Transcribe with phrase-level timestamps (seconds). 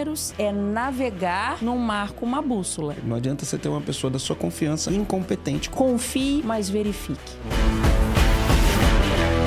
[0.00, 2.96] números é navegar num mar com uma bússola.
[3.04, 5.68] Não adianta você ter uma pessoa da sua confiança incompetente.
[5.68, 7.32] Confie, mas verifique.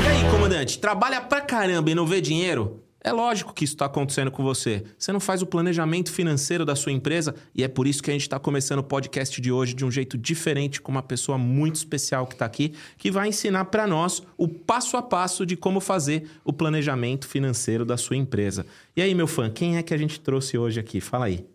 [0.03, 2.82] E aí, comandante, trabalha pra caramba e não vê dinheiro?
[3.05, 4.85] É lógico que isso está acontecendo com você.
[4.97, 8.13] Você não faz o planejamento financeiro da sua empresa e é por isso que a
[8.13, 11.75] gente está começando o podcast de hoje de um jeito diferente, com uma pessoa muito
[11.75, 15.81] especial que está aqui, que vai ensinar para nós o passo a passo de como
[15.81, 18.65] fazer o planejamento financeiro da sua empresa.
[18.95, 21.01] E aí, meu fã, quem é que a gente trouxe hoje aqui?
[21.01, 21.45] Fala aí.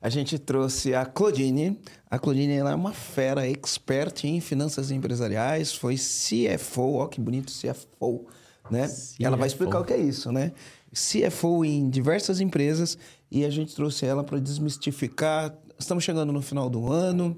[0.00, 1.80] A gente trouxe a Claudine.
[2.08, 7.52] A Claudine ela é uma fera expert em finanças empresariais, foi CFO, ó que bonito
[7.52, 8.26] CFO,
[8.70, 8.86] né?
[8.86, 9.24] CFO.
[9.24, 10.52] Ela vai explicar o que é isso, né?
[10.92, 12.98] CFO em diversas empresas
[13.30, 15.56] e a gente trouxe ela para desmistificar.
[15.78, 17.36] Estamos chegando no final do ano,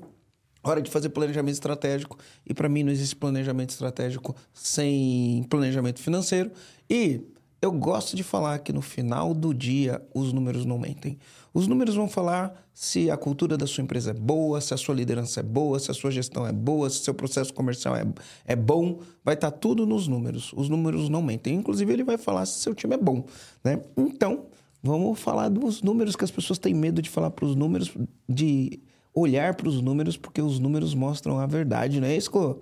[0.62, 6.50] hora de fazer planejamento estratégico e para mim não existe planejamento estratégico sem planejamento financeiro
[6.90, 7.20] e
[7.62, 11.18] eu gosto de falar que no final do dia os números não mentem.
[11.54, 14.92] Os números vão falar se a cultura da sua empresa é boa, se a sua
[14.92, 18.05] liderança é boa, se a sua gestão é boa, se o seu processo comercial é,
[18.44, 18.98] é bom.
[19.24, 20.52] Vai estar tudo nos números.
[20.52, 21.55] Os números não mentem.
[21.55, 23.24] Inclusive, ele vai falar se seu time é bom.
[23.62, 23.80] Né?
[23.96, 24.46] Então,
[24.83, 27.96] vamos falar dos números que as pessoas têm medo de falar para os números,
[28.28, 28.80] de
[29.14, 32.58] olhar para os números, porque os números mostram a verdade, não é isso, Clô?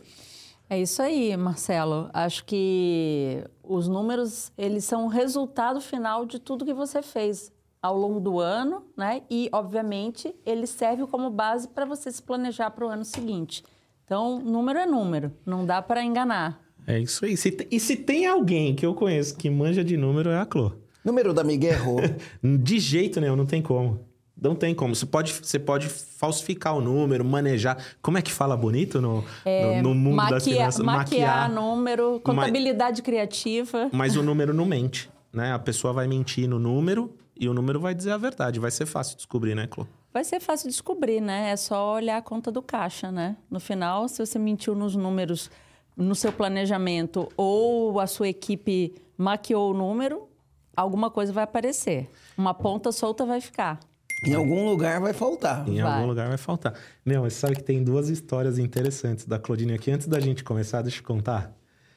[0.69, 2.11] É isso aí, Marcelo.
[2.13, 7.51] Acho que os números, eles são o resultado final de tudo que você fez
[7.83, 9.23] ao longo do ano, né?
[9.29, 13.65] E, obviamente, ele serve como base para você se planejar para o ano seguinte.
[14.05, 16.61] Então, número é número, não dá para enganar.
[16.87, 17.37] É isso aí.
[17.37, 20.73] Se E se tem alguém que eu conheço que manja de número, é a Clô.
[21.05, 22.01] Número da Miguel errou.
[22.61, 24.01] De jeito nenhum, não tem como.
[24.41, 24.95] Não tem como.
[24.95, 27.77] Você pode, você pode falsificar o número, manejar.
[28.01, 30.85] Como é que fala bonito no, no, no mundo das Maquia- finanças?
[30.85, 33.89] maquiar número, contabilidade criativa.
[33.93, 35.53] Mas o número não mente, né?
[35.53, 38.61] A pessoa vai mentir no número e o número vai dizer a verdade.
[38.61, 39.85] Vai ser fácil descobrir, né, Clô?
[40.15, 41.51] Vai ser fácil descobrir, né?
[41.51, 43.37] É só olhar a conta do caixa, né?
[43.51, 45.51] No final, se você mentiu nos números
[45.97, 50.29] no seu planejamento ou a sua equipe maquiou o número,
[50.77, 52.09] alguma coisa vai aparecer.
[52.39, 53.81] Uma ponta solta vai ficar.
[54.25, 55.69] em algum lugar vai faltar.
[55.69, 55.93] Em Vai.
[55.93, 56.75] algum lugar vai faltar.
[57.05, 59.91] Meu, mas você sabe que tem duas histórias interessantes da Claudine aqui.
[59.91, 61.53] Antes da gente começar, deixa eu contar.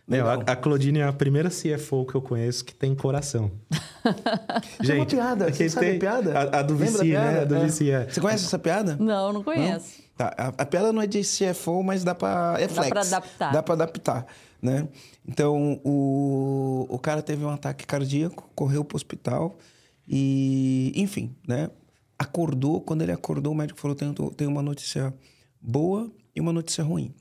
[0.07, 3.51] Meu, a, a Claudine é a primeira CFO que eu conheço que tem coração.
[4.79, 5.47] Isso é uma piada.
[5.47, 6.39] aqui Você sabe tem a piada?
[6.39, 7.39] A, a do VC, né?
[7.41, 7.65] A do É.
[7.65, 8.07] VC, é.
[8.07, 8.95] Você conhece essa piada?
[8.99, 10.03] Não, não conheço.
[10.15, 12.55] Tá, a, a piada não é de CFO, mas dá pra...
[12.59, 12.89] É Dá flex.
[12.89, 13.51] pra adaptar.
[13.51, 14.25] Dá pra adaptar,
[14.61, 14.87] né?
[15.27, 19.57] Então, o, o cara teve um ataque cardíaco, correu pro hospital
[20.07, 20.93] e...
[20.95, 21.69] Enfim, né?
[22.17, 25.11] Acordou, quando ele acordou, o médico falou, tem, tem uma notícia
[25.59, 27.11] boa e uma notícia ruim.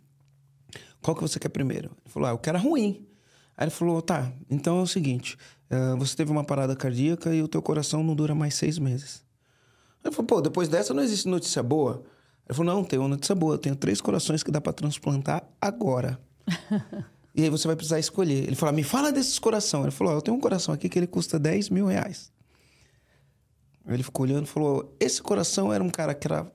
[1.04, 1.90] Qual que você quer primeiro?
[2.02, 3.06] Ele falou, ah, eu quero a ruim.
[3.54, 5.36] Aí ele falou, tá, então é o seguinte,
[5.68, 9.22] eh, você teve uma parada cardíaca e o teu coração não dura mais seis meses.
[10.02, 12.02] Ele falou, pô, depois dessa não existe notícia boa?
[12.48, 15.46] Ele falou, não, tem uma notícia boa, eu tenho três corações que dá pra transplantar
[15.60, 16.18] agora.
[17.36, 18.42] e aí você vai precisar escolher.
[18.44, 19.82] Ele falou, me fala desses coração.
[19.82, 22.32] Ele falou, ó, eu tenho um coração aqui que ele custa 10 mil reais.
[23.84, 26.50] Aí ele ficou olhando e falou, esse coração era um cara que era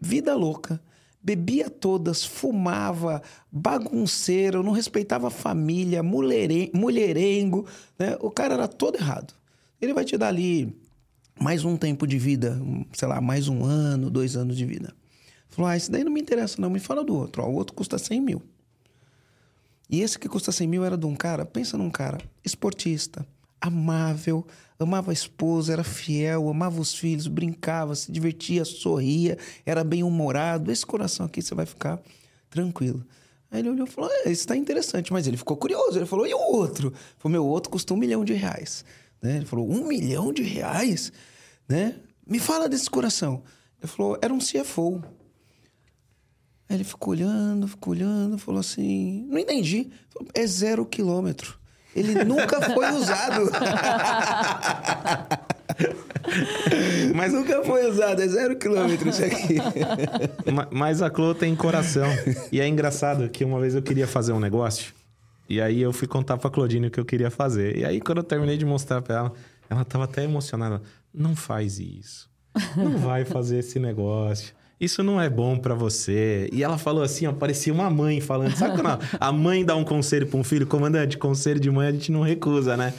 [0.00, 0.80] vida louca,
[1.22, 3.22] bebia todas, fumava,
[3.52, 7.66] bagunceiro, não respeitava a família, mulheren- mulherengo,
[7.98, 8.16] né?
[8.20, 9.34] O cara era todo errado.
[9.80, 10.74] Ele vai te dar ali
[11.38, 12.60] mais um tempo de vida,
[12.92, 14.94] sei lá, mais um ano, dois anos de vida.
[15.48, 17.42] Falou, ah, esse daí não me interessa não, me fala do outro.
[17.42, 18.42] Ó, o outro custa 100 mil.
[19.88, 23.26] E esse que custa 100 mil era de um cara, pensa num cara esportista,
[23.60, 24.46] amável,
[24.84, 30.72] amava a esposa, era fiel, amava os filhos, brincava, se divertia, sorria, era bem humorado.
[30.72, 32.00] Esse coração aqui você vai ficar
[32.48, 33.04] tranquilo.
[33.50, 35.98] Aí ele olhou e falou: é, Isso tá interessante, mas ele ficou curioso.
[35.98, 36.88] Ele falou: E o outro?
[36.88, 38.84] Ele falou: Meu outro custa um milhão de reais.
[39.20, 39.36] Né?
[39.36, 41.12] Ele falou: Um milhão de reais?
[41.68, 41.96] Né?
[42.26, 43.42] Me fala desse coração.
[43.82, 45.02] Ele falou: Era um CFO.
[46.68, 49.90] Aí ele ficou olhando, ficou olhando, falou assim: Não entendi.
[50.08, 51.59] Falou, É zero quilômetro.
[51.94, 53.50] Ele nunca foi usado.
[57.14, 59.56] Mas, nunca foi usado, é zero quilômetro isso aqui.
[60.52, 62.06] ma- mas a Clô tem coração.
[62.52, 64.92] E é engraçado que uma vez eu queria fazer um negócio.
[65.48, 67.76] E aí eu fui contar pra Claudine o que eu queria fazer.
[67.76, 69.32] E aí quando eu terminei de mostrar pra ela,
[69.68, 70.80] ela tava até emocionada.
[71.12, 72.30] Não faz isso.
[72.76, 74.54] Não vai fazer esse negócio.
[74.80, 76.48] Isso não é bom pra você.
[76.52, 78.56] E ela falou assim, ó, parecia uma mãe falando.
[78.56, 80.66] Sabe quando a- mãe dá um conselho pra um filho?
[80.66, 82.94] Comandante, conselho de mãe a gente não recusa, né?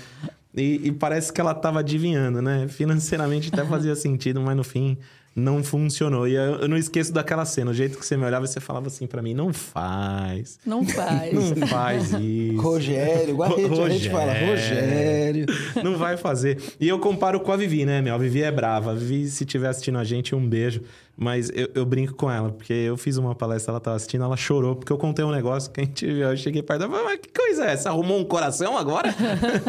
[0.55, 2.67] E, e parece que ela tava adivinhando, né?
[2.67, 4.97] Financeiramente até fazia sentido, mas no fim
[5.35, 6.27] não funcionou.
[6.27, 8.87] E eu, eu não esqueço daquela cena, o jeito que você me olhava, você falava
[8.87, 10.59] assim para mim: não faz.
[10.65, 11.33] Não faz.
[11.33, 12.61] Não faz isso.
[12.61, 15.45] Rogério, igual a gente, a gente fala, Rogério.
[15.83, 16.57] Não vai fazer.
[16.79, 18.13] E eu comparo com a Vivi, né, meu?
[18.13, 18.91] A Vivi é brava.
[18.91, 20.81] A Vivi, se estiver assistindo a gente, um beijo.
[21.15, 24.37] Mas eu, eu, brinco com ela, porque eu fiz uma palestra, ela tava assistindo, ela
[24.37, 26.29] chorou, porque eu contei um negócio que a gente viu.
[26.29, 27.89] Eu cheguei perto dela mas que coisa é essa?
[27.89, 29.13] Arrumou um coração agora?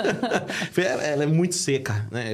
[1.03, 2.31] ela é muito seca, né?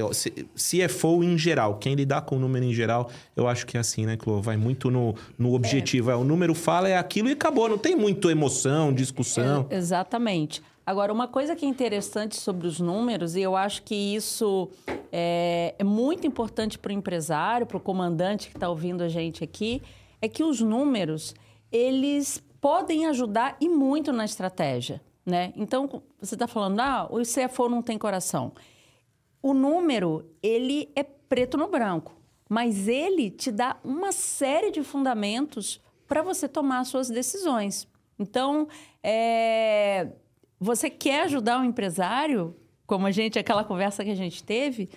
[0.55, 4.05] CFO em geral, quem lidar com o número em geral, eu acho que é assim,
[4.05, 4.41] né, Clô?
[4.41, 6.09] Vai muito no, no objetivo.
[6.09, 6.13] É.
[6.13, 6.15] é.
[6.15, 7.69] o número fala, é aquilo e acabou.
[7.69, 9.67] Não tem muito emoção, discussão.
[9.69, 10.61] É, exatamente.
[10.85, 14.67] Agora, uma coisa que é interessante sobre os números, e eu acho que isso
[15.11, 19.43] é, é muito importante para o empresário, para o comandante que está ouvindo a gente
[19.43, 19.83] aqui,
[20.19, 21.35] é que os números,
[21.71, 25.53] eles podem ajudar e muito na estratégia, né?
[25.55, 28.51] Então, você está falando, ah, o CFO não tem coração.
[29.43, 32.18] O número, ele é preto no branco,
[32.49, 37.87] mas ele te dá uma série de fundamentos para você tomar suas decisões.
[38.17, 38.67] Então,
[39.01, 40.09] é
[40.59, 42.53] você quer ajudar o empresário,
[42.85, 44.89] como a gente, aquela conversa que a gente teve,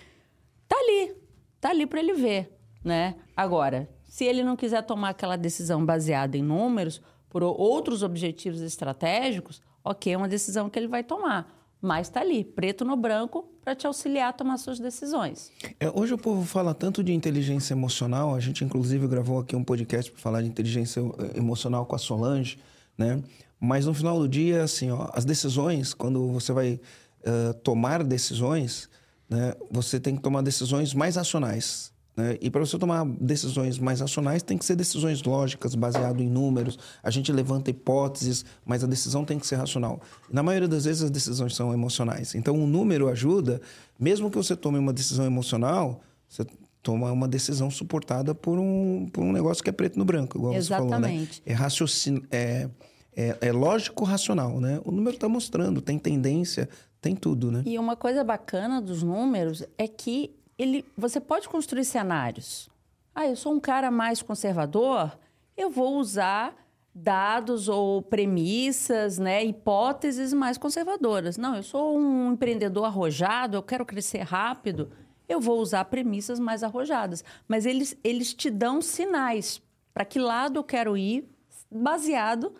[0.67, 1.15] tá ali,
[1.61, 2.51] tá ali para ele ver,
[2.83, 3.15] né?
[3.35, 9.61] Agora, se ele não quiser tomar aquela decisão baseada em números, por outros objetivos estratégicos,
[9.83, 11.51] ok, é uma decisão que ele vai tomar.
[11.81, 15.51] Mas está ali, preto no branco, para te auxiliar a tomar suas decisões.
[15.79, 19.63] É, hoje o povo fala tanto de inteligência emocional, a gente inclusive gravou aqui um
[19.63, 22.59] podcast para falar de inteligência eh, emocional com a Solange,
[22.97, 23.21] né?
[23.59, 28.89] Mas no final do dia, assim, ó, as decisões, quando você vai uh, tomar decisões,
[29.29, 31.92] né, você tem que tomar decisões mais racionais.
[32.15, 32.37] Né?
[32.41, 36.77] E para você tomar decisões mais racionais, tem que ser decisões lógicas, baseado em números.
[37.01, 39.99] A gente levanta hipóteses, mas a decisão tem que ser racional.
[40.31, 42.35] Na maioria das vezes, as decisões são emocionais.
[42.35, 43.61] Então, o número ajuda,
[43.99, 46.45] mesmo que você tome uma decisão emocional, você
[46.83, 50.53] toma uma decisão suportada por um, por um negócio que é preto no branco, igual
[50.53, 50.91] Exatamente.
[50.91, 51.19] você falou.
[51.19, 51.27] Né?
[51.45, 52.23] É raciocínio.
[52.29, 52.69] É,
[53.15, 54.81] é, é lógico racional, né?
[54.83, 56.67] O número está mostrando, tem tendência,
[56.99, 57.63] tem tudo, né?
[57.65, 60.31] E uma coisa bacana dos números é que
[60.63, 62.69] ele, você pode construir cenários.
[63.13, 65.17] Ah, eu sou um cara mais conservador,
[65.55, 66.55] eu vou usar
[66.95, 71.37] dados ou premissas, né, hipóteses mais conservadoras.
[71.37, 74.91] Não, eu sou um empreendedor arrojado, eu quero crescer rápido,
[75.27, 77.23] eu vou usar premissas mais arrojadas.
[77.47, 79.61] Mas eles, eles te dão sinais
[79.93, 81.29] para que lado eu quero ir,
[81.69, 82.53] baseado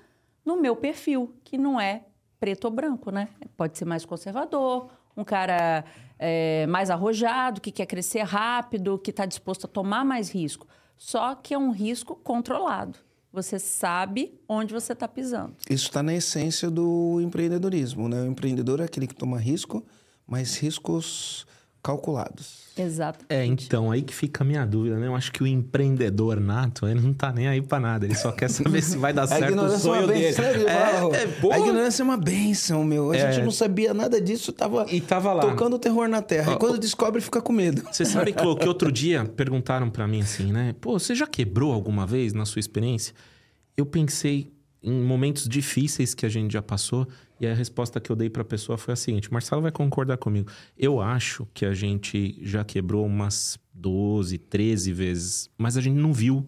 [0.46, 2.04] no meu perfil, que não é
[2.40, 3.30] preto ou branco, né?
[3.56, 5.86] Pode ser mais conservador, um cara
[6.26, 10.66] é, mais arrojado, que quer crescer rápido, que está disposto a tomar mais risco.
[10.98, 12.98] Só que é um risco controlado.
[13.34, 15.56] Você sabe onde você está pisando.
[15.70, 18.22] Isso está na essência do empreendedorismo, né?
[18.22, 19.86] O empreendedor é aquele que toma risco,
[20.26, 21.46] mas riscos
[21.84, 22.64] calculados.
[22.78, 23.26] Exato.
[23.30, 25.06] É, então, aí que fica a minha dúvida, né?
[25.06, 28.06] Eu acho que o empreendedor nato, ele não tá nem aí pra nada.
[28.06, 30.34] Ele só quer saber se vai dar certo o é sonho dele.
[30.34, 33.12] Sério, é, é, a ignorância é uma benção, meu.
[33.12, 33.32] A é.
[33.32, 35.42] gente não sabia nada disso, tava, e tava lá.
[35.42, 36.54] tocando terror na terra.
[36.54, 37.84] e quando descobre, fica com medo.
[37.92, 40.74] Você sabe que, que outro dia perguntaram para mim assim, né?
[40.80, 43.14] Pô, você já quebrou alguma vez na sua experiência?
[43.76, 44.53] Eu pensei
[44.84, 47.08] em momentos difíceis que a gente já passou
[47.40, 50.18] e a resposta que eu dei para a pessoa foi a seguinte: Marcelo vai concordar
[50.18, 50.50] comigo.
[50.78, 56.12] Eu acho que a gente já quebrou umas 12, 13 vezes, mas a gente não
[56.12, 56.48] viu.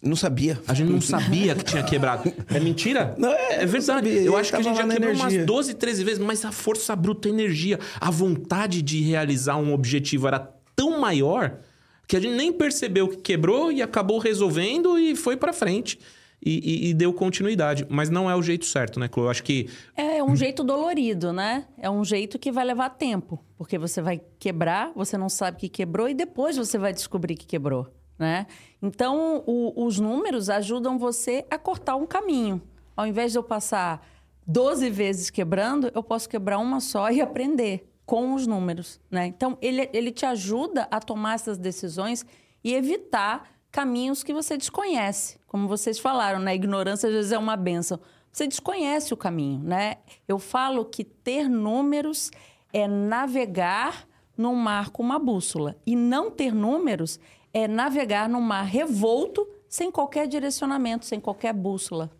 [0.00, 0.60] Não sabia.
[0.68, 2.32] A gente não sabia que tinha quebrado.
[2.54, 3.14] É mentira?
[3.18, 4.08] Não, é, é verdade.
[4.08, 5.38] Eu acho que a gente já quebrou energia.
[5.38, 9.72] umas 12, 13 vezes, mas a força bruta, a energia, a vontade de realizar um
[9.74, 10.38] objetivo era
[10.76, 11.58] tão maior
[12.06, 15.98] que a gente nem percebeu que quebrou e acabou resolvendo e foi para frente
[16.44, 17.86] e, e, e, deu continuidade.
[17.88, 19.26] Mas não é o jeito certo, né, Chloe?
[19.26, 19.68] Eu acho que.
[19.96, 21.66] É, é um jeito dolorido, né?
[21.76, 23.38] É um jeito que vai levar tempo.
[23.56, 27.46] Porque você vai quebrar, você não sabe que quebrou e depois você vai descobrir que
[27.46, 28.46] quebrou, né?
[28.80, 32.62] Então, o, os números ajudam você a cortar um caminho.
[32.96, 34.06] Ao invés de eu passar
[34.46, 39.26] 12 vezes quebrando, eu posso quebrar uma só e aprender com os números, né?
[39.26, 42.24] Então, ele, ele te ajuda a tomar essas decisões
[42.64, 45.37] e evitar caminhos que você desconhece.
[45.48, 46.52] Como vocês falaram, né?
[46.52, 47.98] A ignorância às vezes é uma benção.
[48.30, 49.96] Você desconhece o caminho, né?
[50.28, 52.30] Eu falo que ter números
[52.72, 55.74] é navegar num mar com uma bússola.
[55.84, 57.18] E não ter números
[57.52, 62.10] é navegar num mar revolto, sem qualquer direcionamento, sem qualquer bússola.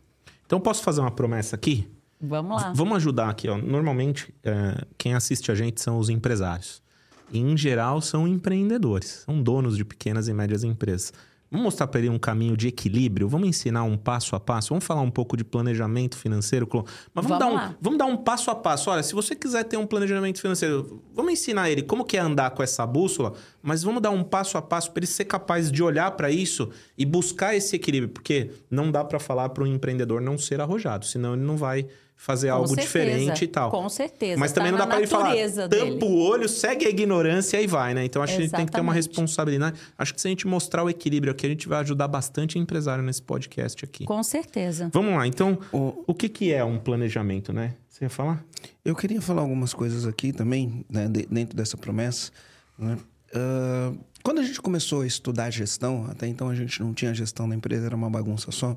[0.47, 1.89] Então, posso fazer uma promessa aqui?
[2.21, 2.73] Vamos lá.
[2.75, 3.49] Vamos ajudar aqui.
[3.49, 3.57] Ó.
[3.59, 6.83] Normalmente, é, quem assiste a gente são os empresários.
[7.31, 9.25] E, em geral, são empreendedores.
[9.27, 11.13] São donos de pequenas e médias empresas.
[11.51, 13.27] Vamos mostrar para ele um caminho de equilíbrio?
[13.29, 14.69] Vamos ensinar um passo a passo?
[14.71, 16.69] Vamos falar um pouco de planejamento financeiro?
[17.15, 17.75] Mas vamos, Vamos dar um, lá.
[17.81, 18.91] vamos dar um passo a passo.
[18.91, 22.51] Olha, se você quiser ter um planejamento financeiro, vamos ensinar ele como que é andar
[22.51, 25.83] com essa bússola, mas vamos dar um passo a passo para ele ser capaz de
[25.83, 28.13] olhar para isso e buscar esse equilíbrio.
[28.13, 31.87] Porque não dá para falar para um empreendedor não ser arrojado, senão ele não vai
[32.21, 33.71] fazer Com algo certeza, diferente e tal.
[33.71, 34.39] com certeza.
[34.41, 35.35] Mas também Tá não dá na para ele falar,
[35.69, 35.93] dele.
[35.93, 38.05] tampa o olho, segue a ignorância e vai, né?
[38.05, 39.17] Então acho que a gente tem que ter uma Exatamente.
[39.19, 39.79] responsabilidade.
[39.97, 43.05] Acho que se a gente mostrar o equilíbrio aqui, a gente vai ajudar bastante empresário
[43.05, 44.05] nesse podcast aqui.
[44.05, 44.91] Com certeza.
[44.93, 47.77] Vamos lá, então, O- o que, que é um planejamento, né?
[47.89, 48.45] Você ia falar?
[48.85, 52.33] Eu queria falar algumas coisas aqui também, né, de- dentro dessa promessa.
[52.77, 52.97] né?
[53.35, 57.49] Ah, quando a gente começou a estudar gestão, até então a gente não tinha gestão
[57.49, 58.77] da empresa, era uma bagunça só.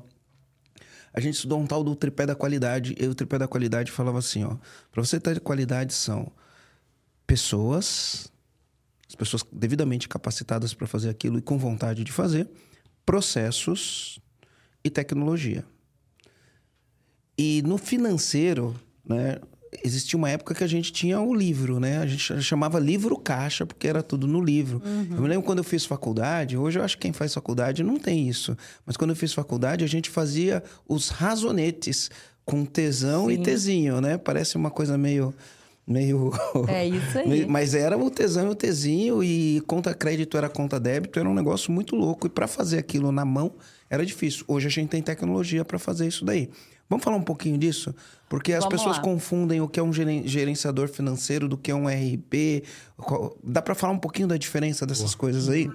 [1.12, 4.18] A gente estudou um tal do tripé da qualidade, e o tripé da qualidade falava
[4.18, 4.56] assim, ó,
[4.90, 6.32] para você ter qualidade são
[7.26, 8.32] pessoas,
[9.08, 12.48] as pessoas devidamente capacitadas para fazer aquilo e com vontade de fazer,
[13.04, 14.18] processos
[14.82, 15.64] e tecnologia.
[17.36, 19.38] E no financeiro, né,
[19.82, 21.98] existia uma época que a gente tinha o livro, né?
[21.98, 24.82] A gente chamava livro caixa, porque era tudo no livro.
[25.10, 27.98] Eu me lembro quando eu fiz faculdade, hoje eu acho que quem faz faculdade não
[27.98, 28.56] tem isso.
[28.84, 32.10] Mas quando eu fiz faculdade, a gente fazia os razonetes
[32.44, 33.42] com tesão e Sim.
[33.42, 34.18] tezinho, né?
[34.18, 35.32] Parece uma coisa meio.
[35.86, 36.32] meio.
[36.68, 37.46] É isso aí.
[37.48, 41.34] Mas era o tesão e o tezinho, e conta crédito era conta débito, era um
[41.34, 42.26] negócio muito louco.
[42.26, 43.52] E para fazer aquilo na mão
[43.88, 44.44] era difícil.
[44.48, 46.50] Hoje a gente tem tecnologia para fazer isso daí.
[46.92, 47.94] Vamos falar um pouquinho disso?
[48.28, 49.02] Porque as Vamos pessoas lá.
[49.02, 52.64] confundem o que é um geren- gerenciador financeiro do que é um RP.
[53.42, 55.70] Dá para falar um pouquinho da diferença dessas coisas aí?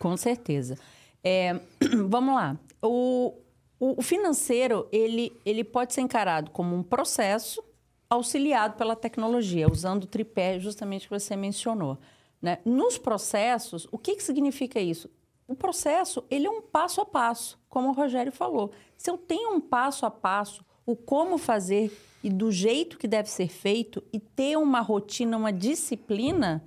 [0.00, 0.76] Com certeza.
[1.22, 1.60] É,
[2.08, 2.56] vamos lá.
[2.82, 3.34] O,
[3.78, 7.62] o, o financeiro, ele, ele pode ser encarado como um processo
[8.10, 11.98] auxiliado pela tecnologia, usando o tripé justamente que você mencionou.
[12.42, 12.58] Né?
[12.64, 15.08] Nos processos, o que, que significa isso?
[15.46, 18.70] O processo, ele é um passo a passo, como o Rogério falou.
[18.98, 23.30] Se eu tenho um passo a passo, o como fazer e do jeito que deve
[23.30, 26.64] ser feito e ter uma rotina, uma disciplina,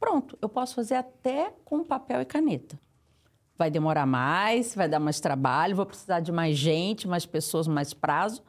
[0.00, 2.78] pronto, eu posso fazer até com papel e caneta.
[3.56, 7.94] Vai demorar mais, vai dar mais trabalho, vou precisar de mais gente, mais pessoas, mais
[7.94, 8.42] prazo,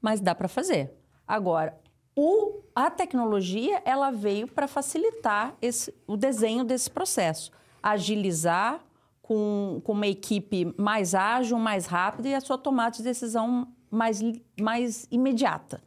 [0.00, 0.92] mas dá para fazer.
[1.26, 1.78] Agora,
[2.16, 8.84] o- a tecnologia ela veio para facilitar esse- o desenho desse processo, agilizar
[9.22, 14.20] com, com uma equipe mais ágil, mais rápida e a sua tomada de decisão mais,
[14.60, 15.80] mais imediata.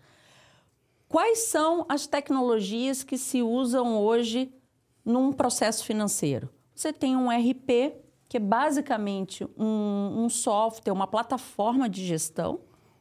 [1.07, 4.51] Quais são as tecnologias que se usam hoje
[5.03, 6.49] num processo financeiro?
[6.73, 7.95] Você tem um RP,
[8.27, 12.59] que é basicamente um, um software, uma plataforma de gestão,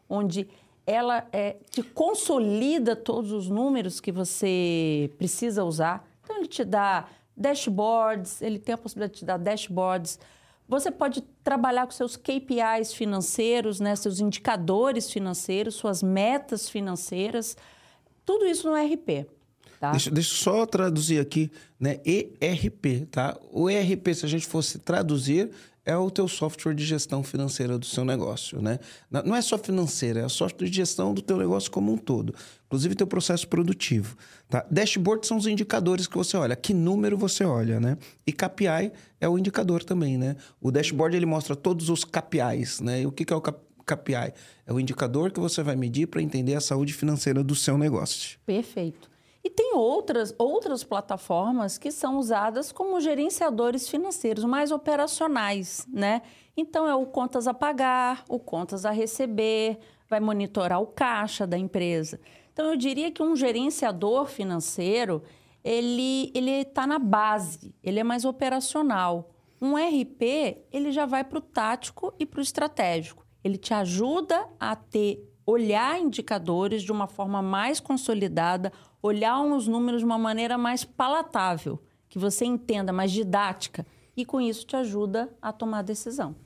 [0.09, 0.47] onde
[0.87, 6.07] ela é, te consolida todos os números que você precisa usar.
[6.23, 10.19] Então, ele te dá dashboards, ele tem a possibilidade de dar dashboards.
[10.69, 17.57] Você pode trabalhar com seus KPIs financeiros, né, seus indicadores financeiros, suas metas financeiras,
[18.25, 19.26] tudo isso no RP.
[19.79, 19.91] Tá?
[19.91, 22.00] Deixa, deixa eu só traduzir aqui, né?
[22.07, 23.37] ERP, tá?
[23.53, 25.50] O ERP, se a gente fosse traduzir,
[25.85, 28.79] é o teu software de gestão financeira do seu negócio, né?
[29.11, 31.99] Não não é só financeira, é o software de gestão do teu negócio como um
[31.99, 32.35] todo.
[32.75, 34.16] Inclusive teu processo produtivo,
[34.49, 34.66] tá?
[34.69, 37.97] Dashboard são os indicadores que você olha, que número você olha, né?
[38.26, 38.90] E KPI
[39.21, 40.35] é o indicador também, né?
[40.61, 43.02] O dashboard ele mostra todos os KPIs, né?
[43.02, 44.35] E o que que é o KPI?
[44.66, 48.40] É o indicador que você vai medir para entender a saúde financeira do seu negócio.
[48.45, 49.09] Perfeito.
[49.45, 56.23] E tem outras, outras plataformas que são usadas como gerenciadores financeiros, mais operacionais, né?
[56.57, 59.78] Então, é o contas a pagar, o contas a receber,
[60.11, 62.19] vai monitorar o caixa da empresa.
[62.54, 65.23] Então, eu diria que um gerenciador financeiro,
[65.62, 69.32] ele está na base, ele é mais operacional.
[69.61, 73.26] Um RP, ele já vai para o tático e para o estratégico.
[73.42, 80.00] Ele te ajuda a ter olhar indicadores de uma forma mais consolidada, olhar os números
[80.00, 83.84] de uma maneira mais palatável, que você entenda, mais didática,
[84.16, 86.37] e com isso te ajuda a tomar decisão.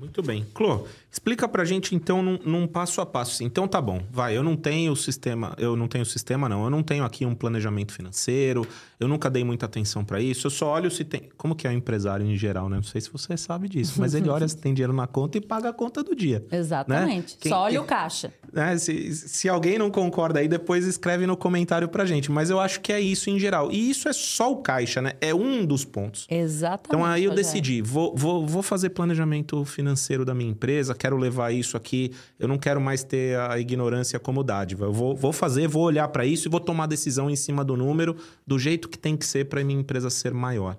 [0.00, 0.46] Muito bem.
[0.54, 3.32] Clô, explica pra gente então num, num passo a passo.
[3.32, 3.44] assim.
[3.44, 6.82] Então tá bom, vai, eu não tenho sistema, eu não tenho sistema não, eu não
[6.82, 8.66] tenho aqui um planejamento financeiro,
[9.00, 11.22] eu nunca dei muita atenção pra isso, eu só olho se tem...
[11.36, 12.76] Como que é o empresário em geral, né?
[12.76, 15.40] Não sei se você sabe disso, mas ele olha se tem dinheiro na conta e
[15.40, 16.44] paga a conta do dia.
[16.52, 17.32] Exatamente.
[17.34, 17.38] Né?
[17.40, 18.32] Quem- Só olha quem- o caixa.
[18.52, 18.76] né?
[18.78, 22.30] Se, se alguém não concorda aí, depois escreve no comentário pra gente.
[22.30, 23.72] Mas eu acho que é isso em geral.
[23.72, 25.12] E isso é só o caixa, né?
[25.20, 26.26] É um dos pontos.
[26.30, 26.86] Exatamente.
[26.88, 27.50] Então aí eu Rogério.
[27.50, 32.46] decidi, vou, vou, vou fazer planejamento financeiro da minha empresa, quero levar isso aqui, eu
[32.48, 34.84] não quero mais ter a ignorância como dádiva.
[34.86, 37.76] Eu vou, vou fazer, vou olhar para isso e vou tomar decisão em cima do
[37.76, 38.16] número,
[38.46, 40.76] do jeito que tem que ser para minha empresa ser maior.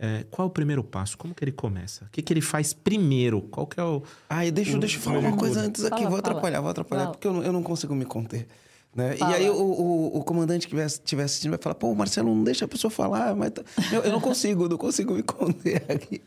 [0.00, 1.18] É, qual é o primeiro passo?
[1.18, 2.04] Como que ele começa?
[2.04, 3.42] O que, que ele faz primeiro?
[3.42, 4.02] Qual que é o...
[4.28, 5.96] Ah, deixa, o- deixa eu falar uma coisa antes aqui.
[5.96, 6.30] Fala, vou fala.
[6.30, 7.12] atrapalhar, vou atrapalhar, Fala.
[7.14, 8.46] porque eu não, eu não consigo me conter.
[8.94, 9.16] Né?
[9.18, 12.64] E aí o, o, o comandante que estiver assistindo vai falar, pô, Marcelo, não deixa
[12.64, 13.34] a pessoa falar.
[13.34, 13.62] Mas tá-
[13.92, 16.22] eu, eu não consigo, não consigo me conter aqui.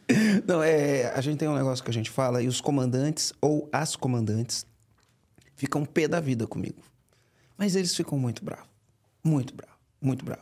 [0.46, 3.70] Não, é, a gente tem um negócio que a gente fala, e os comandantes ou
[3.72, 4.66] as comandantes
[5.56, 6.82] ficam pé da vida comigo.
[7.58, 8.66] Mas eles ficam muito bravos.
[9.24, 10.42] Muito bravo, muito bravo.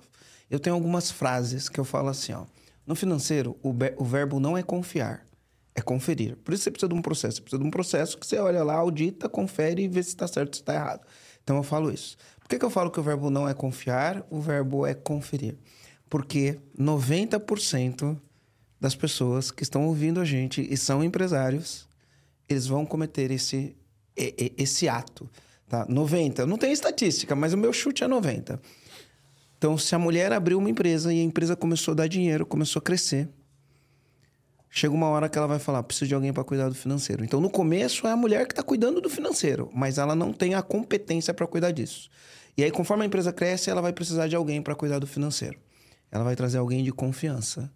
[0.49, 2.45] Eu tenho algumas frases que eu falo assim, ó.
[2.85, 5.23] No financeiro, o, o verbo não é confiar,
[5.75, 6.35] é conferir.
[6.37, 7.35] Por isso você precisa de um processo.
[7.37, 10.27] Você precisa de um processo que você olha lá, audita, confere e vê se está
[10.27, 11.05] certo ou se está errado.
[11.43, 12.17] Então eu falo isso.
[12.39, 15.55] Por que, que eu falo que o verbo não é confiar, o verbo é conferir?
[16.09, 18.19] Porque 90%
[18.79, 21.87] das pessoas que estão ouvindo a gente e são empresários,
[22.47, 23.75] eles vão cometer esse,
[24.15, 25.29] esse ato.
[25.67, 25.85] Tá?
[25.87, 26.47] 90.
[26.47, 28.59] Não tem estatística, mas o meu chute é 90.
[29.59, 32.79] Então, se a mulher abriu uma empresa e a empresa começou a dar dinheiro, começou
[32.79, 33.27] a crescer,
[34.69, 37.25] chega uma hora que ela vai falar: preciso de alguém para cuidar do financeiro.
[37.25, 40.55] Então, no começo é a mulher que está cuidando do financeiro, mas ela não tem
[40.55, 42.09] a competência para cuidar disso.
[42.55, 45.59] E aí, conforme a empresa cresce, ela vai precisar de alguém para cuidar do financeiro.
[46.09, 47.69] Ela vai trazer alguém de confiança,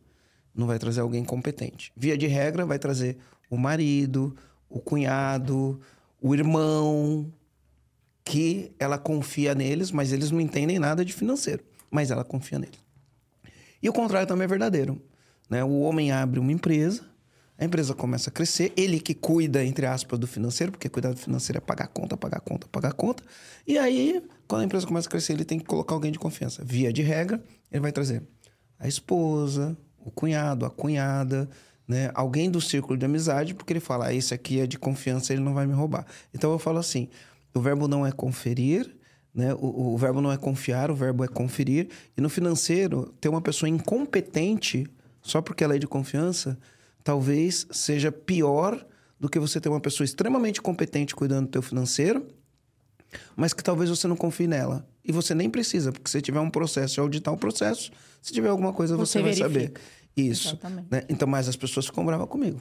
[0.56, 1.92] não vai trazer alguém competente.
[1.98, 3.18] Via de regra, vai trazer
[3.50, 4.34] o marido,
[4.70, 5.82] o cunhado,
[6.22, 7.30] o irmão,
[8.24, 11.64] que ela confia neles, mas eles não entendem nada de financeiro,
[11.94, 12.80] mas ela confia neles.
[13.82, 15.00] E o contrário também é verdadeiro.
[15.48, 15.64] Né?
[15.64, 17.06] O homem abre uma empresa,
[17.56, 21.20] a empresa começa a crescer, ele que cuida, entre aspas, do financeiro, porque cuidar do
[21.20, 23.24] financeiro é pagar conta, pagar conta, pagar conta.
[23.68, 26.64] E aí, quando a empresa começa a crescer, ele tem que colocar alguém de confiança.
[26.66, 28.24] Via de regra, ele vai trazer
[28.80, 31.48] a esposa, o cunhado, a cunhada,
[31.88, 32.10] né?
[32.16, 35.44] alguém do círculo de amizade, porque ele fala, ah, esse aqui é de confiança, ele
[35.44, 36.08] não vai me roubar.
[36.34, 37.08] Então eu falo assim:
[37.54, 38.98] o verbo não é conferir,
[39.34, 39.54] né?
[39.56, 41.90] O, o verbo não é confiar, o verbo é conferir.
[42.16, 44.86] E no financeiro, ter uma pessoa incompetente
[45.22, 46.58] só porque ela é de confiança,
[47.04, 48.86] talvez seja pior
[49.20, 52.28] do que você ter uma pessoa extremamente competente cuidando do teu financeiro,
[53.36, 54.86] mas que talvez você não confie nela.
[55.06, 58.50] E você nem precisa, porque se tiver um processo e auditar o processo, se tiver
[58.50, 59.50] alguma coisa, você, Você vai verifica.
[59.50, 59.74] saber.
[60.16, 60.60] Isso.
[60.92, 61.04] Né?
[61.10, 62.60] Então, mas as pessoas ficam bravas comigo.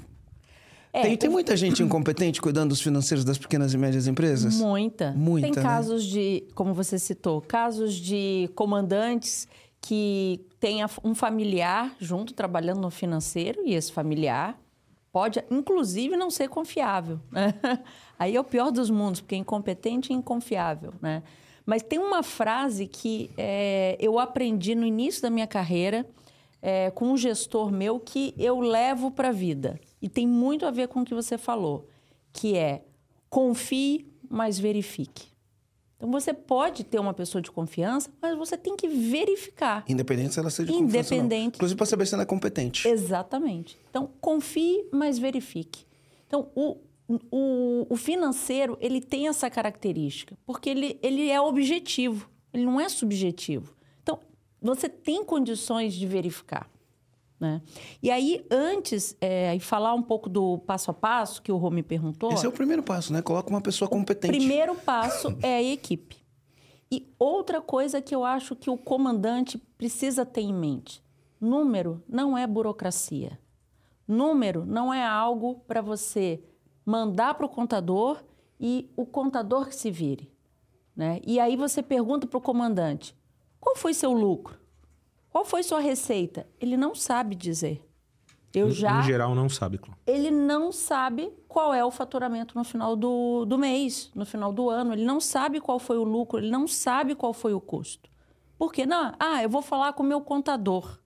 [0.93, 4.57] É, tem, tem o- muita gente incompetente cuidando dos financeiros das pequenas e médias empresas?
[4.57, 5.13] Muita.
[5.13, 5.63] Muita, Tem né?
[5.63, 9.49] casos de, como você citou, casos de comandantes
[9.81, 14.59] que tenha um familiar junto trabalhando no financeiro e esse familiar
[15.11, 17.19] pode, inclusive, não ser confiável.
[17.31, 17.53] né?
[18.19, 21.23] Aí é o pior dos mundos, porque é incompetente e inconfiável, né?
[21.67, 26.05] Mas tem uma frase que é, eu aprendi no início da minha carreira
[26.61, 29.79] é, com um gestor meu que eu levo para a vida.
[30.03, 31.89] E tem muito a ver com o que você falou,
[32.33, 32.83] que é
[33.31, 35.33] confie, mas verifique.
[35.97, 39.85] Então você pode ter uma pessoa de confiança, mas você tem que verificar.
[39.89, 41.27] Independente se ela seja de confiança ou não.
[41.27, 41.55] Independente.
[41.55, 42.89] Inclusive para saber se ela é competente.
[42.89, 43.79] Exatamente.
[43.89, 45.87] Então, confie, mas verifique.
[46.27, 46.77] Então, o,
[47.31, 52.89] o, o financeiro, ele tem essa característica, porque ele, ele é objetivo, ele não é
[52.89, 53.73] subjetivo.
[54.03, 54.19] Então,
[54.61, 56.69] você tem condições de verificar.
[57.43, 57.61] Né?
[58.01, 61.83] E aí, antes, é, falar um pouco do passo a passo que o Rô me
[61.83, 62.33] perguntou.
[62.33, 63.21] Esse é o primeiro passo, né?
[63.21, 64.39] Coloca uma pessoa competente.
[64.39, 66.25] Primeiro passo é a equipe.
[66.89, 71.03] E outra coisa que eu acho que o comandante precisa ter em mente:
[71.41, 73.41] número não é burocracia.
[74.07, 76.45] Número não é algo para você
[76.87, 78.23] mandar para o contador
[78.61, 80.33] e o contador que se vire.
[80.95, 81.21] Né?
[81.27, 83.17] E aí você pergunta para o comandante:
[83.59, 84.62] qual foi seu lucro?
[85.33, 86.47] Qual foi sua receita?
[86.61, 87.83] Ele não sabe dizer.
[88.55, 92.63] Eu Em- já Em geral, não sabe, ele não sabe qual é o faturamento no
[92.63, 94.93] final do, do mês, no final do ano.
[94.93, 98.11] Ele não sabe qual foi o lucro, ele não sabe qual foi o custo.
[98.59, 98.85] Por quê?
[98.85, 100.99] Não, ah, eu vou falar com o meu contador.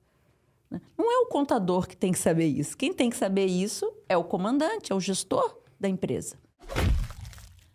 [0.98, 2.76] Não é o contador que tem que saber isso.
[2.76, 6.36] Quem tem que saber isso é o comandante, é o gestor da empresa.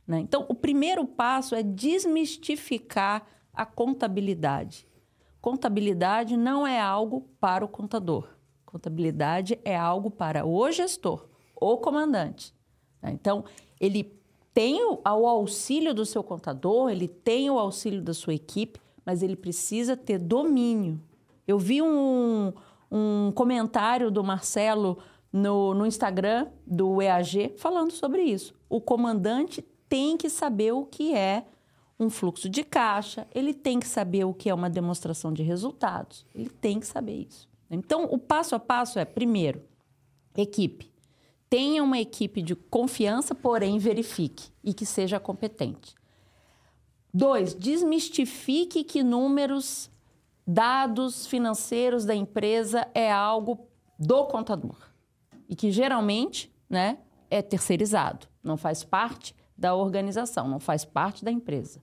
[0.06, 0.20] Né?
[0.20, 4.86] Então, o primeiro passo é desmistificar a contabilidade.
[5.42, 8.28] Contabilidade não é algo para o contador.
[8.66, 11.28] Contabilidade é algo para o gestor,
[11.60, 12.54] o comandante.
[13.02, 13.12] né?
[13.12, 13.44] Então,
[13.80, 14.18] ele
[14.54, 19.36] tem o auxílio do seu contador, ele tem o auxílio da sua equipe, mas ele
[19.36, 21.02] precisa ter domínio.
[21.48, 22.54] Eu vi um,
[22.92, 25.00] um comentário do Marcelo
[25.34, 28.54] no, no Instagram do EAG falando sobre isso.
[28.70, 31.46] O comandante tem que saber o que é
[32.02, 36.26] um fluxo de caixa, ele tem que saber o que é uma demonstração de resultados,
[36.34, 37.48] ele tem que saber isso.
[37.70, 39.62] Então, o passo a passo é, primeiro,
[40.36, 40.92] equipe.
[41.48, 45.96] Tenha uma equipe de confiança, porém verifique e que seja competente.
[47.14, 49.90] Dois, desmistifique que números,
[50.48, 53.68] dados financeiros da empresa é algo
[54.00, 54.76] do contador.
[55.48, 56.98] E que geralmente né,
[57.30, 61.82] é terceirizado, não faz parte da organização, não faz parte da empresa.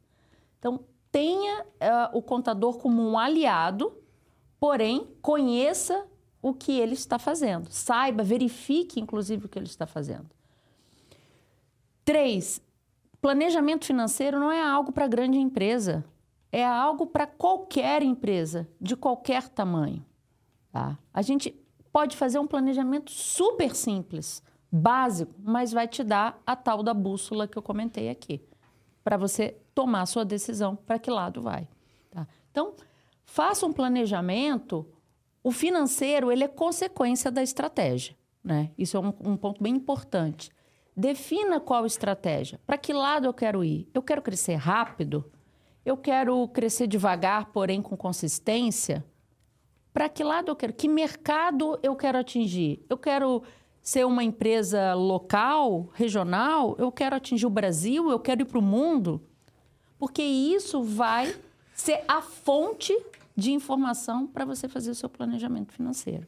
[0.59, 3.97] Então, tenha uh, o contador como um aliado,
[4.59, 6.07] porém, conheça
[6.42, 7.68] o que ele está fazendo.
[7.71, 10.29] Saiba, verifique, inclusive, o que ele está fazendo.
[12.05, 12.62] Três,
[13.21, 16.05] planejamento financeiro não é algo para grande empresa,
[16.51, 20.05] é algo para qualquer empresa, de qualquer tamanho.
[20.73, 20.99] Tá?
[21.12, 21.55] A gente
[21.92, 27.49] pode fazer um planejamento super simples, básico, mas vai te dar a tal da bússola
[27.49, 28.40] que eu comentei aqui,
[29.09, 31.66] para você tomar a sua decisão para que lado vai.
[32.11, 32.29] Tá?
[32.51, 32.75] Então,
[33.25, 34.87] faça um planejamento.
[35.42, 38.14] O financeiro ele é consequência da estratégia.
[38.44, 38.71] Né?
[38.77, 40.51] Isso é um, um ponto bem importante.
[40.94, 42.61] Defina qual estratégia.
[42.66, 43.88] Para que lado eu quero ir?
[43.94, 45.25] Eu quero crescer rápido?
[45.87, 49.03] Eu quero crescer devagar, porém com consistência?
[49.90, 50.75] Para que lado eu quero?
[50.75, 52.85] Que mercado eu quero atingir?
[52.90, 53.42] Eu quero
[53.88, 56.77] ser uma empresa local, regional?
[56.79, 58.11] Eu quero atingir o Brasil?
[58.11, 59.18] Eu quero ir para o mundo?
[59.98, 61.35] Porque isso vai
[61.74, 62.94] ser a fonte
[63.35, 66.27] de informação para você fazer o seu planejamento financeiro.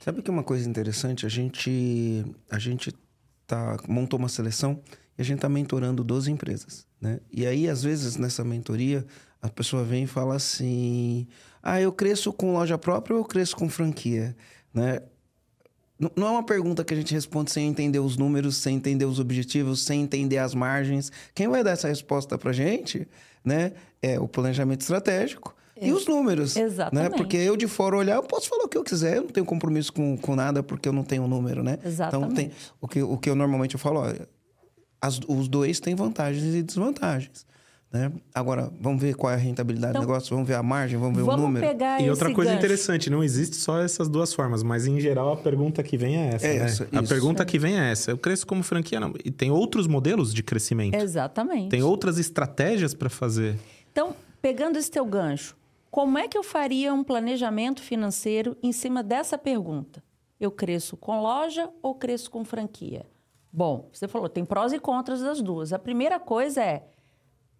[0.00, 1.26] Sabe que uma coisa interessante?
[1.26, 2.94] A gente, a gente
[3.46, 4.80] tá, montou uma seleção
[5.18, 6.86] e a gente está mentorando 12 empresas.
[6.98, 7.20] Né?
[7.30, 9.04] E aí, às vezes, nessa mentoria,
[9.42, 11.28] a pessoa vem e fala assim:
[11.62, 14.34] ah, eu cresço com loja própria ou eu cresço com franquia?
[14.72, 15.02] Né?
[16.16, 19.20] Não é uma pergunta que a gente responde sem entender os números, sem entender os
[19.20, 21.12] objetivos, sem entender as margens.
[21.34, 23.06] Quem vai dar essa resposta para gente,
[23.44, 23.72] né?
[24.00, 26.56] É o planejamento estratégico e os números.
[26.56, 27.10] Exatamente.
[27.10, 27.16] Né?
[27.16, 29.46] Porque eu de fora olhar, eu posso falar o que eu quiser, eu não tenho
[29.46, 31.78] compromisso com, com nada porque eu não tenho número, né?
[31.84, 32.32] Exatamente.
[32.32, 34.28] Então, tem, o, que, o que eu normalmente eu falo, olha,
[35.00, 37.44] as, os dois têm vantagens e desvantagens.
[37.92, 38.10] Né?
[38.34, 41.14] Agora, vamos ver qual é a rentabilidade então, do negócio, vamos ver a margem, vamos
[41.14, 41.66] ver vamos o número.
[41.66, 42.64] Pegar e outra coisa gancho.
[42.64, 46.34] interessante, não existe só essas duas formas, mas em geral a pergunta que vem é
[46.34, 46.46] essa.
[46.46, 46.64] É né?
[46.64, 48.10] essa a pergunta que vem é essa.
[48.10, 49.12] Eu cresço como franquia, não.
[49.22, 50.94] E tem outros modelos de crescimento.
[50.94, 51.68] Exatamente.
[51.68, 53.58] Tem outras estratégias para fazer.
[53.92, 55.54] Então, pegando esse teu gancho,
[55.90, 60.02] como é que eu faria um planejamento financeiro em cima dessa pergunta?
[60.40, 63.04] Eu cresço com loja ou cresço com franquia?
[63.52, 65.74] Bom, você falou, tem prós e contras das duas.
[65.74, 66.88] A primeira coisa é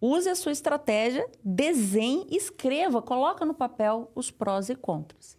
[0.05, 5.37] use a sua estratégia, desenhe, escreva, coloca no papel os prós e contras.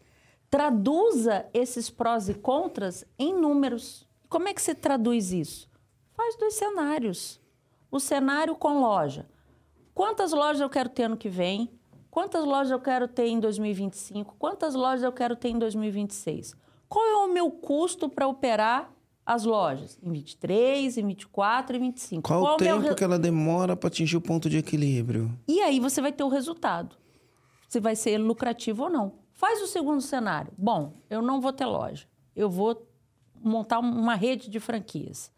[0.49, 4.09] Traduza esses prós e contras em números.
[4.27, 5.69] Como é que você traduz isso?
[6.15, 7.39] Faz dois cenários.
[7.91, 9.29] O cenário com loja.
[9.95, 11.71] Quantas lojas eu quero ter ano que vem?
[12.11, 14.35] Quantas lojas eu quero ter em 2025?
[14.39, 16.55] Quantas lojas eu quero ter em 2026?
[16.89, 18.91] Qual é o meu custo para operar
[19.27, 19.99] as lojas?
[20.03, 22.23] Em 23, em 24 e 25.
[22.23, 22.95] Qual, Qual o tempo meu...
[22.95, 25.31] que ela demora para atingir o ponto de equilíbrio?
[25.49, 26.97] E aí você vai ter o resultado.
[27.69, 29.13] Se vai ser lucrativo ou não.
[29.33, 30.53] Faz o segundo cenário.
[30.57, 32.07] Bom, eu não vou ter loja.
[32.37, 32.87] Eu vou
[33.43, 35.33] montar uma rede de franquias.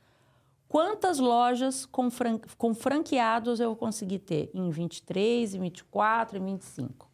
[0.69, 2.39] Quantas lojas com, fran...
[2.59, 7.09] com franqueados eu vou conseguir ter em 23, em 24 e 25?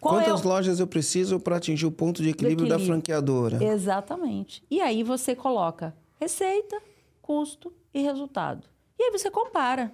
[0.00, 0.48] Qual Quantas é o...
[0.48, 3.62] lojas eu preciso para atingir o ponto de equilíbrio, equilíbrio, da franqueadora?
[3.62, 4.64] Exatamente.
[4.70, 6.80] E aí você coloca receita,
[7.20, 8.66] custo e resultado.
[8.98, 9.92] E aí você compara.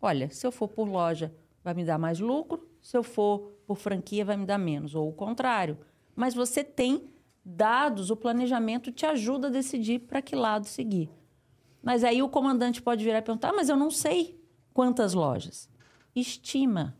[0.00, 2.68] Olha, se eu for por loja, vai me dar mais lucro.
[2.82, 4.94] Se eu for por franquia, vai me dar menos.
[4.94, 5.78] Ou o contrário.
[6.14, 7.08] Mas você tem
[7.44, 11.10] dados, o planejamento te ajuda a decidir para que lado seguir.
[11.82, 14.38] Mas aí o comandante pode virar e perguntar: ah, mas eu não sei
[14.74, 15.68] quantas lojas.
[16.14, 16.96] Estima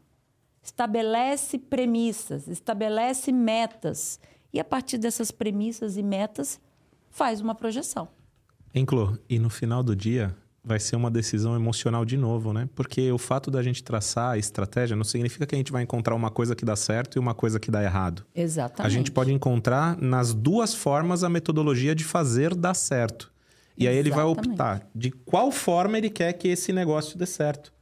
[0.66, 4.18] estabelece premissas, estabelece metas
[4.52, 6.60] e a partir dessas premissas e metas
[7.08, 8.08] faz uma projeção.
[8.74, 12.68] Enclô, e no final do dia vai ser uma decisão emocional de novo, né?
[12.74, 16.16] Porque o fato da gente traçar a estratégia não significa que a gente vai encontrar
[16.16, 18.26] uma coisa que dá certo e uma coisa que dá errado.
[18.34, 18.84] Exatamente.
[18.84, 23.32] A gente pode encontrar nas duas formas a metodologia de fazer dar certo.
[23.78, 27.72] E aí ele vai optar de qual forma ele quer que esse negócio dê certo.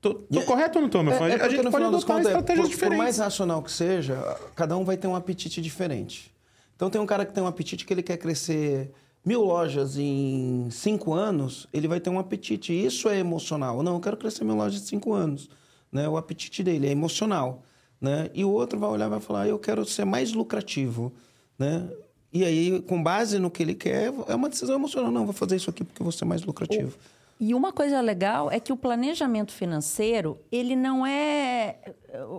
[0.00, 2.42] Tô, tô correto ou não tô, meu é, é A gente pode adotar estratégias é,
[2.42, 2.78] por, diferentes.
[2.78, 4.16] Por mais racional que seja,
[4.54, 6.32] cada um vai ter um apetite diferente.
[6.76, 8.92] Então tem um cara que tem um apetite que ele quer crescer
[9.24, 12.72] mil lojas em cinco anos, ele vai ter um apetite.
[12.72, 13.82] Isso é emocional.
[13.82, 15.50] Não, eu quero crescer mil lojas em cinco anos.
[15.90, 16.08] Né?
[16.08, 17.62] O apetite dele é emocional.
[18.00, 18.30] Né?
[18.32, 21.12] E o outro vai olhar e vai falar, eu quero ser mais lucrativo.
[21.58, 21.88] Né?
[22.32, 25.10] E aí, com base no que ele quer, é uma decisão emocional.
[25.10, 26.96] Não, vou fazer isso aqui porque eu vou ser mais lucrativo.
[27.40, 31.94] E uma coisa legal é que o planejamento financeiro, ele não é.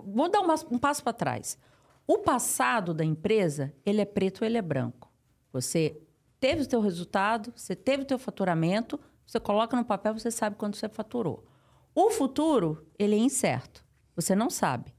[0.06, 1.58] Vou dar um passo para trás.
[2.06, 5.10] O passado da empresa, ele é preto ou ele é branco.
[5.54, 6.02] Você
[6.40, 10.56] teve o seu resultado, você teve o seu faturamento, você coloca no papel, você sabe
[10.56, 11.46] quanto você faturou.
[11.94, 13.86] O futuro, ele é incerto.
[14.16, 14.94] Você não sabe.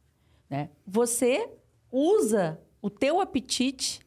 [0.48, 0.70] Né?
[0.86, 1.50] Você
[1.90, 4.00] usa o teu apetite,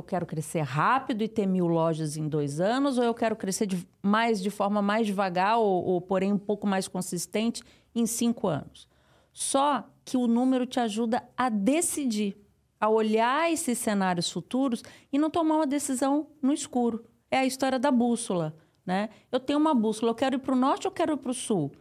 [0.00, 3.66] Eu quero crescer rápido e ter mil lojas em dois anos, ou eu quero crescer
[3.66, 7.62] de, mais de forma mais devagar, ou, ou porém um pouco mais consistente
[7.94, 8.88] em cinco anos.
[9.30, 12.34] Só que o número te ajuda a decidir,
[12.80, 14.82] a olhar esses cenários futuros
[15.12, 17.04] e não tomar uma decisão no escuro.
[17.30, 18.56] É a história da bússola.
[18.86, 19.10] Né?
[19.30, 21.34] Eu tenho uma bússola, eu quero ir para o norte ou quero ir para o
[21.34, 21.72] sul?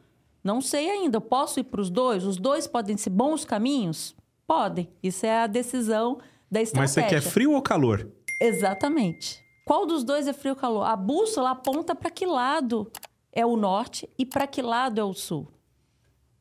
[0.44, 1.18] Não sei ainda.
[1.18, 2.26] Eu posso ir para os dois?
[2.26, 4.14] Os dois podem ser bons caminhos?
[4.46, 4.90] Podem.
[5.02, 6.20] Isso é a decisão
[6.52, 7.02] da estratégia.
[7.02, 8.10] Mas você quer frio ou calor?
[8.40, 9.44] Exatamente.
[9.66, 10.84] Qual dos dois é frio ou calor?
[10.84, 12.92] A bússola aponta para que lado
[13.32, 15.48] é o norte e para que lado é o sul.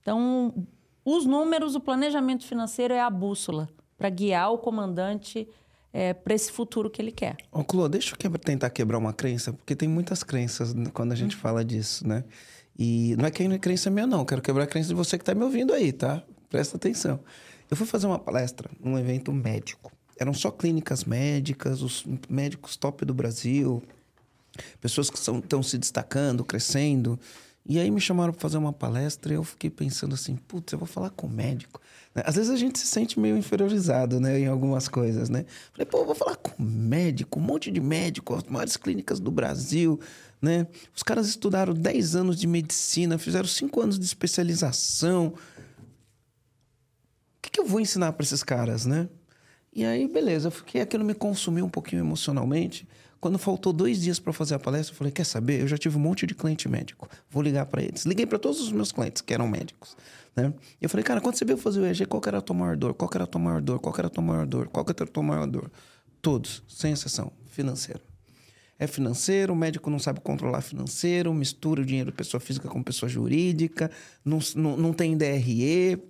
[0.00, 0.66] Então,
[1.04, 5.48] os números, o planejamento financeiro é a bússola para guiar o comandante
[5.92, 7.36] é, para esse futuro que ele quer.
[7.52, 11.16] Ô, Clô, deixa eu quebra, tentar quebrar uma crença, porque tem muitas crenças quando a
[11.16, 11.40] gente hum.
[11.40, 12.24] fala disso, né?
[12.78, 14.24] E não é que a crença minha, não.
[14.24, 16.22] Quero quebrar a crença de você que está me ouvindo aí, tá?
[16.48, 17.18] Presta atenção.
[17.68, 19.90] Eu fui fazer uma palestra num evento médico.
[20.18, 23.82] Eram só clínicas médicas, os médicos top do Brasil,
[24.80, 27.18] pessoas que estão se destacando, crescendo.
[27.64, 30.78] E aí me chamaram para fazer uma palestra e eu fiquei pensando assim, putz, eu
[30.78, 31.80] vou falar com o médico.
[32.14, 35.44] Às vezes a gente se sente meio inferiorizado, né, em algumas coisas, né?
[35.72, 39.30] Falei, pô, eu vou falar com médico, um monte de médico, as maiores clínicas do
[39.30, 40.00] Brasil,
[40.40, 40.66] né?
[40.96, 45.26] Os caras estudaram 10 anos de medicina, fizeram 5 anos de especialização.
[45.26, 45.34] O
[47.42, 49.08] que, que eu vou ensinar para esses caras, né?
[49.78, 52.84] E aí, beleza, eu fiquei aquilo me consumiu um pouquinho emocionalmente.
[53.20, 55.60] Quando faltou dois dias para fazer a palestra, eu falei: quer saber?
[55.60, 57.08] Eu já tive um monte de cliente médico.
[57.30, 58.04] Vou ligar para eles.
[58.04, 59.96] Liguei para todos os meus clientes que eram médicos.
[60.34, 60.52] Né?
[60.82, 62.92] Eu falei, cara, quando você veio fazer o EG, qual era a tua maior dor?
[62.92, 63.78] Qual era a tua maior dor?
[63.78, 64.66] Qual era a tua maior dor?
[64.66, 65.70] Qual era a tua maior dor?
[66.20, 68.00] Todos, sem exceção, financeiro.
[68.80, 72.82] É financeiro, o médico não sabe controlar financeiro, mistura o dinheiro de pessoa física com
[72.82, 73.92] pessoa jurídica,
[74.24, 76.02] não, não, não tem DRE.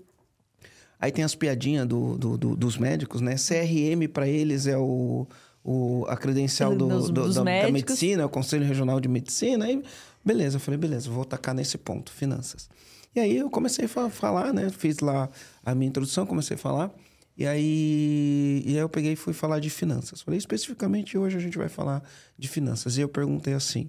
[1.01, 3.37] Aí tem as piadinhas do, do, do dos médicos, né?
[3.37, 5.27] CRM para eles é o,
[5.63, 9.67] o, a credencial do, dos, do, dos da, da, medicina, o Conselho Regional de Medicina.
[9.67, 9.83] Aí,
[10.25, 12.69] beleza, eu falei, beleza, vou tacar nesse ponto, finanças.
[13.15, 14.71] E aí eu comecei a falar, né?
[14.71, 15.29] Fiz lá
[15.65, 16.91] a minha introdução, comecei a falar.
[17.37, 20.21] E aí, e aí eu peguei e fui falar de finanças.
[20.21, 22.03] Falei, especificamente hoje a gente vai falar
[22.37, 22.99] de finanças.
[22.99, 23.89] E eu perguntei assim: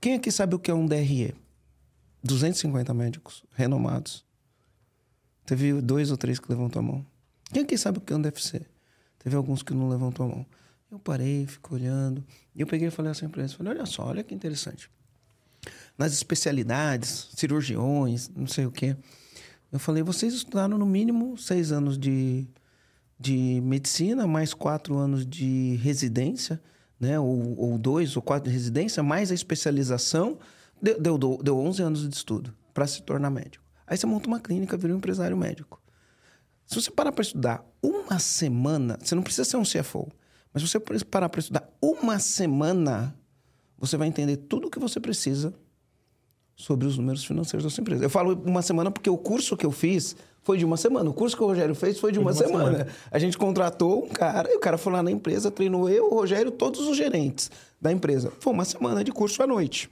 [0.00, 1.34] quem aqui sabe o que é um DRE?
[2.24, 4.24] 250 médicos renomados.
[5.44, 7.06] Teve dois ou três que levantou a mão.
[7.52, 8.62] Quem aqui sabe o que é um DFC?
[9.18, 10.46] Teve alguns que não levantou a mão.
[10.90, 12.24] Eu parei, fico olhando.
[12.54, 14.90] E eu peguei e falei assim para eles: falei, olha só, olha que interessante
[15.96, 18.96] nas especialidades, cirurgiões, não sei o quê.
[19.70, 22.46] Eu falei, vocês estudaram no mínimo seis anos de,
[23.18, 26.60] de medicina, mais quatro anos de residência,
[27.00, 27.18] né?
[27.18, 30.38] Ou, ou dois ou quatro de residência, mais a especialização.
[30.80, 33.61] Deu, deu, deu 11 anos de estudo para se tornar médico.
[33.92, 35.78] Aí você monta uma clínica, vira um empresário médico.
[36.64, 40.08] Se você parar para estudar uma semana, você não precisa ser um CFO,
[40.50, 43.14] mas se você parar para estudar uma semana,
[43.76, 45.52] você vai entender tudo o que você precisa
[46.56, 48.02] sobre os números financeiros da sua empresa.
[48.02, 51.10] Eu falo uma semana porque o curso que eu fiz foi de uma semana.
[51.10, 52.70] O curso que o Rogério fez foi de, uma, de uma semana.
[52.70, 52.92] semana.
[53.10, 56.14] A gente contratou um cara e o cara foi lá na empresa, treinou eu, o
[56.14, 58.32] Rogério, todos os gerentes da empresa.
[58.40, 59.90] Foi uma semana de curso à noite.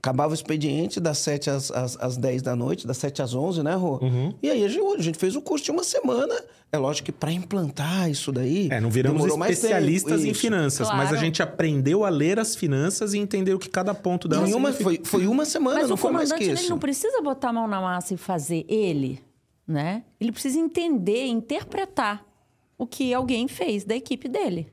[0.00, 3.62] Acabava o expediente das 7 às, às, às 10 da noite, das 7 às 11,
[3.62, 3.98] né, Rô?
[4.00, 4.34] Uhum.
[4.42, 6.34] E aí a gente, a gente, fez o curso de uma semana.
[6.72, 8.68] É lógico que para implantar isso daí.
[8.70, 10.96] É, não viramos especialistas em finanças, claro.
[10.96, 14.50] mas a gente aprendeu a ler as finanças e entender o que cada ponto delas
[14.54, 16.62] uma, foi, foi uma semana, mas não foi mais que isso.
[16.62, 19.22] Ele não precisa botar a mão na massa e fazer ele,
[19.68, 20.02] né?
[20.18, 22.24] Ele precisa entender, interpretar
[22.78, 24.72] o que alguém fez da equipe dele.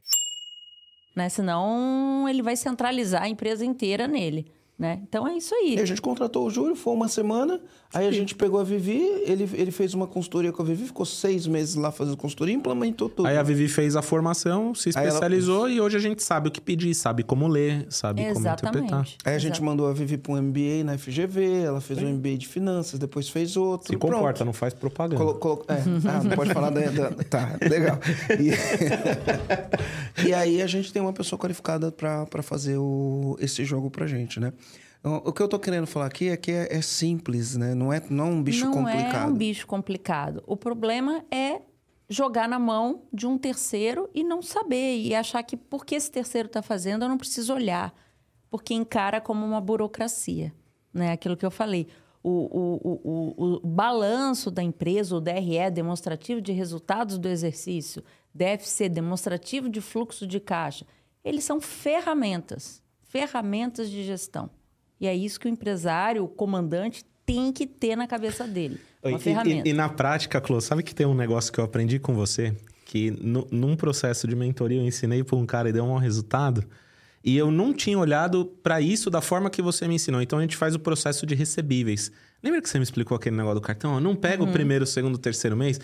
[1.13, 1.27] Né?
[1.27, 4.55] Senão ele vai centralizar a empresa inteira nele.
[4.77, 5.01] Né?
[5.07, 5.75] Então é isso aí.
[5.75, 7.59] E a gente contratou o Júlio, foi uma semana.
[7.93, 11.05] Aí a gente pegou a Vivi, ele, ele fez uma consultoria com a Vivi, ficou
[11.05, 13.25] seis meses lá fazendo consultoria e implementou tudo.
[13.25, 15.71] Aí a Vivi fez a formação, se especializou ela...
[15.71, 18.61] e hoje a gente sabe o que pedir, sabe como ler, sabe Exatamente.
[18.61, 19.07] como interpretar.
[19.23, 19.63] Aí a gente Exato.
[19.63, 22.07] mandou a Vivi para um MBA na FGV, ela fez Sim.
[22.07, 23.87] um MBA de finanças, depois fez outro.
[23.87, 24.45] Se comporta, pronto.
[24.45, 25.15] não faz propaganda.
[25.23, 25.65] Colo, colo...
[25.69, 25.75] É,
[26.09, 27.11] ah, não pode falar da, da...
[27.23, 27.99] Tá, legal.
[28.37, 30.27] E...
[30.27, 33.37] e aí a gente tem uma pessoa qualificada para fazer o...
[33.39, 34.51] esse jogo pra gente, né?
[35.03, 37.73] O que eu estou querendo falar aqui é que é, é, simples, né?
[37.73, 39.13] Não é, não é um bicho não complicado.
[39.13, 40.43] Não é um bicho complicado.
[40.45, 41.61] O problema é
[42.09, 44.97] jogar na mão de um terceiro e não saber.
[44.97, 47.93] E achar que porque esse terceiro está fazendo, eu não preciso olhar.
[48.49, 50.53] Porque encara como uma burocracia.
[50.93, 51.11] Né?
[51.11, 51.87] Aquilo que eu falei.
[52.23, 58.89] O, o, o, o, balanço da empresa, o DRE, demonstrativo de resultados do exercício, DFC,
[58.89, 60.85] demonstrativo de fluxo de caixa,
[61.23, 64.49] eles são ferramentas, ferramentas de gestão.
[64.99, 68.79] E é isso que o empresário, o comandante, tem que ter na cabeça dele.
[69.03, 69.67] Uma e, ferramenta.
[69.67, 72.55] E, e, na prática, Clô, sabe que tem um negócio que eu aprendi com você?
[72.87, 76.63] que no, num processo de mentoria eu ensinei para um cara e deu um resultado.
[77.23, 80.21] E eu não tinha olhado para isso da forma que você me ensinou.
[80.21, 82.09] Então a gente faz o processo de recebíveis.
[82.41, 83.95] Lembra que você me explicou aquele negócio do cartão?
[83.95, 84.49] Eu não pega uhum.
[84.49, 85.81] o primeiro, o segundo, o terceiro mês.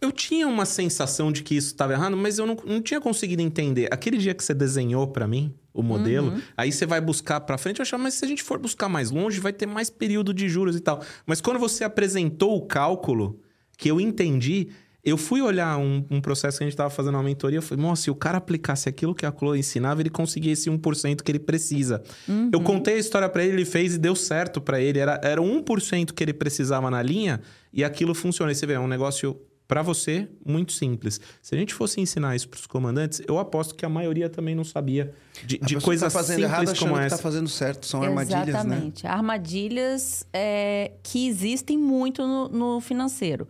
[0.00, 3.40] Eu tinha uma sensação de que isso estava errado, mas eu não, não tinha conseguido
[3.40, 3.88] entender.
[3.90, 6.40] Aquele dia que você desenhou para mim o modelo, uhum.
[6.56, 9.10] aí você vai buscar para frente, eu achava, mas se a gente for buscar mais
[9.10, 11.02] longe, vai ter mais período de juros e tal.
[11.26, 13.40] Mas quando você apresentou o cálculo,
[13.76, 14.68] que eu entendi,
[15.06, 17.84] eu fui olhar um, um, processo que a gente estava fazendo uma mentoria, eu falei,
[17.84, 21.30] nossa, se o cara aplicasse aquilo que a Chloe ensinava, ele conseguia esse 1% que
[21.30, 22.02] ele precisa.
[22.28, 22.50] Uhum.
[22.52, 24.98] Eu contei a história para ele, ele fez e deu certo para ele.
[24.98, 27.40] Era, era 1% que ele precisava na linha
[27.72, 28.50] e aquilo funciona.
[28.50, 31.20] E você vê, é um negócio para você muito simples.
[31.42, 34.54] Se a gente fosse ensinar isso para os comandantes, eu aposto que a maioria também
[34.54, 37.16] não sabia de, de coisas tá fazendo simples errado, como essa.
[37.16, 38.52] Que tá fazendo certo, são armadilhas, né?
[38.52, 39.04] Exatamente.
[39.04, 39.10] né?
[39.10, 43.48] Armadilhas é, que existem muito no, no financeiro.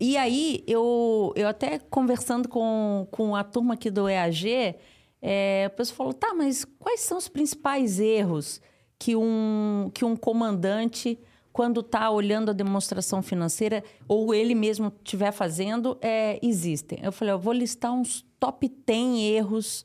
[0.00, 4.74] E aí, eu, eu até conversando com, com a turma aqui do EAG,
[5.22, 8.60] é, a pessoa falou: tá, mas quais são os principais erros
[8.98, 11.18] que um, que um comandante,
[11.52, 16.98] quando está olhando a demonstração financeira, ou ele mesmo estiver fazendo, é, existem?
[17.02, 19.84] Eu falei: eu vou listar uns top 10 erros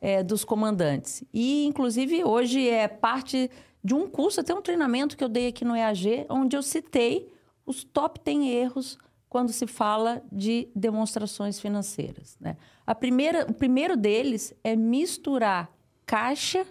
[0.00, 1.22] é, dos comandantes.
[1.32, 3.50] E, inclusive, hoje é parte
[3.82, 7.32] de um curso, até um treinamento que eu dei aqui no EAG, onde eu citei
[7.66, 12.36] os top 10 erros quando se fala de demonstrações financeiras.
[12.40, 12.56] Né?
[12.84, 15.70] A primeira, o primeiro deles é misturar
[16.04, 16.66] caixa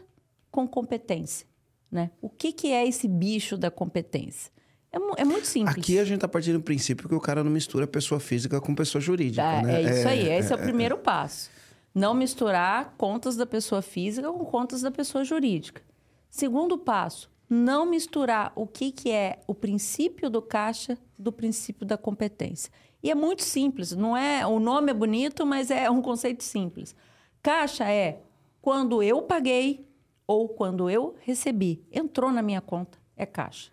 [0.52, 1.48] com competência.
[1.92, 2.12] Né?
[2.22, 4.52] O que, que é esse bicho da competência?
[4.92, 5.76] É, é muito simples.
[5.76, 8.76] Aqui a gente está partindo do princípio que o cara não mistura pessoa física com
[8.76, 9.42] pessoa jurídica.
[9.42, 9.84] É, né?
[9.84, 11.50] é isso aí, é, esse é, é o primeiro passo.
[11.94, 15.82] Não misturar contas da pessoa física com contas da pessoa jurídica.
[16.30, 21.98] Segundo passo, não misturar o que, que é o princípio do caixa do princípio da
[21.98, 22.72] competência.
[23.02, 24.46] E é muito simples, não é?
[24.46, 26.96] O nome é bonito, mas é um conceito simples.
[27.42, 28.22] Caixa é
[28.62, 29.89] quando eu paguei
[30.30, 33.72] ou quando eu recebi, entrou na minha conta, é caixa.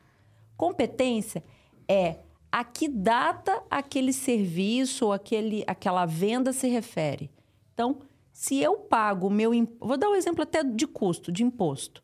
[0.56, 1.44] Competência
[1.86, 7.30] é a que data aquele serviço ou aquele, aquela venda se refere.
[7.74, 7.98] Então,
[8.32, 9.50] se eu pago o meu.
[9.78, 12.02] Vou dar um exemplo até de custo, de imposto.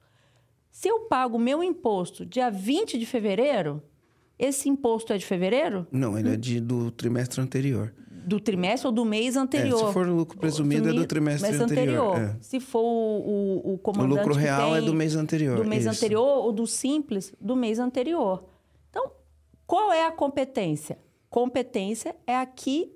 [0.71, 3.83] Se eu pago o meu imposto dia 20 de fevereiro,
[4.39, 5.87] esse imposto é de fevereiro?
[5.91, 6.33] Não, ele hum.
[6.35, 7.95] é de, do trimestre anterior.
[8.25, 9.83] Do trimestre ou do mês anterior?
[9.83, 12.13] É, se for o lucro presumido, é do trimestre mês anterior.
[12.15, 12.37] anterior.
[12.37, 12.43] É.
[12.43, 14.13] Se for o, o, o comandante.
[14.13, 15.57] O lucro real é do mês anterior.
[15.57, 15.91] Do mês isso.
[15.91, 18.45] anterior ou do simples, do mês anterior.
[18.91, 19.11] Então,
[19.67, 20.99] qual é a competência?
[21.29, 22.93] Competência é a que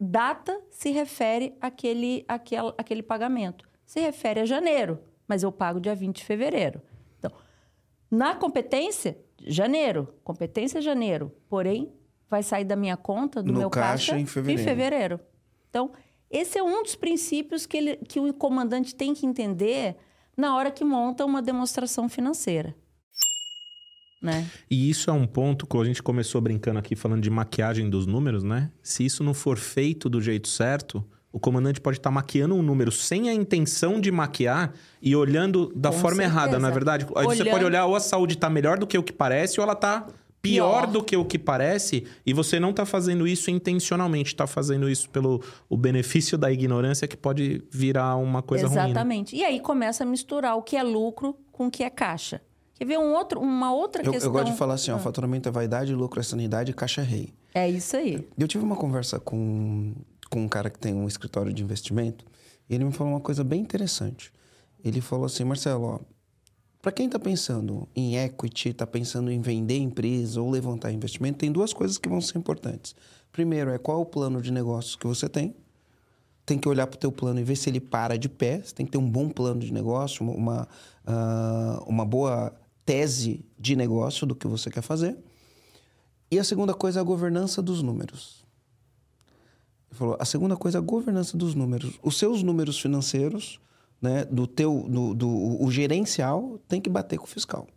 [0.00, 3.68] data se refere àquele, àquele, àquele pagamento.
[3.84, 6.80] Se refere a janeiro, mas eu pago dia 20 de fevereiro.
[8.12, 10.06] Na competência, janeiro.
[10.22, 11.32] Competência janeiro.
[11.48, 11.90] Porém,
[12.32, 14.60] vai sair da minha conta, do no meu caixa, caixa em, fevereiro.
[14.60, 15.20] em fevereiro.
[15.68, 15.90] Então,
[16.30, 19.96] esse é um dos princípios que, ele, que o comandante tem que entender
[20.34, 22.74] na hora que monta uma demonstração financeira.
[24.22, 24.48] Né?
[24.70, 28.06] E isso é um ponto que a gente começou brincando aqui falando de maquiagem dos
[28.06, 28.70] números, né?
[28.82, 32.62] Se isso não for feito do jeito certo, o comandante pode estar tá maquiando um
[32.62, 36.34] número sem a intenção de maquiar e olhando da Com forma certeza.
[36.34, 37.04] errada, não é verdade?
[37.14, 37.44] Aí Olhando...
[37.44, 39.74] você pode olhar ou a saúde está melhor do que o que parece ou ela
[39.74, 40.06] está
[40.42, 44.46] pior, pior, do que o que parece e você não está fazendo isso intencionalmente, está
[44.46, 48.82] fazendo isso pelo o benefício da ignorância que pode virar uma coisa Exatamente.
[48.82, 48.92] ruim.
[48.92, 49.00] Né?
[49.00, 49.36] Exatamente.
[49.36, 49.40] Né?
[49.40, 52.42] E aí começa a misturar o que é lucro com o que é caixa.
[52.74, 54.28] Quer ver um outro, uma outra eu, questão?
[54.28, 54.98] Eu gosto de falar assim, ó, ah.
[54.98, 57.32] faturamento é vaidade, lucro é sanidade, caixa é rei.
[57.54, 58.26] É isso aí.
[58.36, 59.94] Eu tive uma conversa com
[60.32, 62.24] com um cara que tem um escritório de investimento
[62.68, 64.32] e ele me falou uma coisa bem interessante.
[64.82, 66.00] Ele falou assim, Marcelo,
[66.82, 71.52] para quem está pensando em equity, está pensando em vender empresa ou levantar investimento, tem
[71.52, 72.96] duas coisas que vão ser importantes.
[73.30, 75.54] Primeiro é qual o plano de negócios que você tem.
[76.44, 78.60] Tem que olhar para o teu plano e ver se ele para de pé.
[78.60, 80.68] Você tem que ter um bom plano de negócio, uma,
[81.06, 82.52] uh, uma boa
[82.84, 85.16] tese de negócio do que você quer fazer.
[86.32, 88.44] E a segunda coisa é a governança dos números.
[89.88, 91.96] Ele falou, a segunda coisa é a governança dos números.
[92.02, 93.60] Os seus números financeiros,
[94.02, 97.68] né, do teu, do, do, o gerencial tem que bater com o fiscal.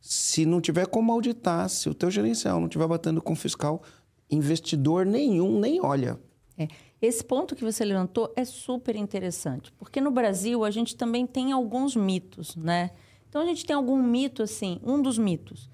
[0.00, 3.80] Se não tiver como auditar, se o teu gerencial não estiver batendo com o fiscal,
[4.28, 6.18] investidor nenhum nem olha.
[6.58, 6.66] É.
[7.00, 11.52] Esse ponto que você levantou é super interessante, porque no Brasil a gente também tem
[11.52, 12.90] alguns mitos, né?
[13.28, 15.70] Então a gente tem algum mito assim, um dos mitos.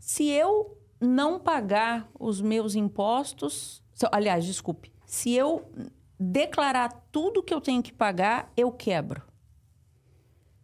[0.00, 5.70] Se eu não pagar os meus impostos, aliás, desculpe, se eu
[6.18, 9.22] declarar tudo que eu tenho que pagar, eu quebro.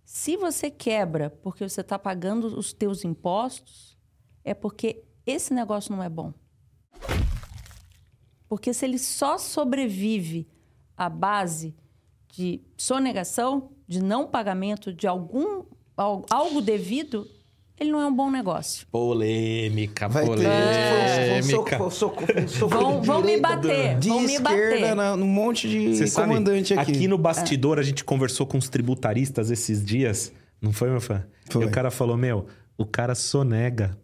[0.04, 3.98] Se você quebra porque você está pagando os teus impostos,
[4.44, 6.34] é porque esse negócio não é bom.
[8.48, 10.48] Porque se ele só sobrevive
[10.96, 11.74] à base
[12.28, 15.64] de sonegação, de não pagamento de algum
[15.96, 17.28] algo devido,
[17.78, 18.86] ele não é um bom negócio.
[18.90, 20.50] Polêmica, Vai polêmica.
[20.50, 21.42] ter
[22.68, 24.94] Vão, vão me bater, de vão me bater.
[24.94, 26.92] na, num monte de Você sabe, comandante aqui.
[26.92, 31.24] aqui no bastidor a gente conversou com os tributaristas esses dias, não foi, meu fã?
[31.50, 31.64] Foi.
[31.64, 32.46] E o cara falou, meu,
[32.78, 33.98] o cara sonega.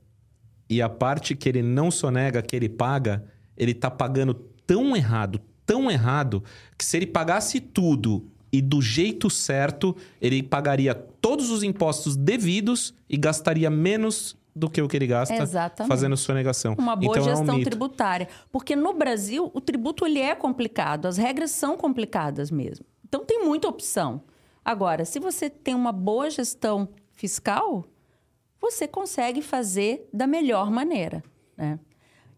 [0.68, 3.24] E a parte que ele não sonega, que ele paga,
[3.56, 4.34] ele tá pagando
[4.66, 6.42] tão errado, tão errado,
[6.76, 12.94] que se ele pagasse tudo e do jeito certo, ele pagaria todos os impostos devidos
[13.08, 15.88] e gastaria menos do que o que ele gasta Exatamente.
[15.88, 16.74] fazendo sonegação.
[16.78, 18.28] Uma boa então, é um gestão tributária.
[18.50, 22.84] Porque no Brasil, o tributo ele é complicado, as regras são complicadas mesmo.
[23.08, 24.22] Então tem muita opção.
[24.64, 27.84] Agora, se você tem uma boa gestão fiscal,
[28.60, 31.22] você consegue fazer da melhor maneira.
[31.56, 31.78] Né?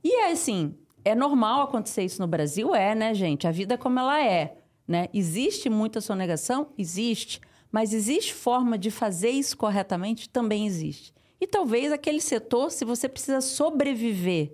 [0.04, 2.74] E é assim, é normal acontecer isso no Brasil?
[2.74, 3.46] É, né, gente?
[3.46, 4.56] A vida é como ela é.
[4.92, 5.08] Né?
[5.14, 6.68] Existe muita sonegação?
[6.76, 7.40] Existe.
[7.70, 10.28] Mas existe forma de fazer isso corretamente?
[10.28, 11.14] Também existe.
[11.40, 14.52] E talvez aquele setor, se você precisa sobreviver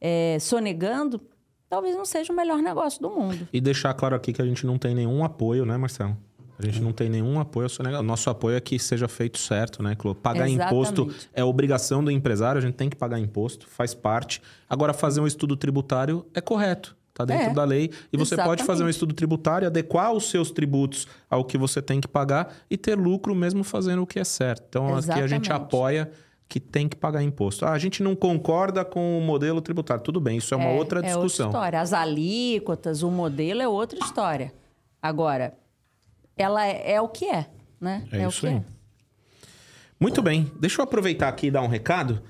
[0.00, 1.20] é, sonegando,
[1.68, 3.48] talvez não seja o melhor negócio do mundo.
[3.52, 6.16] E deixar claro aqui que a gente não tem nenhum apoio, né, Marcelo?
[6.56, 8.04] A gente não tem nenhum apoio ao sonegação.
[8.04, 10.14] Nosso apoio é que seja feito certo, né, Clô?
[10.14, 10.72] Pagar Exatamente.
[10.72, 14.40] imposto é obrigação do empresário, a gente tem que pagar imposto, faz parte.
[14.70, 16.96] Agora, fazer um estudo tributário é correto.
[17.14, 17.92] Tá dentro É, da lei.
[18.12, 18.90] E você pode fazer um exatamente.
[18.94, 23.34] estudo tributário, adequar os seus tributos ao que você tem que pagar e ter lucro
[23.36, 24.64] mesmo fazendo o que é certo.
[24.68, 25.52] Então, aqui a gente Exatamente.
[25.52, 26.10] apoia
[26.48, 27.64] que tem que pagar imposto.
[27.64, 30.02] Ah, a gente não concorda com o modelo tributário.
[30.02, 31.46] Tudo bem, isso é uma outra É outra discussão.
[31.50, 31.80] história.
[31.80, 34.52] As alíquotas, o modelo é outra história.
[35.00, 35.54] Agora,
[36.36, 37.46] ela é, é o que é,
[37.80, 38.06] né?
[38.10, 38.54] É o isso que aí.
[38.56, 38.62] é.
[40.00, 42.20] Muito bem, deixa eu aproveitar aqui e dar um recado.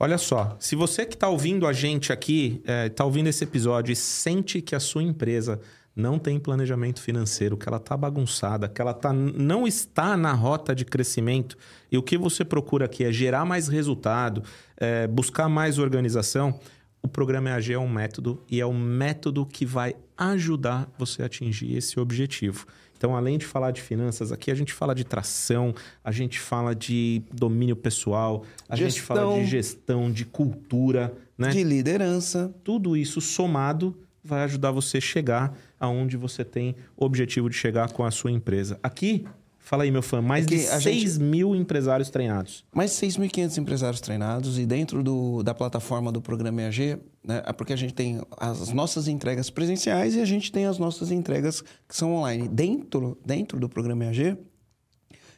[0.00, 3.96] Olha só, se você que está ouvindo a gente aqui, está ouvindo esse episódio e
[3.96, 5.60] sente que a sua empresa
[5.98, 10.72] não tem planejamento financeiro, que ela está bagunçada, que ela tá, não está na rota
[10.72, 11.58] de crescimento
[11.90, 14.44] e o que você procura aqui é gerar mais resultado,
[14.76, 16.60] é, buscar mais organização,
[17.02, 21.26] o programa EAG é um método e é um método que vai ajudar você a
[21.26, 22.66] atingir esse objetivo.
[22.98, 25.72] Então, além de falar de finanças, aqui a gente fala de tração,
[26.02, 29.38] a gente fala de domínio pessoal, a gente fala Gestão.
[29.38, 31.50] de gestão, de cultura, né?
[31.50, 32.52] De liderança.
[32.64, 37.92] Tudo isso somado vai ajudar você a chegar aonde você tem o objetivo de chegar
[37.92, 38.80] com a sua empresa.
[38.82, 39.24] Aqui,
[39.68, 42.64] fala aí, meu fã, mais Aqui, de a 6 gente- mil empresários treinados.
[42.74, 47.52] Mais de 6.500 empresários treinados e dentro do, da plataforma do programa EAG, né, é
[47.52, 51.60] porque a gente tem as nossas entregas presenciais e a gente tem as nossas entregas
[51.86, 52.48] que são online.
[52.48, 54.38] Dentro, dentro do programa EAG,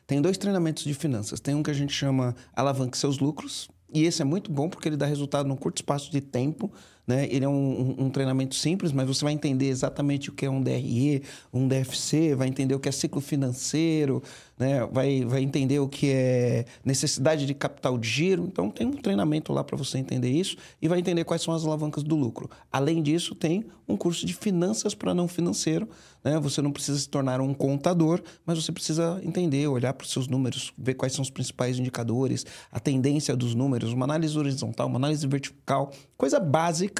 [0.06, 1.40] tem dois treinamentos de finanças.
[1.40, 4.88] Tem um que a gente chama Alavanque Seus Lucros, e esse é muito bom porque
[4.88, 6.70] ele dá resultado num curto espaço de tempo.
[7.10, 7.26] Né?
[7.28, 7.52] Ele é um,
[7.98, 11.66] um- um treinamento simples, mas você vai entender exatamente o que é um DRE, um
[11.66, 14.22] DFC, vai entender o que é ciclo financeiro,
[14.56, 14.86] né?
[14.92, 18.44] vai, vai entender o que é necessidade de capital de giro.
[18.46, 21.64] Então, tem um treinamento lá para você entender isso e vai entender quais são as
[21.66, 22.48] alavancas do lucro.
[22.70, 25.88] Além disso, tem um curso de finanças para não financeiro.
[26.22, 26.38] Né?
[26.38, 30.28] Você não precisa se tornar um contador, mas você precisa entender, olhar para os seus
[30.28, 34.98] números, ver quais são os principais indicadores, a tendência dos números, uma análise horizontal, uma
[34.98, 36.99] análise vertical, coisa básica.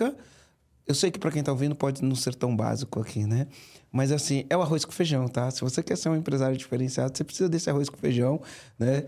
[0.87, 3.47] Eu sei que para quem está ouvindo pode não ser tão básico aqui, né?
[3.93, 5.51] Mas assim, é o arroz com feijão, tá?
[5.51, 8.41] Se você quer ser um empresário diferenciado, você precisa desse arroz com feijão,
[8.79, 9.05] né?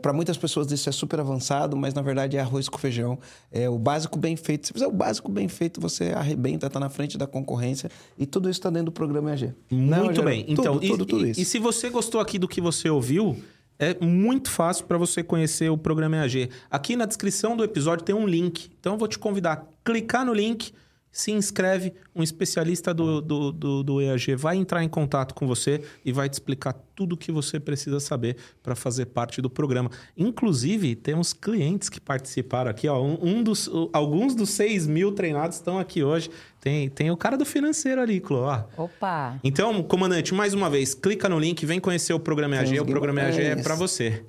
[0.00, 3.18] para muitas pessoas isso é super avançado, mas na verdade é arroz com feijão.
[3.50, 4.68] É o básico bem feito.
[4.68, 8.48] Se fizer o básico bem feito, você arrebenta, está na frente da concorrência e tudo
[8.48, 9.52] isso está dentro do programa EAG.
[9.70, 10.24] Muito Rogério?
[10.24, 10.44] bem.
[10.48, 11.40] Então, tudo, e, tudo, tudo e- isso.
[11.40, 13.36] e se você gostou aqui do que você ouviu,
[13.80, 16.50] é muito fácil para você conhecer o programa EAG.
[16.70, 18.70] Aqui na descrição do episódio tem um link.
[18.78, 20.72] Então eu vou te convidar a clicar no link,
[21.10, 25.82] se inscreve, um especialista do, do, do, do EAG vai entrar em contato com você
[26.04, 29.90] e vai te explicar tudo o que você precisa saber para fazer parte do programa.
[30.16, 32.86] Inclusive, temos clientes que participaram aqui.
[32.86, 36.30] Ó, um, um dos, alguns dos 6 mil treinados estão aqui hoje.
[36.60, 38.42] Tem, tem o cara do financeiro ali, Clô.
[38.42, 38.64] ó.
[38.76, 39.38] Opa!
[39.42, 42.78] Então, comandante, mais uma vez, clica no link, vem conhecer o programa EAG.
[42.80, 44.22] O programa EAG é para você.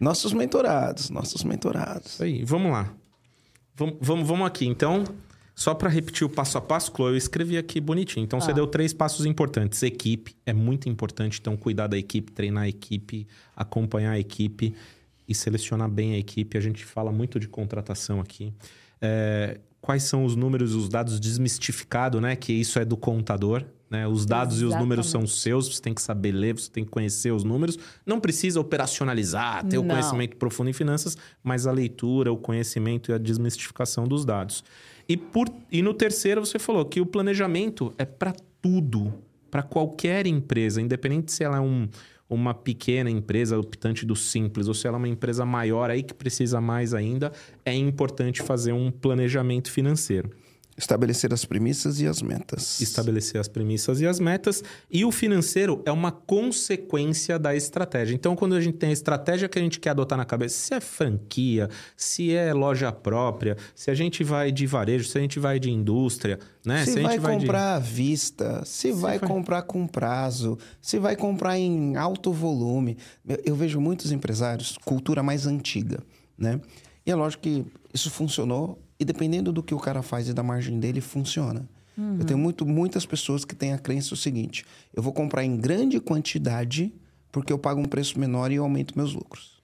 [0.00, 2.14] Nossos mentorados, nossos mentorados.
[2.14, 2.92] Isso aí, vamos lá.
[3.76, 4.66] Vamos, vamos, vamos aqui.
[4.66, 5.04] Então,
[5.54, 8.24] só para repetir o passo a passo, Chloe, eu escrevi aqui bonitinho.
[8.24, 8.54] Então, você Ah.
[8.54, 9.80] deu três passos importantes.
[9.82, 11.38] Equipe é muito importante.
[11.40, 14.74] Então, cuidar da equipe, treinar a equipe, acompanhar a equipe
[15.28, 16.58] e selecionar bem a equipe.
[16.58, 18.52] A gente fala muito de contratação aqui.
[19.00, 22.34] É, quais são os números, os dados desmistificados, né?
[22.34, 23.64] Que isso é do contador.
[23.88, 24.04] Né?
[24.04, 25.40] Os dados e os números são Exatamente.
[25.42, 27.78] seus, você tem que saber ler, você tem que conhecer os números.
[28.04, 29.90] Não precisa operacionalizar, ter o Não.
[29.90, 34.64] conhecimento profundo em finanças, mas a leitura, o conhecimento e a desmistificação dos dados.
[35.08, 39.14] E, por, e no terceiro, você falou que o planejamento é para tudo,
[39.52, 41.88] para qualquer empresa, independente se ela é um,
[42.28, 46.14] uma pequena empresa optante do simples ou se ela é uma empresa maior aí que
[46.14, 47.32] precisa mais ainda,
[47.64, 50.30] é importante fazer um planejamento financeiro.
[50.76, 52.80] Estabelecer as premissas e as metas.
[52.80, 54.62] Estabelecer as premissas e as metas.
[54.90, 58.14] E o financeiro é uma consequência da estratégia.
[58.14, 60.74] Então, quando a gente tem a estratégia que a gente quer adotar na cabeça, se
[60.74, 65.38] é franquia, se é loja própria, se a gente vai de varejo, se a gente
[65.38, 66.84] vai de indústria, né?
[66.84, 67.76] Se, se vai, vai comprar de...
[67.76, 72.98] à vista, se, se vai, vai, comprar com prazo, se vai comprar em alto volume.
[73.26, 76.00] Eu, eu vejo muitos empresários, cultura mais antiga,
[76.36, 76.60] né?
[77.06, 77.64] E é lógico que
[77.94, 81.68] isso funcionou e dependendo do que o cara faz e da margem dele, funciona.
[81.96, 82.18] Uhum.
[82.18, 85.56] Eu tenho muito, muitas pessoas que têm a crença o seguinte: eu vou comprar em
[85.56, 86.92] grande quantidade
[87.32, 89.62] porque eu pago um preço menor e eu aumento meus lucros.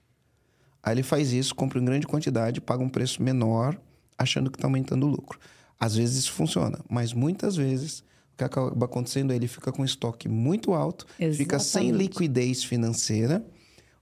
[0.82, 3.78] Aí ele faz isso, compra em grande quantidade, paga um preço menor,
[4.18, 5.38] achando que está aumentando o lucro.
[5.78, 9.84] Às vezes isso funciona, mas muitas vezes o que acaba acontecendo é ele fica com
[9.84, 11.36] estoque muito alto, Exatamente.
[11.36, 13.44] fica sem liquidez financeira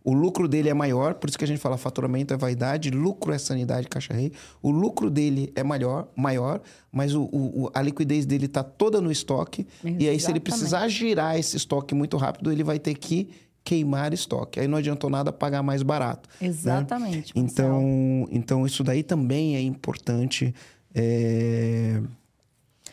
[0.03, 3.33] o lucro dele é maior, por isso que a gente fala faturamento é vaidade, lucro
[3.33, 4.33] é sanidade, caixa rei.
[4.63, 9.11] O lucro dele é maior, maior mas o, o a liquidez dele está toda no
[9.11, 9.67] estoque.
[9.85, 10.05] Exatamente.
[10.05, 13.29] E aí, se ele precisar girar esse estoque muito rápido, ele vai ter que
[13.63, 14.59] queimar estoque.
[14.59, 16.29] Aí não adiantou nada pagar mais barato.
[16.41, 16.49] Né?
[16.49, 17.37] Exatamente.
[17.37, 17.43] Né?
[17.43, 20.55] Então, então, isso daí também é importante.
[20.95, 22.01] É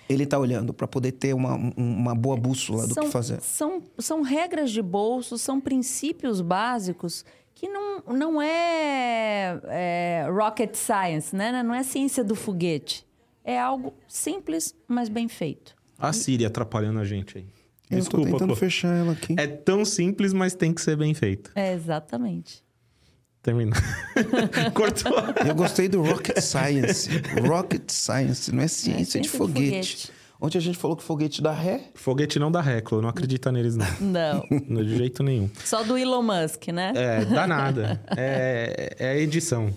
[0.09, 3.41] ele está olhando para poder ter uma, uma boa bússola do são, que fazer.
[3.41, 11.35] São, são regras de bolso, são princípios básicos que não, não é, é rocket science,
[11.35, 11.63] né?
[11.63, 13.05] não é ciência do foguete.
[13.43, 15.75] É algo simples, mas bem feito.
[15.97, 17.47] A Siri atrapalhando a gente aí.
[17.89, 18.55] Eu Desculpa, tô tentando pô.
[18.55, 19.35] fechar ela aqui.
[19.37, 21.51] É tão simples, mas tem que ser bem feito.
[21.55, 22.63] É, exatamente.
[23.41, 23.73] Terminou.
[24.73, 25.13] Cortou.
[25.45, 27.09] Eu gostei do Rocket Science.
[27.47, 29.61] Rocket Science, não é ciência, é ciência de, foguete.
[29.61, 30.16] de foguete.
[30.39, 31.81] Ontem a gente falou que foguete dá ré.
[31.95, 33.01] Foguete não dá ré, Clô.
[33.01, 33.87] Não acredita neles, não.
[33.99, 34.41] Não.
[34.83, 35.49] De jeito nenhum.
[35.63, 36.93] Só do Elon Musk, né?
[36.95, 38.01] É, dá nada.
[38.15, 39.73] É, é a edição.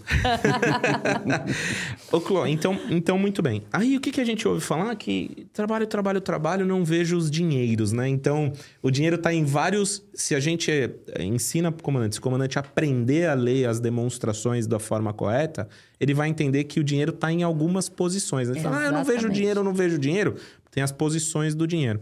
[2.12, 3.62] Ô, Clô, então, então, muito bem.
[3.72, 4.94] Aí, o que, que a gente ouve falar?
[4.96, 8.08] Que trabalho, trabalho, trabalho, não vejo os dinheiros, né?
[8.08, 8.52] Então,
[8.82, 10.02] o dinheiro está em vários...
[10.14, 14.66] Se a gente é, ensina o comandante, se o comandante aprender a ler as demonstrações
[14.66, 15.68] da forma correta
[16.00, 18.48] ele vai entender que o dinheiro está em algumas posições.
[18.48, 20.34] Ele fala, ah, eu não vejo dinheiro, eu não vejo dinheiro.
[20.70, 22.00] Tem as posições do dinheiro.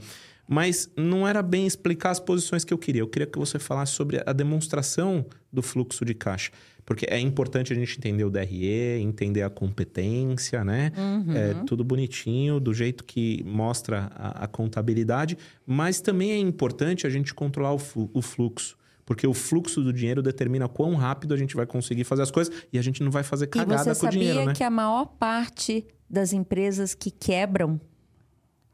[0.49, 3.03] Mas não era bem explicar as posições que eu queria.
[3.03, 6.53] Eu queria que você falasse sobre a demonstração do fluxo de caixa.
[6.87, 10.91] Porque é importante a gente entender o DRE, entender a competência, né?
[10.97, 11.37] Uhum.
[11.37, 15.37] É tudo bonitinho, do jeito que mostra a, a, contabilidade.
[15.67, 18.79] Mas também é importante a gente controlar o, o fluxo.
[19.09, 22.55] Porque o fluxo do dinheiro determina quão rápido a gente vai conseguir fazer as coisas
[22.71, 24.43] e a gente não vai fazer cagada com o dinheiro, né?
[24.43, 27.81] E você sabia que a maior parte das empresas que quebram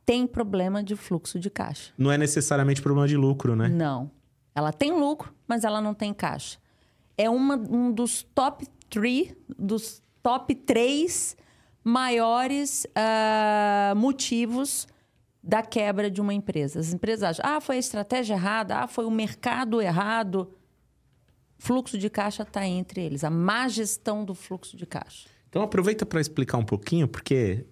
[0.05, 1.93] tem problema de fluxo de caixa.
[1.97, 3.69] Não é necessariamente problema de lucro, né?
[3.69, 4.11] Não.
[4.57, 6.59] Ela tem lucro, mas ela não tem caixa.
[7.17, 11.37] É uma, um dos top three, dos top três
[11.85, 14.89] maiores uh, motivos
[15.45, 16.81] da quebra de uma empresa.
[16.81, 20.51] As empresas acham, ah, foi a estratégia errada, ah, foi o mercado errado.
[21.59, 25.29] Fluxo de caixa está entre eles, a má gestão do fluxo de caixa.
[25.49, 27.65] Então aproveita para explicar um pouquinho, porque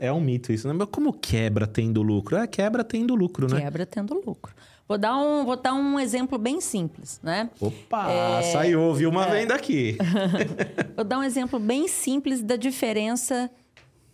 [0.00, 0.72] é um mito isso, né?
[0.72, 2.36] Mas como quebra tendo lucro?
[2.36, 3.60] É quebra tendo lucro, né?
[3.60, 4.54] Quebra tendo lucro.
[4.88, 7.50] Vou dar um, vou dar um exemplo bem simples, né?
[7.60, 8.42] Opa, é...
[8.52, 9.40] saiu, viu uma é...
[9.40, 9.98] venda aqui.
[10.94, 13.50] vou dar um exemplo bem simples da diferença,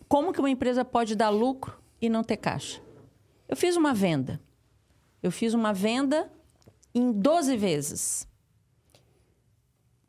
[0.09, 2.81] como que uma empresa pode dar lucro e não ter caixa.
[3.47, 4.41] Eu fiz uma venda.
[5.21, 6.31] Eu fiz uma venda
[6.93, 8.27] em 12 vezes.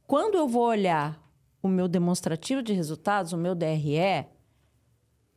[0.07, 1.21] Quando eu vou olhar
[1.63, 4.27] o meu demonstrativo de resultados, o meu DRE,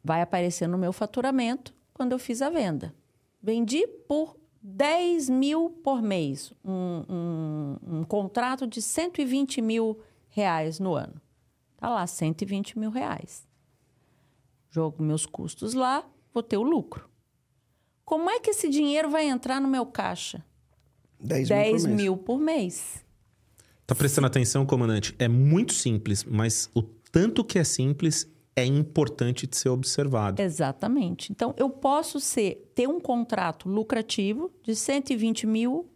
[0.04, 2.93] vai aparecer no meu faturamento quando eu fiz a venda.
[3.41, 10.93] Vendi por 10 mil por mês, um, um, um contrato de 120 mil reais no
[10.95, 11.22] ano.
[11.78, 13.48] Tá lá, 120 mil reais.
[14.70, 17.10] Jogo meus custos lá, vou ter o lucro.
[18.08, 20.41] Como é que esse dinheiro vai entrar no meu caixa?
[21.20, 23.03] 10, 10 mil, por mês.
[23.86, 25.14] Tá prestando atenção, comandante?
[25.20, 30.41] É muito simples, mas o tanto que é simples é importante de ser observado.
[30.41, 31.34] Exatamente.
[31.34, 35.91] Então, eu posso ser, ter um contrato lucrativo de 120 mil,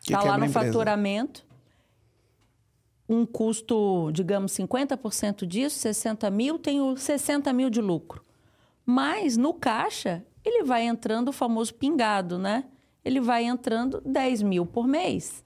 [0.00, 1.44] que tá lá no faturamento,
[3.06, 8.24] um custo, digamos, 50% disso, 60 mil, tenho 60 mil de lucro.
[8.86, 12.64] Mas no caixa, ele vai entrando o famoso pingado, né?
[13.04, 15.44] Ele vai entrando 10 mil por mês.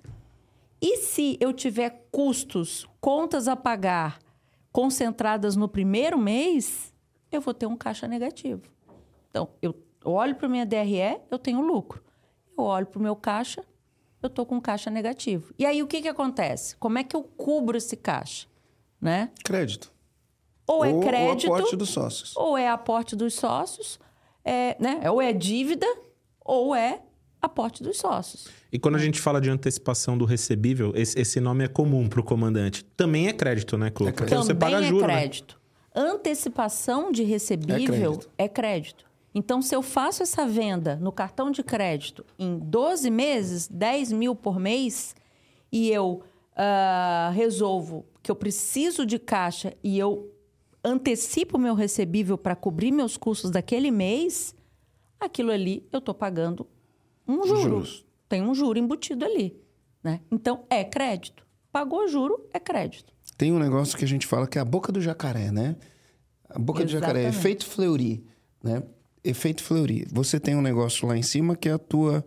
[0.80, 4.18] E se eu tiver custos, contas a pagar
[4.70, 6.92] concentradas no primeiro mês,
[7.32, 8.62] eu vou ter um caixa negativo.
[9.30, 9.74] Então, eu
[10.04, 12.02] olho para minha DRE, eu tenho lucro.
[12.56, 13.64] Eu olho para o meu caixa,
[14.22, 15.52] eu estou com caixa negativo.
[15.58, 16.76] E aí, o que, que acontece?
[16.76, 18.46] Como é que eu cubro esse caixa?
[19.00, 19.30] Né?
[19.44, 19.92] Crédito.
[20.66, 21.48] Ou é crédito...
[21.48, 22.36] Ou aporte dos sócios.
[22.36, 23.98] Ou é aporte dos sócios,
[24.48, 25.10] é, né?
[25.10, 25.86] ou é dívida,
[26.44, 27.02] ou é
[27.40, 28.48] aporte dos sócios.
[28.72, 32.20] E quando a gente fala de antecipação do recebível, esse, esse nome é comum para
[32.20, 32.84] o comandante.
[32.96, 34.08] Também é crédito, né, Clô?
[34.08, 34.46] É Porque crédito.
[34.46, 35.14] você paga Também juro, é né?
[35.20, 35.60] crédito.
[35.94, 38.30] Antecipação de recebível crédito.
[38.38, 39.04] é crédito.
[39.34, 44.34] Então, se eu faço essa venda no cartão de crédito em 12 meses, 10 mil
[44.34, 45.14] por mês,
[45.70, 46.22] e eu
[46.56, 50.32] ah, resolvo que eu preciso de caixa e eu
[50.88, 54.54] antecipo o meu recebível para cobrir meus custos daquele mês,
[55.20, 56.66] aquilo ali eu estou pagando
[57.26, 57.60] um juro.
[57.60, 58.06] Juros.
[58.28, 59.56] Tem um juro embutido ali.
[60.02, 60.20] Né?
[60.30, 61.46] Então, é crédito.
[61.70, 63.12] Pagou juro, é crédito.
[63.36, 65.76] Tem um negócio que a gente fala que é a boca do jacaré, né?
[66.48, 67.38] A boca do jacaré, Exatamente.
[67.38, 68.24] efeito Fleury,
[68.62, 68.82] né?
[69.22, 70.06] Efeito Fleury.
[70.10, 72.24] Você tem um negócio lá em cima que é a tua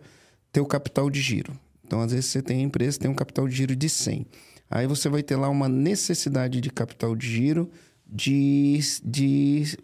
[0.52, 1.52] teu capital de giro.
[1.84, 4.26] Então, às vezes você tem a empresa tem um capital de giro de 100.
[4.70, 7.70] Aí você vai ter lá uma necessidade de capital de giro
[8.12, 9.78] de, de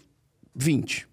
[0.55, 1.09] 20.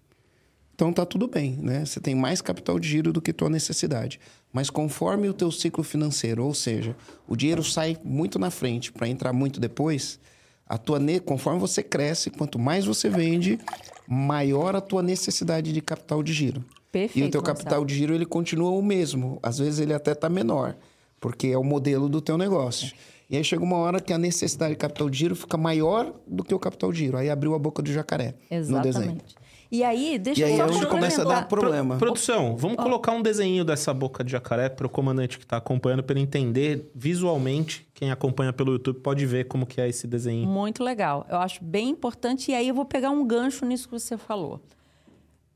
[0.74, 1.86] Então tá tudo bem, né?
[1.86, 4.20] Você tem mais capital de giro do que tua necessidade.
[4.52, 6.94] Mas conforme o teu ciclo financeiro, ou seja,
[7.26, 10.20] o dinheiro sai muito na frente para entrar muito depois,
[10.68, 11.18] a tua ne...
[11.18, 13.58] conforme você cresce, quanto mais você vende,
[14.06, 16.62] maior a tua necessidade de capital de giro.
[16.92, 19.38] Perfeito, E o teu capital de giro ele continua o mesmo.
[19.42, 20.76] Às vezes ele até tá menor,
[21.18, 22.92] porque é o modelo do teu negócio.
[23.28, 26.44] E aí chega uma hora que a necessidade de capital de giro fica maior do
[26.44, 27.16] que o capital de giro.
[27.16, 28.86] Aí abriu a boca do jacaré no desenho.
[28.86, 29.34] Exatamente.
[29.70, 31.96] E aí, deixa E aí eu é só onde começa a dar problema.
[31.96, 36.04] Produção, vamos colocar um desenho dessa boca de jacaré para o comandante que está acompanhando,
[36.04, 37.86] para ele entender visualmente.
[37.92, 40.46] Quem acompanha pelo YouTube pode ver como que é esse desenho.
[40.48, 41.26] Muito legal.
[41.28, 42.52] Eu acho bem importante.
[42.52, 44.60] E aí eu vou pegar um gancho nisso que você falou.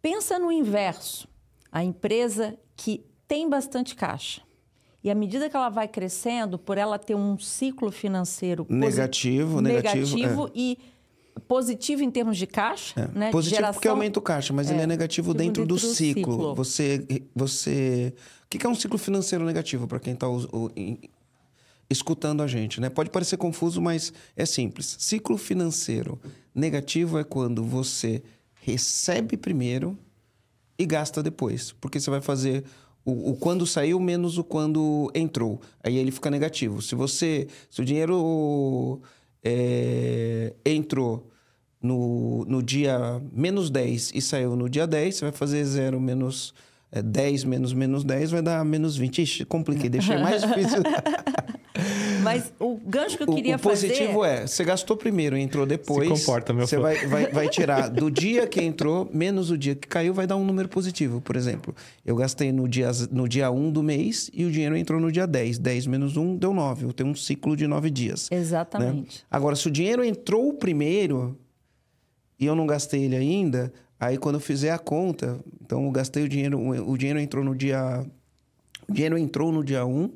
[0.03, 1.29] Pensa no inverso.
[1.71, 4.43] A empresa que tem bastante caixa.
[5.03, 10.17] E à medida que ela vai crescendo, por ela ter um ciclo financeiro Negativo, negativo,
[10.17, 10.79] negativo e
[11.49, 13.19] positivo em termos de caixa, É.
[13.19, 13.31] né?
[13.31, 15.95] Positivo Geração- porque aumenta o caixa, mas ele é negativo Negativo dentro, do, dentro do
[15.95, 16.33] ciclo.
[16.33, 16.55] ciclo.
[16.55, 18.13] Você, você,
[18.45, 20.27] o que que é um ciclo financeiro negativo para quem está
[21.89, 22.89] escutando a gente, né?
[22.89, 24.97] Pode parecer confuso, mas é simples.
[24.99, 26.21] Ciclo financeiro
[26.55, 28.23] negativo é quando você
[28.63, 29.99] recebe primeiro
[30.79, 32.65] e gasta depois, porque você vai fazer
[33.05, 35.61] o, o quando saiu menos o quando entrou.
[35.83, 36.83] Aí ele fica negativo.
[36.83, 39.01] Se você, se o dinheiro
[39.43, 41.31] é, entrou
[41.83, 46.55] no, no dia menos 10 e saiu no dia 10, você vai fazer zero menos
[46.93, 49.23] é, 10 menos menos 10 vai dar menos 20.
[49.23, 50.83] Ixi, compliquei, deixei mais difícil.
[52.23, 54.43] Mas o gancho que eu queria o, positivo fazer...
[54.43, 56.07] é, você gastou primeiro e entrou depois.
[56.07, 56.83] Se comporta, meu Você fã.
[56.83, 60.37] vai, vai, vai tirar do dia que entrou, menos o dia que caiu, vai dar
[60.37, 61.21] um número positivo.
[61.21, 61.75] Por exemplo,
[62.05, 65.27] eu gastei no dia, no dia 1 do mês e o dinheiro entrou no dia
[65.27, 65.59] 10.
[65.59, 66.85] 10 menos 1 deu 9.
[66.87, 68.29] Eu tenho um ciclo de 9 dias.
[68.31, 68.37] né?
[68.37, 69.25] Exatamente.
[69.31, 71.39] Agora, se o dinheiro entrou primeiro
[72.39, 76.25] e eu não gastei ele ainda, aí quando eu fizer a conta, então eu gastei
[76.25, 78.05] o dinheiro, o dinheiro entrou no dia.
[78.89, 80.11] O dinheiro entrou no dia 1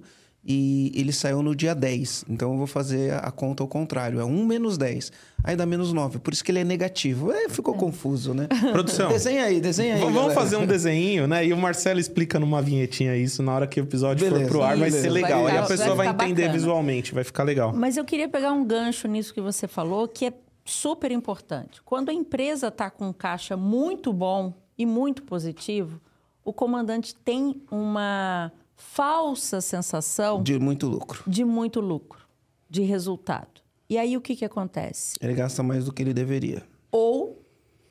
[0.47, 2.25] e ele saiu no dia 10.
[2.29, 4.19] Então eu vou fazer a conta ao contrário.
[4.21, 5.13] É 1 menos 10.
[5.45, 6.19] Aí dá menos 9.
[6.19, 7.31] Por isso que ele é negativo.
[7.31, 8.49] É, ficou confuso, né?
[8.73, 9.09] Produção.
[9.13, 10.01] Desenha aí, desenha aí.
[10.01, 10.35] Vamos galera.
[10.35, 11.47] fazer um desenho, né?
[11.47, 14.63] E o Marcelo explica numa vinhetinha isso na hora que o episódio Beleza, for pro
[14.63, 15.03] ar, vai beleza.
[15.03, 15.41] ser Vai legal.
[15.47, 16.53] Aí ficar- a pessoa vai vai, entender bacana.
[16.59, 17.73] visualmente, vai ficar legal.
[17.73, 20.33] Mas eu queria pegar um gancho nisso que você falou, que é
[20.65, 21.83] super importante.
[21.83, 26.01] Quando a empresa está com um caixa muito bom e muito positivo,
[26.45, 31.23] o comandante tem uma falsa sensação De muito lucro.
[31.27, 32.27] de muito lucro,
[32.69, 33.63] de resultado.
[33.89, 35.17] E aí o que, que acontece?
[35.21, 36.63] Ele gasta mais do que ele deveria.
[36.91, 37.41] Ou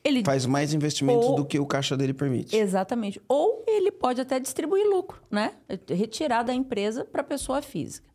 [0.02, 2.54] ele Faz mais investimentos Ou- do que o caixa dele permite.
[2.54, 3.20] Exatamente.
[3.26, 5.54] Ou ele pode até distribuir lucro, né?
[5.88, 8.06] Retirar da empresa para a pessoa física.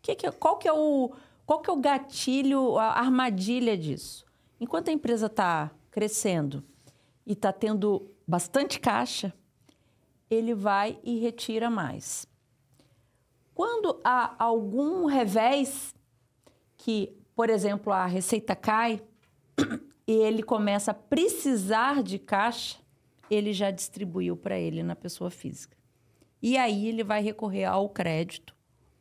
[0.00, 1.10] Que que é- qual, que é o,
[1.46, 4.24] qual que é o gatilho, a armadilha disso?
[4.58, 6.64] Enquanto a empresa está crescendo
[7.26, 9.32] e está tendo bastante caixa,
[10.30, 12.26] ele vai e retira mais.
[13.54, 15.94] Quando há algum revés
[16.76, 19.02] que, por exemplo, a receita cai
[20.06, 22.78] e ele começa a precisar de caixa,
[23.30, 25.76] ele já distribuiu para ele na pessoa física.
[26.42, 28.53] E aí ele vai recorrer ao crédito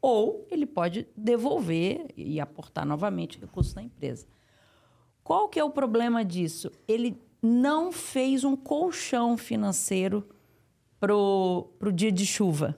[0.04, 4.28] ou ele pode devolver e aportar novamente recursos na empresa.
[5.24, 6.70] Qual que é o problema disso?
[6.86, 10.28] Ele não fez um colchão financeiro
[11.00, 12.78] para o dia de chuva.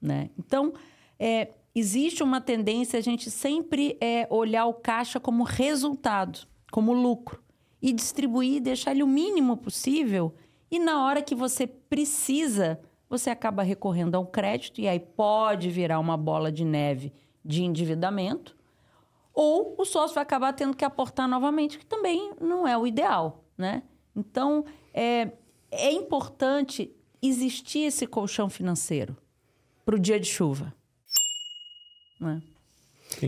[0.00, 0.30] Né?
[0.38, 0.72] Então,
[1.18, 7.42] é, existe uma tendência a gente sempre é, olhar o caixa como resultado, como lucro.
[7.82, 10.34] e distribuir, deixar ele o mínimo possível.
[10.70, 15.98] E na hora que você precisa, você acaba recorrendo ao crédito e aí pode virar
[15.98, 17.12] uma bola de neve
[17.44, 18.56] de endividamento.
[19.32, 23.44] Ou o sócio vai acabar tendo que aportar novamente, que também não é o ideal,
[23.56, 23.82] né?
[24.14, 25.30] Então, é,
[25.70, 26.90] é importante
[27.22, 29.16] existir esse colchão financeiro
[29.84, 30.74] para o dia de chuva.
[32.18, 32.42] Né?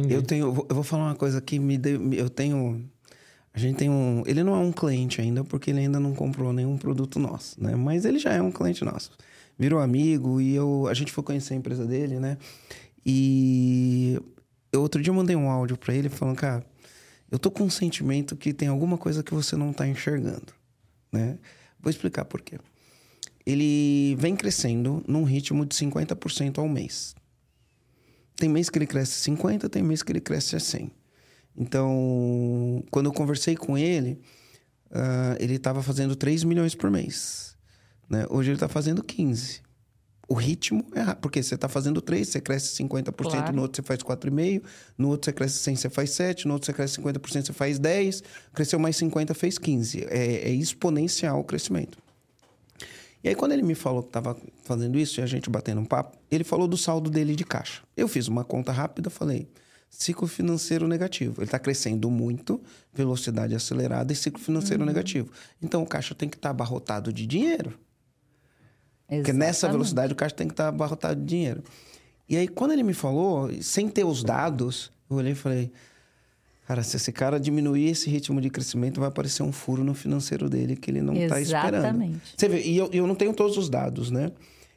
[0.09, 2.91] Eu tenho, eu vou falar uma coisa que me deu, eu tenho,
[3.53, 6.53] a gente tem um, ele não é um cliente ainda porque ele ainda não comprou
[6.53, 7.77] nenhum produto nosso, né?
[7.77, 9.11] Mas ele já é um cliente nosso.
[9.59, 12.39] Virou amigo e eu, a gente foi conhecer a empresa dele, né?
[13.05, 14.21] E
[14.73, 16.65] eu, outro dia eu mandei um áudio para ele falando, cara,
[17.31, 20.53] eu tô com um sentimento que tem alguma coisa que você não tá enxergando,
[21.13, 21.39] né?
[21.81, 22.59] Vou explicar por quê.
[23.45, 27.15] Ele vem crescendo num ritmo de 50% ao mês.
[28.37, 30.91] Tem mês que ele cresce 50, tem mês que ele cresce a 100.
[31.57, 34.21] Então, quando eu conversei com ele,
[34.93, 37.57] uh, ele estava fazendo 3 milhões por mês.
[38.09, 38.27] Né?
[38.31, 39.69] Hoje ele está fazendo 15
[40.29, 43.57] o ritmo é rápido, porque você está fazendo 3, você cresce 50%, claro.
[43.57, 44.63] no outro você faz 4,5%,
[44.99, 47.79] no outro você cresce 100, você faz 7, no outro você cresce 50%, você faz
[47.79, 50.05] 10, cresceu mais 50, fez 15.
[50.05, 51.97] É, é exponencial o crescimento.
[53.25, 55.85] E aí, quando ele me falou que estava fazendo isso, e a gente batendo um
[55.85, 57.83] papo, ele falou do saldo dele de caixa.
[57.97, 59.49] Eu fiz uma conta rápida, falei,
[59.89, 61.41] ciclo financeiro negativo.
[61.41, 62.61] Ele está crescendo muito,
[62.93, 64.87] velocidade acelerada e ciclo financeiro uhum.
[64.87, 65.33] negativo.
[65.61, 67.77] Então, o caixa tem que estar tá abarrotado de dinheiro.
[69.09, 69.25] Exatamente.
[69.25, 71.63] Porque nessa velocidade o caixa tem que estar abarrotado de dinheiro.
[72.29, 75.73] E aí, quando ele me falou, sem ter os dados, eu olhei e falei:
[76.67, 80.51] Cara, se esse cara diminuir esse ritmo de crescimento, vai aparecer um furo no financeiro
[80.51, 81.77] dele que ele não está esperando.
[81.77, 82.35] Exatamente.
[82.37, 84.31] Você vê, e eu, eu não tenho todos os dados, né?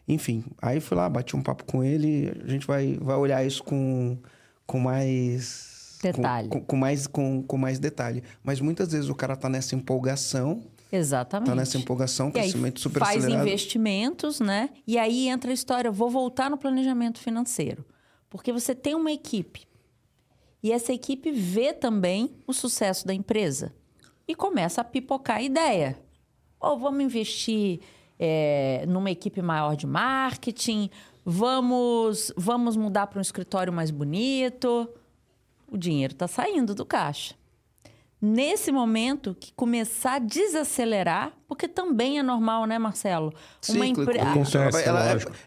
[0.07, 3.61] Enfim, aí fui lá, bati um papo com ele, a gente vai, vai olhar isso
[3.61, 4.17] com,
[4.65, 5.97] com mais.
[6.01, 6.47] Detalhe.
[6.47, 8.23] Com, com, com mais, com, com mais detalhe.
[8.41, 11.47] Mas muitas vezes o cara tá nessa empolgação Exatamente.
[11.47, 13.47] Está nessa empolgação, crescimento super faz acelerado.
[13.47, 14.69] Investimentos, né?
[14.85, 17.85] E aí entra a história, vou voltar no planejamento financeiro.
[18.29, 19.65] Porque você tem uma equipe.
[20.61, 23.73] E essa equipe vê também o sucesso da empresa.
[24.27, 25.97] E começa a pipocar a ideia.
[26.59, 27.79] Ou vamos investir
[28.19, 30.89] é, numa equipe maior de marketing,
[31.25, 34.89] vamos, vamos mudar para um escritório mais bonito.
[35.67, 37.40] O dinheiro está saindo do caixa
[38.21, 43.33] nesse momento que começar a desacelerar, porque também é normal, né, Marcelo?
[43.69, 44.59] Uma empresa.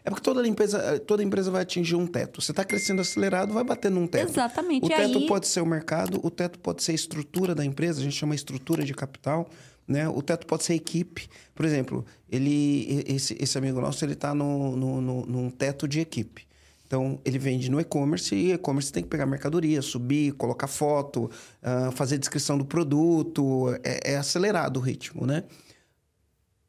[0.03, 2.41] É, é porque toda empresa, toda empresa vai atingir um teto.
[2.41, 4.29] Você está crescendo acelerado, vai bater num teto.
[4.29, 4.85] Exatamente.
[4.85, 5.25] O teto aí...
[5.25, 8.35] pode ser o mercado, o teto pode ser a estrutura da empresa, a gente chama
[8.35, 9.47] estrutura de capital.
[9.87, 10.09] Né?
[10.09, 11.29] O teto pode ser equipe.
[11.53, 15.99] Por exemplo, ele, esse, esse amigo nosso ele está no, no, no, num teto de
[15.99, 16.45] equipe.
[16.87, 21.29] Então, ele vende no e-commerce e e-commerce tem que pegar mercadoria, subir, colocar foto,
[21.63, 23.75] uh, fazer descrição do produto.
[23.83, 25.43] É, é, acelerado o ritmo, né?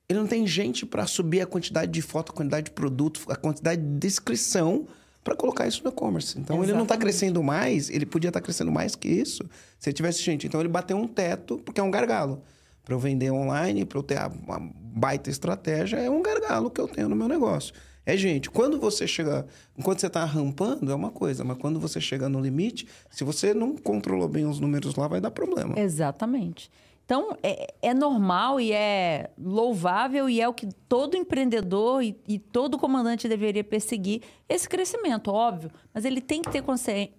[0.09, 3.37] Ele não tem gente para subir a quantidade de foto, a quantidade de produto, a
[3.37, 4.87] quantidade de descrição
[5.23, 6.39] para colocar isso no e-commerce.
[6.39, 6.71] Então, Exatamente.
[6.71, 9.43] ele não está crescendo mais, ele podia estar tá crescendo mais que isso
[9.79, 10.47] se ele tivesse gente.
[10.47, 12.43] Então, ele bateu um teto, porque é um gargalo.
[12.85, 16.87] Para eu vender online, para eu ter uma baita estratégia, é um gargalo que eu
[16.87, 17.75] tenho no meu negócio.
[18.07, 18.49] É gente.
[18.49, 19.45] Quando você chega.
[19.77, 23.53] Enquanto você está rampando, é uma coisa, mas quando você chega no limite, se você
[23.53, 25.77] não controlou bem os números lá, vai dar problema.
[25.77, 26.71] Exatamente.
[27.05, 32.37] Então, é, é normal e é louvável e é o que todo empreendedor e, e,
[32.37, 35.71] todo comandante deveria perseguir esse crescimento, óbvio.
[35.95, 36.65] Mas ele tem que ter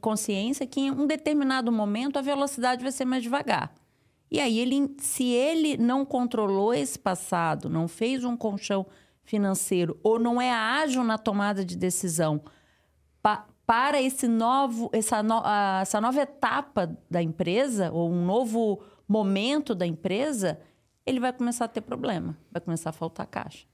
[0.02, 3.74] consciência que em um determinado momento a velocidade vai ser mais devagar.
[4.30, 8.86] E aí, ele, se ele não controlou esse passado, não fez um colchão
[9.28, 12.42] financeiro ou não é ágil na tomada de decisão
[13.22, 18.82] pa, para esse novo, essa, no, a, essa nova etapa da empresa ou um novo
[19.06, 20.58] momento da empresa,
[21.06, 23.66] ele vai começar a ter problema, vai começar a faltar caixa.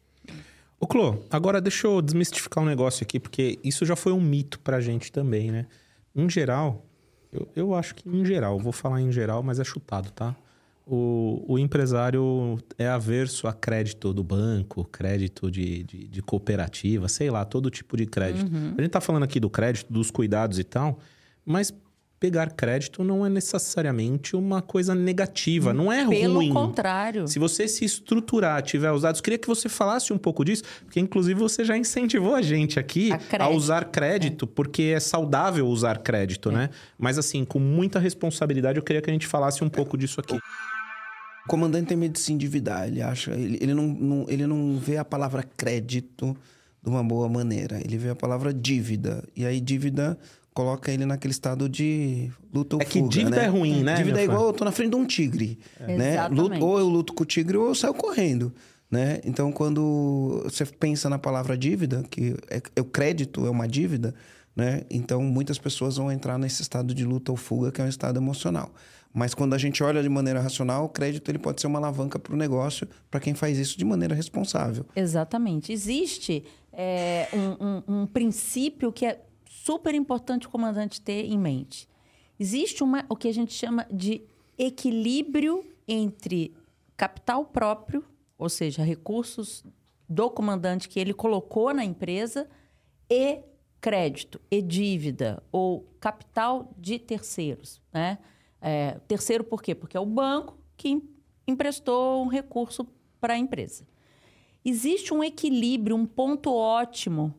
[0.79, 4.59] Ô, Clô, agora deixa eu desmistificar um negócio aqui, porque isso já foi um mito
[4.59, 5.67] pra gente também, né?
[6.15, 6.83] Em geral,
[7.31, 10.35] eu, eu acho que em geral, vou falar em geral, mas é chutado, tá?
[10.85, 17.29] O, o empresário é averso a crédito do banco, crédito de, de, de cooperativa, sei
[17.29, 18.51] lá, todo tipo de crédito.
[18.53, 18.73] Uhum.
[18.77, 20.99] A gente está falando aqui do crédito, dos cuidados e tal,
[21.45, 21.73] mas
[22.19, 26.47] pegar crédito não é necessariamente uma coisa negativa, não é Pelo ruim.
[26.47, 27.27] Pelo contrário.
[27.27, 31.01] Se você se estruturar, tiver os dados, queria que você falasse um pouco disso, porque
[31.01, 34.47] inclusive você já incentivou a gente aqui a, a usar crédito, é.
[34.55, 36.53] porque é saudável usar crédito, é.
[36.53, 36.69] né?
[36.97, 40.37] Mas assim, com muita responsabilidade, eu queria que a gente falasse um pouco disso aqui.
[41.45, 42.87] O comandante tem medo de se endividar.
[42.87, 46.35] Ele acha, ele, ele, não, não, ele não vê a palavra crédito
[46.81, 47.79] de uma boa maneira.
[47.83, 49.23] Ele vê a palavra dívida.
[49.35, 50.17] E aí, dívida,
[50.53, 53.43] coloca ele naquele estado de luta ou É que fuga, dívida né?
[53.45, 56.11] é ruim, né, Dívida é igual eu tô na frente de um tigre, né?
[56.13, 56.41] Exatamente.
[56.41, 58.53] Luto- ou eu luto com o tigre ou eu saio correndo,
[58.89, 59.19] né?
[59.25, 64.13] Então, quando você pensa na palavra dívida, que é, é o crédito é uma dívida,
[64.55, 64.83] né?
[64.91, 68.17] Então, muitas pessoas vão entrar nesse estado de luta ou fuga, que é um estado
[68.17, 68.71] emocional.
[69.13, 72.17] Mas quando a gente olha de maneira racional, o crédito ele pode ser uma alavanca
[72.17, 74.85] para o negócio, para quem faz isso de maneira responsável.
[74.95, 75.71] Exatamente.
[75.71, 81.87] Existe é, um, um- um princípio que é super importante o comandante ter em mente.
[82.39, 84.23] Existe uma, o que a gente chama de
[84.57, 86.53] equilíbrio entre
[86.97, 88.03] capital próprio,
[88.37, 89.63] ou seja, recursos
[90.09, 92.47] do comandante que ele colocou na empresa,
[93.09, 93.39] e
[93.79, 97.79] crédito, e dívida, ou capital de terceiros.
[97.93, 98.17] Né?
[98.65, 99.75] É, terceiro por quê?
[99.75, 101.09] Porque é o banco que em-
[101.45, 102.87] emprestou um recurso
[103.19, 103.85] para a empresa
[104.65, 107.33] existe um equilíbrio, um ponto ótimo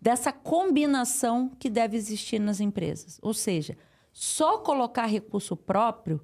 [0.00, 3.18] dessa combinação que deve existir nas empresas.
[3.22, 3.76] Ou seja,
[4.12, 6.20] só colocar recurso próprio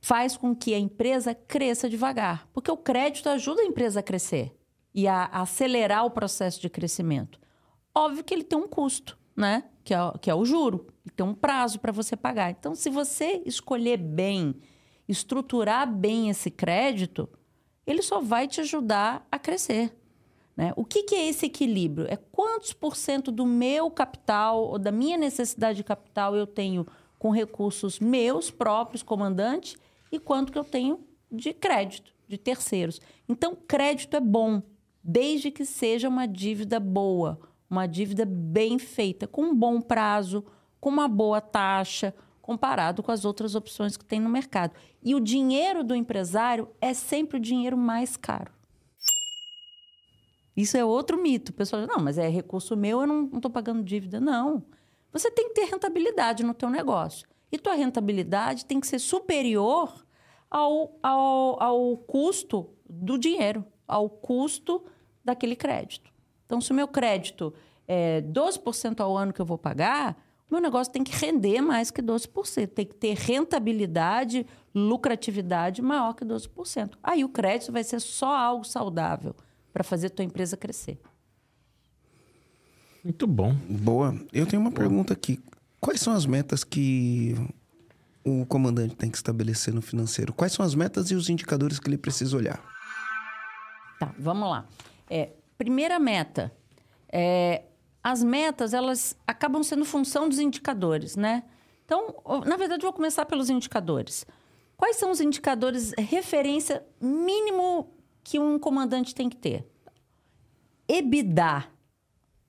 [0.00, 4.54] faz com que a empresa cresça devagar, porque o crédito ajuda a empresa a crescer
[4.94, 7.40] e a acelerar o processo de crescimento.
[7.94, 9.64] Óbvio que ele tem um custo, né?
[9.86, 12.50] Que é, o- que é o juro, e tem um prazo para você pagar.
[12.50, 14.56] Então, se você escolher bem,
[15.06, 17.28] estruturar bem esse crédito,
[17.86, 19.96] ele só vai te ajudar a crescer.
[20.56, 20.72] Né?
[20.74, 22.04] O que, que é esse equilíbrio?
[22.10, 26.84] É quantos por cento do meu capital ou da minha necessidade de capital eu tenho
[27.16, 29.76] com recursos meus próprios, comandante,
[30.10, 30.98] e quanto que eu tenho
[31.30, 33.00] de crédito, de terceiros.
[33.28, 34.62] Então, crédito é bom,
[35.00, 37.38] desde que seja uma dívida boa,
[37.68, 40.44] uma dívida bem feita, com um bom prazo,
[40.80, 44.72] com uma boa taxa, comparado com as outras opções que tem no mercado.
[45.02, 48.52] E o dinheiro do empresário é sempre o dinheiro mais caro.
[50.56, 51.50] Isso é outro mito.
[51.50, 54.20] O pessoal diz, não, mas é recurso meu, eu não estou pagando dívida.
[54.20, 54.64] Não.
[55.12, 57.28] Você tem que ter rentabilidade no teu negócio.
[57.50, 60.06] E tua rentabilidade tem que ser superior
[60.50, 64.84] ao, ao, ao custo do dinheiro, ao custo
[65.24, 66.15] daquele crédito.
[66.46, 67.52] Então, se o meu crédito
[67.86, 70.16] é 12% ao ano que eu vou pagar,
[70.48, 72.68] o meu negócio tem que render mais que 12%.
[72.68, 76.92] Tem que ter rentabilidade, lucratividade maior que 12%.
[77.02, 79.34] Aí o crédito vai ser só algo saudável
[79.72, 80.98] para fazer tua empresa crescer.
[83.02, 83.54] Muito bom.
[83.68, 84.18] Boa.
[84.32, 85.40] Eu tenho uma pergunta aqui.
[85.80, 87.34] Quais são as metas que
[88.24, 90.32] o comandante tem que estabelecer no financeiro?
[90.32, 92.60] Quais são as metas e os indicadores que ele precisa olhar?
[93.98, 94.66] Tá, vamos lá.
[95.08, 96.52] É, primeira meta.
[97.10, 97.64] É,
[98.02, 101.42] as metas, elas acabam sendo função dos indicadores, né?
[101.84, 104.26] Então, na verdade, vou começar pelos indicadores.
[104.76, 107.88] Quais são os indicadores referência mínimo
[108.22, 109.66] que um comandante tem que ter?
[110.88, 111.64] EBITDA.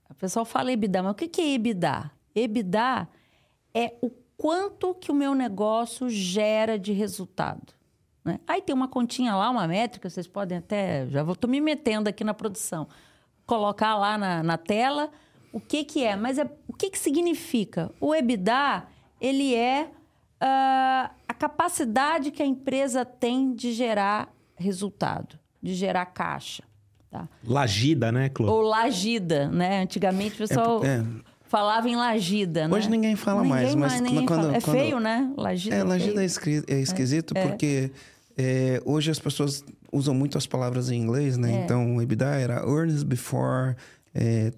[0.10, 2.12] O pessoal fala EBITDA, mas o que é EBITDA?
[2.36, 3.08] EBITDA
[3.74, 7.74] é o quanto que o meu negócio gera de resultado.
[8.28, 8.40] Né?
[8.48, 11.08] Aí tem uma continha lá, uma métrica, vocês podem até.
[11.08, 12.88] Já estou me metendo aqui na produção.
[13.46, 15.10] Colocar lá na, na tela
[15.54, 16.16] o que, que é.
[16.16, 17.90] Mas é, o que, que significa?
[18.00, 18.84] O EBITDA,
[19.22, 19.90] ele é
[20.40, 26.64] ah, a capacidade que a empresa tem de gerar resultado, de gerar caixa.
[27.10, 27.28] Tá?
[27.44, 28.52] Lagida, né, Clô?
[28.52, 29.82] Ou lagida, né?
[29.82, 31.02] Antigamente o pessoal é.
[31.44, 32.98] falava em lagida, Hoje né?
[32.98, 34.58] ninguém fala Ninguém mais, mas quando- fala.
[34.58, 35.32] É quando- feio, né?
[35.38, 36.22] Lagida É, é Lagida feio.
[36.22, 37.92] é, esqui- é esquisito porque
[38.38, 41.62] é, hoje as pessoas usam muito as palavras em inglês, né?
[41.62, 41.64] É.
[41.64, 43.76] Então, EBITDA era earnings before
[44.14, 44.52] é,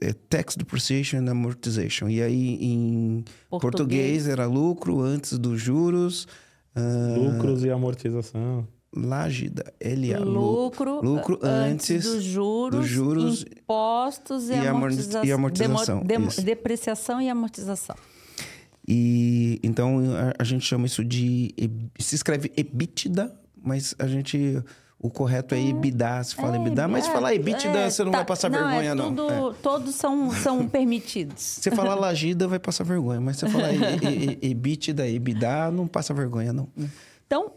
[0.00, 2.08] é, tax depreciation and amortization.
[2.08, 4.28] E aí, em português, Português.
[4.28, 6.26] era lucro antes dos juros.
[6.74, 6.80] ah,
[7.16, 8.66] Lucros e amortização.
[8.92, 10.18] Lagida, LA.
[10.18, 16.02] lu- lucro, lucro antes dos juros, dos juros impostos e, e amorti- amortiza- e amortização,
[16.02, 17.94] demo- depreciação e amortização.
[18.86, 21.54] E então a, a gente chama isso de.
[21.98, 24.62] Se escreve EBITDA, mas a gente.
[25.02, 28.10] O correto é EBITDA, se fala É, EBITDA, mas é, falar EBITDA é, você não
[28.12, 29.08] tá- vai passar não, vergonha, é não.
[29.14, 29.54] tudo- É.
[29.62, 31.42] Todos são, são permitidos.
[31.42, 36.68] Você falar Lagida vai passar vergonha, mas você falar EBITDA, EBITDA, não passa vergonha, não.
[37.26, 37.50] Então,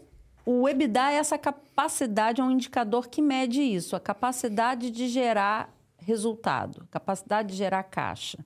[0.46, 5.68] o EBITDA é essa capacidade, é um indicador que mede isso, a capacidade de gerar
[5.98, 8.38] resultado, capacidade de gerar caixa.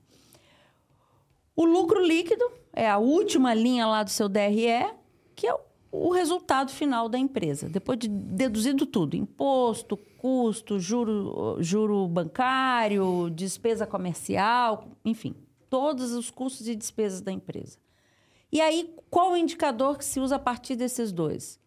[1.55, 2.45] O lucro líquido
[2.79, 4.95] é a última linha lá do seu DRE,
[5.35, 5.61] que é o-
[5.91, 7.69] o resultado final da empresa.
[7.69, 15.35] Depois de deduzido tudo, imposto, custo, juro, juro bancário, despesa comercial, enfim,
[15.69, 17.79] todos os custos e despesas da empresa.
[18.53, 21.59] E aí, qual o indicador que se usa a partir desses dois?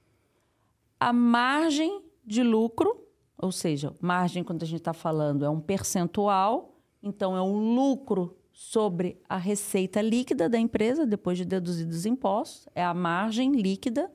[1.00, 3.06] A margem de lucro,
[3.38, 8.38] ou seja, margem, quando a gente está falando, é um percentual, então é um lucro
[8.62, 14.10] sobre a receita líquida da empresa, depois de deduzidos os impostos, é a margem líquida,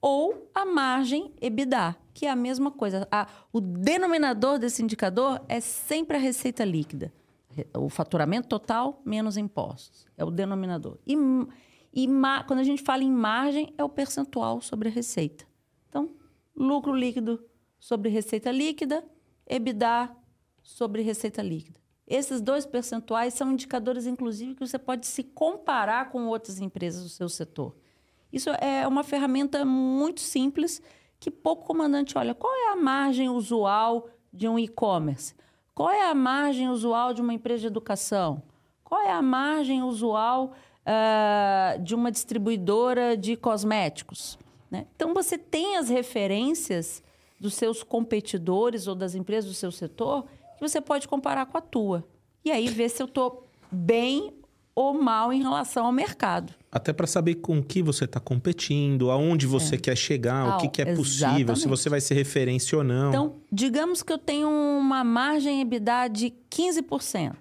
[0.00, 3.08] ou a margem EBITDA, que é a mesma coisa.
[3.52, 7.12] O denominador desse indicador é sempre a receita líquida.
[7.76, 10.06] O faturamento total menos impostos.
[10.16, 10.96] É o denominador.
[11.04, 11.16] E,
[11.92, 12.06] e
[12.46, 15.44] quando a gente fala em margem, é o percentual sobre a receita.
[15.88, 16.08] Então,
[16.54, 17.44] lucro líquido
[17.80, 19.04] sobre receita líquida,
[19.44, 20.08] EBITDA
[20.62, 21.87] sobre receita líquida.
[22.08, 27.08] Esses dois percentuais são indicadores, inclusive, que você pode se comparar com outras empresas do
[27.10, 27.76] seu setor.
[28.32, 30.82] Isso é uma ferramenta muito simples
[31.20, 32.34] que pouco comandante olha.
[32.34, 35.34] Qual é a margem usual de um e-commerce?
[35.74, 38.42] Qual é a margem usual de uma empresa de educação?
[38.82, 40.52] Qual é a margem usual
[40.86, 44.38] uh, de uma distribuidora de cosméticos?
[44.70, 44.86] Né?
[44.96, 47.02] Então, você tem as referências
[47.38, 50.26] dos seus competidores ou das empresas do seu setor
[50.58, 52.04] que você pode comparar com a tua.
[52.44, 54.32] E aí ver se eu estou bem
[54.74, 56.54] ou mal em relação ao mercado.
[56.70, 59.78] Até para saber com que você está competindo, aonde você é.
[59.78, 60.96] quer chegar, ah, o que, que é exatamente.
[60.96, 63.08] possível, se você vai ser referência ou não.
[63.08, 67.34] Então, digamos que eu tenho uma margem EBITDA de 15%,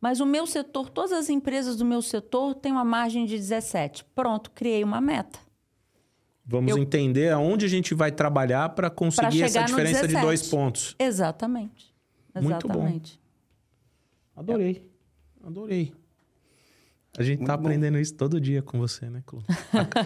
[0.00, 4.04] mas o meu setor, todas as empresas do meu setor têm uma margem de 17%.
[4.14, 5.40] Pronto, criei uma meta.
[6.46, 6.78] Vamos eu...
[6.78, 10.94] entender aonde a gente vai trabalhar para conseguir essa diferença de dois pontos.
[11.00, 11.95] Exatamente.
[12.40, 13.20] Muito Exatamente.
[14.34, 14.40] bom.
[14.40, 14.90] Adorei.
[15.44, 15.92] Adorei.
[17.18, 17.64] A gente Muito tá bom.
[17.64, 19.40] aprendendo isso todo dia com você, né, Clô?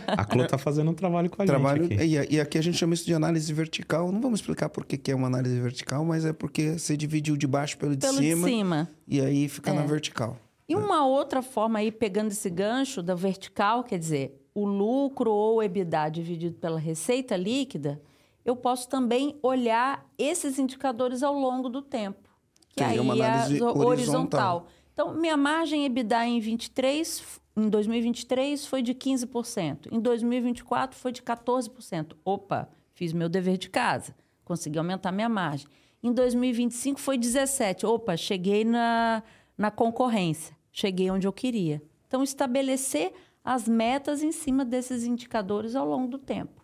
[0.07, 2.35] A, a Clô tá fazendo um trabalho com a trabalho, gente aqui.
[2.35, 4.13] E, aqui a gente chama isso de análise vertical.
[4.13, 7.49] Não vamos explicar por que é uma análise vertical, mas é porque você dividiu de
[7.49, 8.47] baixo pelo de pelo cima.
[8.47, 8.91] De cima.
[9.09, 9.75] E aí fica é.
[9.75, 10.39] na vertical.
[10.69, 10.81] E né?
[10.81, 15.63] uma outra forma aí, pegando esse gancho da vertical, quer dizer, o lucro ou o
[15.63, 18.01] EBITDA dividido pela receita líquida,
[18.45, 22.29] eu posso também olhar esses indicadores ao longo do tempo.
[22.71, 23.87] Que Tem aí uma é análise é horizontal.
[23.87, 24.67] horizontal.
[24.93, 29.89] Então, minha margem EBITDA em 23, em 2023 foi de 15%.
[29.91, 32.17] Em 2024 foi de 14%.
[32.25, 34.15] Opa, fiz meu dever de casa.
[34.45, 35.67] Consegui aumentar minha margem.
[36.03, 37.87] Em 2025 foi 17.
[37.87, 39.23] Opa, cheguei na,
[39.57, 40.57] na concorrência.
[40.73, 41.83] Cheguei onde eu queria.
[42.07, 43.13] Então, estabelecer
[43.45, 46.60] as metas em cima desses indicadores ao longo do tempo.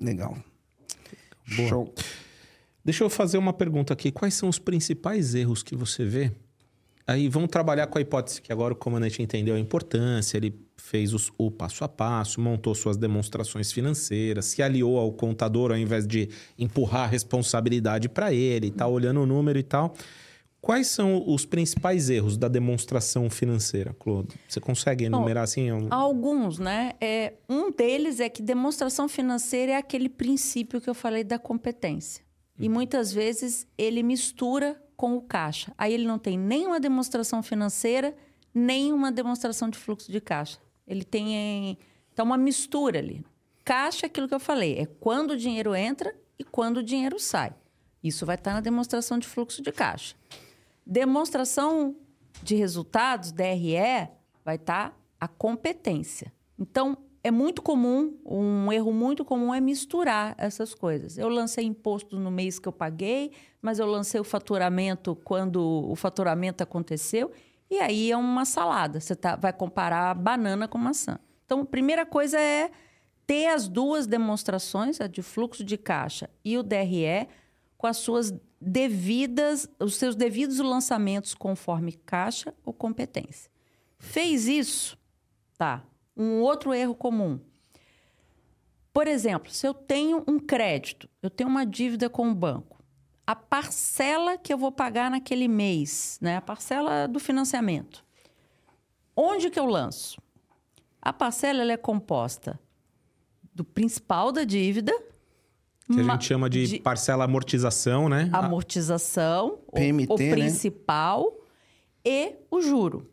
[0.00, 0.36] Legal.
[1.56, 1.68] Boa.
[1.68, 1.94] Show.
[2.84, 4.10] Deixa eu fazer uma pergunta aqui.
[4.10, 6.32] Quais são os principais erros que você vê?
[7.06, 11.14] Aí vamos trabalhar com a hipótese que agora o comandante entendeu a importância, ele fez
[11.14, 16.06] os, o passo a passo, montou suas demonstrações financeiras, se aliou ao contador ao invés
[16.06, 16.28] de
[16.58, 19.94] empurrar a responsabilidade para ele, tá olhando o número e tal.
[20.60, 24.34] Quais são os principais erros da demonstração financeira, Claude?
[24.48, 25.72] Você consegue enumerar Bom, assim?
[25.72, 25.88] Um...
[25.90, 26.94] Alguns, né?
[27.00, 32.24] É, um deles é que demonstração financeira é aquele princípio que eu falei da competência.
[32.58, 32.64] Hum.
[32.64, 35.72] E muitas vezes ele mistura com o caixa.
[35.78, 38.16] Aí ele não tem nem uma demonstração financeira,
[38.52, 40.58] nem uma demonstração de fluxo de caixa.
[40.86, 41.78] Ele tem
[42.12, 43.24] então uma mistura ali.
[43.64, 47.20] Caixa é aquilo que eu falei, é quando o dinheiro entra e quando o dinheiro
[47.20, 47.54] sai.
[48.02, 50.16] Isso vai estar na demonstração de fluxo de caixa.
[50.90, 51.94] Demonstração
[52.42, 54.08] de resultados, DRE,
[54.42, 56.32] vai estar tá a competência.
[56.58, 61.18] Então, é muito comum, um erro muito comum é misturar essas coisas.
[61.18, 65.94] Eu lancei imposto no mês que eu paguei, mas eu lancei o faturamento quando o
[65.94, 67.30] faturamento aconteceu,
[67.70, 68.98] e aí é uma salada.
[68.98, 71.18] Você tá, vai comparar banana com maçã.
[71.44, 72.70] Então, a primeira coisa é
[73.26, 77.28] ter as duas demonstrações, a de fluxo de caixa e o DRE,
[77.76, 83.50] com as suas devidas, os seus devidos lançamentos conforme caixa ou competência.
[83.98, 84.98] Fez isso,
[85.56, 85.84] tá?
[86.16, 87.40] Um outro erro comum.
[88.92, 92.82] Por exemplo, se eu tenho um crédito, eu tenho uma dívida com o banco,
[93.26, 96.36] a parcela que eu vou pagar naquele mês, né?
[96.36, 98.04] A parcela do financiamento.
[99.14, 100.20] Onde que eu lanço?
[101.00, 102.58] A parcela é composta
[103.54, 104.92] do principal da dívida,
[105.92, 108.28] que a gente chama de, de, parcela amortização, né?
[108.32, 110.30] Amortização, PMT, o, o né?
[110.30, 111.38] principal né?
[112.04, 113.10] e o juro.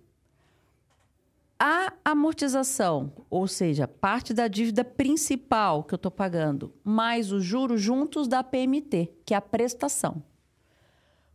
[1.57, 7.77] A amortização, ou seja, parte da dívida principal que eu estou pagando, mais o juro
[7.77, 10.21] juntos da PMT, que é a prestação.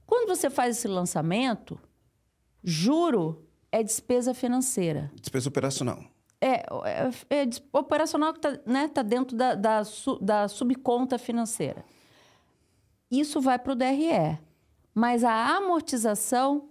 [0.06, 1.78] Quando você faz esse lançamento,
[2.62, 5.10] juro é despesa financeira.
[5.18, 6.04] Despesa operacional.
[6.40, 6.64] É,
[7.30, 9.82] é, é operacional que está né, tá dentro da, da,
[10.20, 11.84] da subconta financeira.
[13.10, 14.38] Isso vai para o DRE.
[14.94, 16.70] Mas a amortização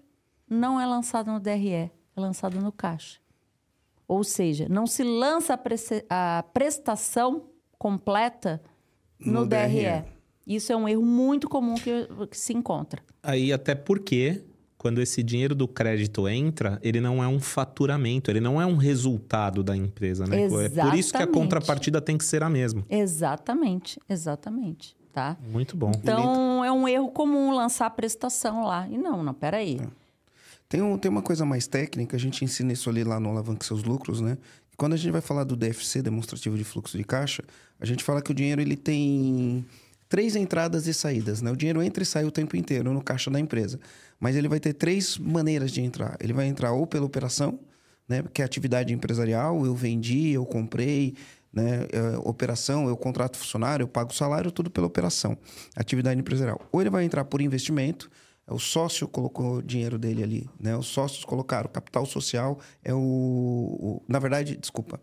[0.49, 3.19] não é lançada no DRE, é lançada no caixa.
[4.07, 5.75] Ou seja, não se lança a, pre
[6.09, 8.61] a prestação completa
[9.19, 9.67] no, no DRE.
[9.67, 10.05] DRE.
[10.47, 13.03] Isso é um erro muito comum que, que se encontra.
[13.21, 14.43] Aí, até porque
[14.79, 18.77] quando esse dinheiro do crédito entra, ele não é um faturamento, ele não é um
[18.77, 20.47] resultado da empresa, né?
[20.47, 20.61] Clô?
[20.61, 21.31] É por isso que a Exatamente.
[21.31, 22.85] contrapartida tem que ser a mesma.
[22.89, 25.35] Exatamente, exatamente, tá?
[25.51, 25.91] Muito bom.
[25.93, 28.87] Então, é um erro comum lançar a prestação lá.
[28.87, 29.81] E não, não, peraí.
[30.69, 33.65] Tem, um, tem uma coisa mais técnica, a gente ensina isso ali lá no Alavanque
[33.65, 34.37] Seus Lucros, né?
[34.77, 37.43] Quando a gente vai falar do DFC, demonstrativo de fluxo de caixa,
[37.81, 39.65] a gente fala que o dinheiro ele tem
[40.07, 41.51] três entradas e saídas, né?
[41.51, 43.79] O dinheiro entra e sai o tempo inteiro no caixa da empresa.
[44.19, 46.17] Mas ele vai ter três maneiras de entrar.
[46.19, 47.59] Ele vai entrar ou pela operação,
[48.07, 48.23] né?
[48.33, 51.15] Que é atividade empresarial, eu vendi, eu comprei,
[51.53, 51.87] né?
[51.91, 55.37] É, operação, eu contrato funcionário, eu pago salário, tudo pela operação.
[55.75, 56.59] Atividade empresarial.
[56.71, 58.09] Ou ele vai entrar por investimento,
[58.45, 60.75] é o sócio colocou o dinheiro dele ali, né?
[60.75, 61.69] Os sócios colocaram.
[61.69, 64.99] Capital social é o, o- na verdade, desculpa.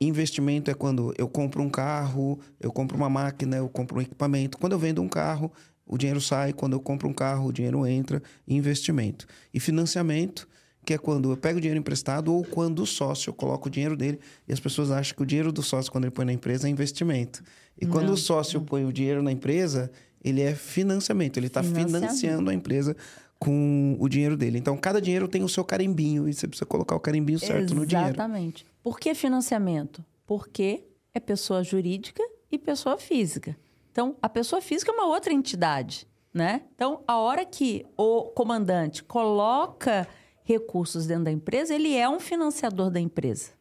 [0.00, 4.58] Investimento é quando eu compro um carro, eu compro uma máquina, eu compro um equipamento.
[4.58, 5.52] Quando eu vendo um carro,
[5.86, 6.52] o dinheiro sai.
[6.52, 8.22] Quando eu compro um carro, o dinheiro entra.
[8.46, 9.26] Investimento.
[9.52, 10.48] E financiamento,
[10.84, 13.96] que é quando eu pego o dinheiro emprestado ou quando o sócio coloca o dinheiro
[13.96, 14.18] dele.
[14.46, 16.70] E as pessoas acham que o dinheiro do sócio, quando ele põe na empresa, é
[16.70, 17.42] investimento.
[17.80, 19.90] E quando o sócio põe o dinheiro na empresa,
[20.22, 21.36] ele é financiamento.
[21.36, 22.96] Ele está financiando a empresa
[23.38, 24.58] com o dinheiro dele.
[24.58, 26.28] Então, cada dinheiro tem o seu carimbinho.
[26.28, 28.10] E você precisa colocar o carimbinho certo no dinheiro.
[28.10, 28.64] Exatamente.
[28.82, 30.04] Por que financiamento?
[30.26, 33.56] Porque é pessoa jurídica e pessoa física.
[33.94, 36.62] Então, a pessoa física é uma outra entidade, né?
[36.74, 40.08] Então, a hora que o comandante coloca
[40.42, 43.52] recursos dentro da empresa, ele é um financiador da empresa.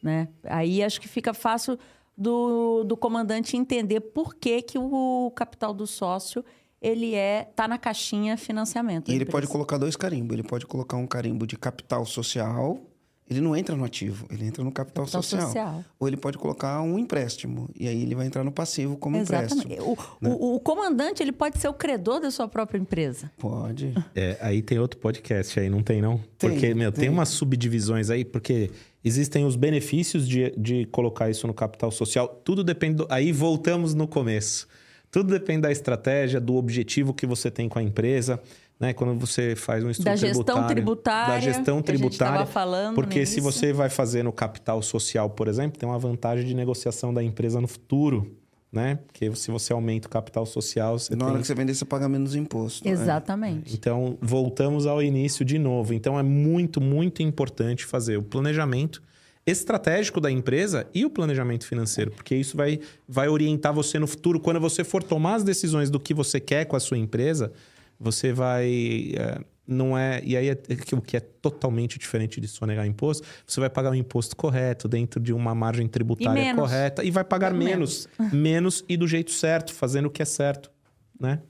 [0.00, 0.28] Né?
[0.44, 1.76] Aí acho que fica fácil
[2.16, 6.44] do, do comandante entender por que, que o capital do sócio
[6.80, 9.10] ele é tá na caixinha financiamento.
[9.10, 9.52] E ele pode empresa.
[9.52, 10.32] colocar dois carimbos.
[10.32, 12.80] Ele pode colocar um carimbo de capital social.
[13.28, 15.46] Ele não entra no ativo, ele entra no capital, Capital social.
[15.46, 15.84] social.
[15.98, 17.68] Ou ele pode colocar um empréstimo.
[17.74, 19.64] E aí ele vai entrar no passivo como Exatamente.
[19.66, 19.98] empréstimo.
[20.22, 23.28] O, o- o comandante ele pode ser o credor da sua própria empresa.
[23.36, 23.92] Pode.
[24.14, 26.20] É, aí tem outro podcast aí, não tem não?
[26.38, 27.00] Tem, porque, meu, tem.
[27.02, 27.08] tem.
[27.08, 28.70] umas subdivisões aí, porque
[29.04, 32.28] existem os benefícios de, de colocar isso no capital social.
[32.44, 32.98] Tudo depende.
[32.98, 34.68] Do, aí voltamos no começo.
[35.10, 38.40] Tudo depende da estratégia, do objetivo que você tem com a empresa.
[38.78, 38.92] Né?
[38.92, 42.44] Quando você faz um estudo Da gestão tributária, Da gestão que a gente tributária.
[42.46, 43.42] falando porque se início.
[43.42, 47.60] você vai fazer no capital social, por exemplo, tem uma vantagem de negociação da empresa
[47.60, 48.36] no futuro.
[48.70, 48.98] Né?
[49.06, 51.84] Porque se você aumenta o capital social, você Na tem hora que você vender, você
[51.86, 52.84] paga menos imposto.
[52.84, 52.90] né?
[52.90, 53.72] Exatamente.
[53.74, 55.94] então, voltamos ao início de novo.
[55.94, 59.00] Então, é muito, muito importante fazer o planejamento
[59.46, 64.40] estratégico da empresa e o planejamento financeiro, porque isso vai, vai orientar você no futuro.
[64.40, 67.52] Quando você for tomar as decisões do que você quer com a sua empresa,
[67.98, 69.12] você vai.
[69.16, 70.22] é, não é.
[70.24, 70.58] E aí, é,
[70.92, 75.18] o que é totalmente diferente de sonegar imposto, você vai pagar o imposto correto, dentro
[75.20, 76.60] de uma margem tributária menos.
[76.60, 78.08] correta, e vai pagar Menos.
[78.18, 78.32] menos.
[78.32, 80.70] Menos e do jeito certo, fazendo o que é certo.
[81.18, 81.40] Né?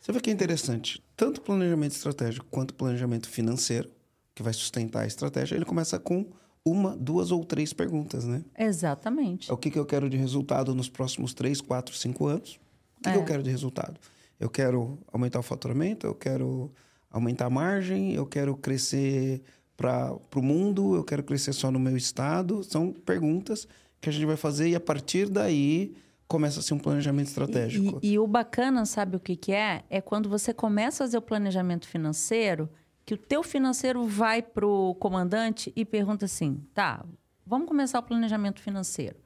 [0.00, 1.02] Você vê que é interessante.
[1.16, 3.90] Tanto planejamento estratégico quanto planejamento financeiro,
[4.34, 6.24] que vai sustentar a estratégia, ele começa com
[6.64, 8.42] uma, duas ou três perguntas, né?
[8.58, 9.50] Exatamente.
[9.50, 12.58] É o que, que eu quero de resultado nos próximos três, quatro, cinco anos?
[12.98, 13.24] O que, que eu É.
[13.24, 13.98] quero de resultado?
[14.38, 16.72] Eu quero aumentar o faturamento, eu quero
[17.10, 19.42] aumentar a margem, eu quero crescer
[19.76, 22.62] para o mundo, eu quero crescer só no meu estado.
[22.64, 23.66] São perguntas
[24.00, 27.98] que a gente vai fazer e a partir daí começa-se um planejamento estratégico.
[28.02, 29.84] E, e o bacana, sabe o que, que é?
[29.88, 32.68] É quando você começa a fazer o planejamento financeiro,
[33.04, 37.04] que o teu financeiro vai pro comandante e pergunta assim: tá,
[37.46, 39.16] vamos começar o planejamento financeiro.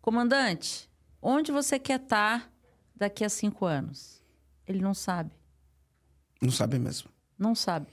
[0.00, 0.88] Comandante,
[1.20, 2.50] onde você quer estar
[2.96, 4.22] daqui a cinco anos?
[4.70, 5.32] Ele não sabe.
[6.40, 7.10] Não sabe mesmo.
[7.36, 7.88] Não sabe.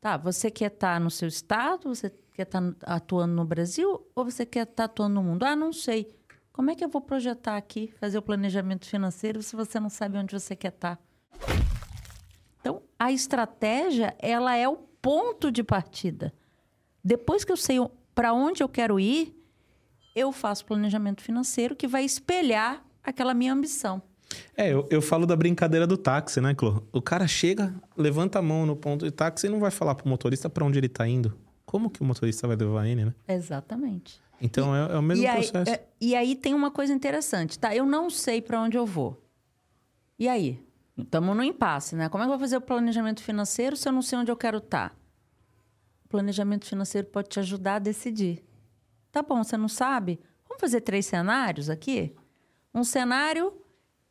[0.00, 1.88] Tá, você quer estar no seu estado?
[1.88, 4.04] Você quer estar atuando no Brasil?
[4.14, 5.44] Ou você quer estar atuando no mundo?
[5.44, 6.12] Ah, não sei.
[6.52, 10.18] Como é que eu vou projetar aqui, fazer o planejamento financeiro, se você não sabe
[10.18, 11.00] onde você quer estar?
[12.60, 16.34] Então, a estratégia, ela é o ponto de partida.
[17.04, 17.76] Depois que eu sei
[18.14, 19.34] para onde eu quero ir,
[20.14, 24.02] eu faço planejamento financeiro que vai espelhar aquela minha ambição.
[24.56, 26.82] É, eu, eu falo da brincadeira do táxi, né, Clô?
[26.92, 30.08] O cara chega, levanta a mão no ponto de táxi e não vai falar pro
[30.08, 31.36] motorista para onde ele tá indo.
[31.64, 33.14] Como que o motorista vai levar ele, né?
[33.28, 34.20] Exatamente.
[34.40, 35.70] Então é, é o mesmo e aí, processo.
[35.70, 37.74] é, e aí tem uma coisa interessante, tá?
[37.74, 39.22] Eu não sei para onde eu vou.
[40.18, 40.58] E aí?
[40.98, 42.08] Estamos no impasse, né?
[42.08, 44.36] Como é que eu vou fazer o planejamento financeiro se eu não sei onde eu
[44.36, 44.94] quero estar?
[46.04, 48.44] O planejamento financeiro pode te ajudar a decidir.
[49.10, 50.20] Tá bom, você não sabe?
[50.46, 52.14] Vamos fazer três cenários aqui?
[52.74, 53.52] Um cenário,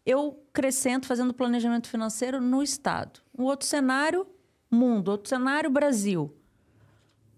[0.05, 3.19] eu crescendo, fazendo planejamento financeiro no Estado.
[3.37, 4.25] Um outro cenário,
[4.69, 5.09] mundo.
[5.09, 6.33] Outro cenário, Brasil.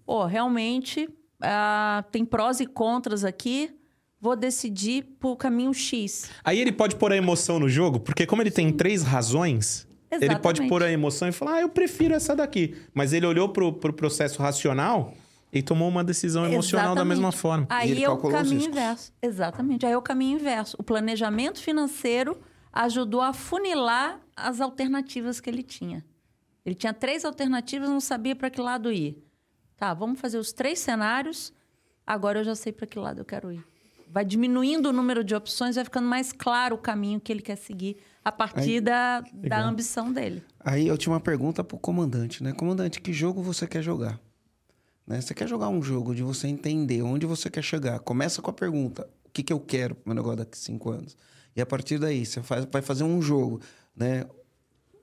[0.06, 1.10] Pô, realmente
[1.42, 3.72] ah, tem prós e contras aqui.
[4.20, 6.30] Vou decidir por caminho X.
[6.44, 10.20] Aí ele pode pôr a emoção no jogo, porque como ele tem três razões, Ele
[10.20, 10.70] pode Exatamente.
[10.70, 12.76] pôr a emoção e falar, ah, eu prefiro essa daqui.
[12.94, 15.14] Mas ele olhou pro, pro processo racional
[15.54, 17.16] e tomou uma decisão emocional da Exatamente.
[17.16, 17.68] mesma forma.
[17.70, 19.14] E Aí ele é o caminho inverso.
[19.22, 19.86] Exatamente.
[19.86, 20.76] Aí é o caminho inverso.
[20.78, 22.38] O planejamento financeiro
[22.72, 26.06] ajudou a funilar as alternativas que ele tinha.
[26.66, 29.18] Ele tinha três alternativas, não sabia para que lado ir.
[29.78, 31.52] Tá, vamos fazer os três cenários.
[32.06, 33.66] Agora eu já sei para que lado eu quero ir.
[34.08, 37.56] Vai diminuindo o número de opções, vai ficando mais claro o caminho que ele quer
[37.56, 40.44] seguir a partir Aí- da, da ambição dele.
[40.60, 42.52] Aí eu tinha uma pergunta pro comandante, né?
[42.54, 44.20] Comandante, que jogo você quer jogar?
[45.08, 45.20] Né?
[45.20, 48.00] Você quer jogar um jogo de você entender onde você quer chegar?
[48.00, 50.92] Começa com a pergunta: o que, que eu quero pro meu negócio daqui a cinco
[50.92, 51.18] anos?
[51.56, 53.62] E a partir daí, você faz, vai fazer um jogo
[53.96, 54.26] né?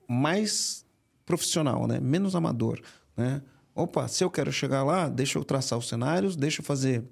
[0.08, 0.84] mais
[1.24, 2.00] profissional, né?
[2.00, 2.80] menos amador.
[3.16, 3.42] Né?
[3.74, 7.04] Opa, se eu quero chegar lá, deixa eu traçar os cenários, deixa eu fazer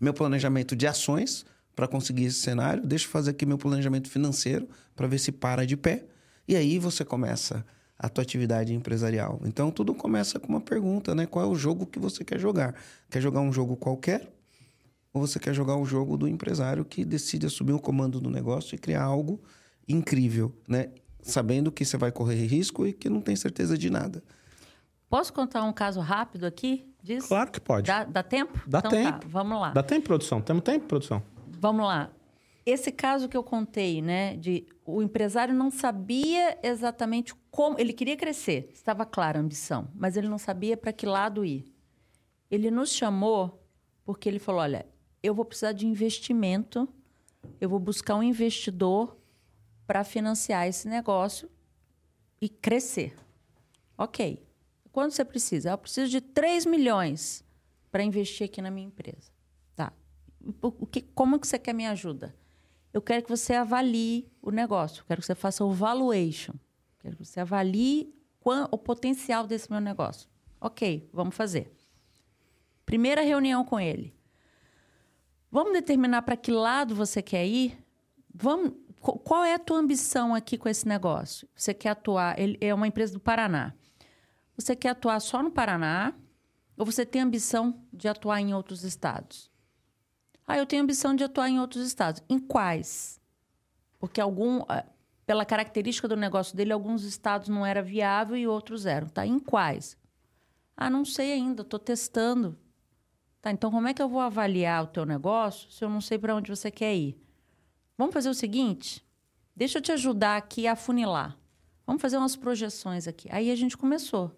[0.00, 4.68] meu planejamento de ações para conseguir esse cenário, deixa eu fazer aqui meu planejamento financeiro
[4.94, 6.04] para ver se para de pé.
[6.46, 7.64] E aí você começa
[7.98, 9.40] a tua atividade empresarial.
[9.44, 11.24] Então tudo começa com uma pergunta, né?
[11.24, 12.74] Qual é o jogo que você quer jogar?
[13.08, 14.28] Quer jogar um jogo qualquer?
[15.12, 18.74] Ou você quer jogar o jogo do empresário que decide assumir o comando do negócio
[18.74, 19.40] e criar algo
[19.86, 20.90] incrível, né?
[21.20, 24.22] Sabendo que você vai correr risco e que não tem certeza de nada.
[25.08, 27.28] Posso contar um caso rápido aqui disso?
[27.28, 27.86] Claro que pode.
[27.86, 28.58] Dá, dá tempo?
[28.66, 29.20] Dá então tempo.
[29.20, 29.70] tá, vamos lá.
[29.70, 30.40] Dá tempo, produção?
[30.40, 31.22] Temos tempo, produção?
[31.46, 32.10] Vamos lá.
[32.64, 38.16] Esse caso que eu contei, né, de o empresário não sabia exatamente como, ele queria
[38.16, 41.72] crescer, estava clara a ambição, mas ele não sabia para que lado ir.
[42.50, 43.62] Ele nos chamou
[44.04, 44.86] porque ele falou: "Olha,
[45.22, 46.88] eu vou precisar de investimento,
[47.60, 49.16] eu vou buscar um investidor
[49.86, 51.50] para financiar esse negócio
[52.40, 53.16] e crescer".
[53.96, 54.42] OK.
[54.90, 55.70] Quanto você precisa?
[55.70, 57.44] Eu preciso de 3 milhões
[57.90, 59.30] para investir aqui na minha empresa.
[59.74, 59.92] Tá.
[60.60, 62.34] O que, como que você quer me ajuda?
[62.92, 65.00] Eu quero que você avalie o negócio.
[65.00, 66.52] Eu quero que você faça o valuation.
[66.98, 70.28] Quero que você avalie quan- o potencial desse meu negócio.
[70.60, 71.72] Ok, vamos fazer.
[72.84, 74.14] Primeira reunião com ele.
[75.52, 77.78] Vamos determinar para que lado você quer ir?
[78.34, 81.46] Vamos, qu- qual é a tua ambição aqui com esse negócio?
[81.54, 82.38] Você quer atuar?
[82.40, 83.74] Ele é uma empresa do Paraná.
[84.56, 86.14] Você quer atuar só no Paraná
[86.74, 89.50] ou você tem ambição de atuar em outros estados?
[90.46, 92.22] Ah, eu tenho ambição de atuar em outros estados.
[92.30, 93.20] Em quais?
[93.98, 94.84] Porque algum, ah,
[95.26, 99.08] pela característica do negócio dele, alguns estados não era viável e outros eram.
[99.08, 99.26] Tá?
[99.26, 99.98] Em quais?
[100.74, 102.58] Ah, não sei ainda, estou testando.
[103.42, 106.16] Tá, então como é que eu vou avaliar o teu negócio se eu não sei
[106.16, 107.20] para onde você quer ir?
[107.98, 109.04] Vamos fazer o seguinte?
[109.54, 111.36] Deixa eu te ajudar aqui a funilar.
[111.84, 113.28] Vamos fazer umas projeções aqui.
[113.32, 114.30] Aí a gente começou.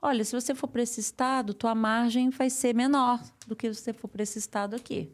[0.00, 3.80] Olha, se você for para esse estado, tua margem vai ser menor do que se
[3.80, 5.10] você for para esse estado aqui.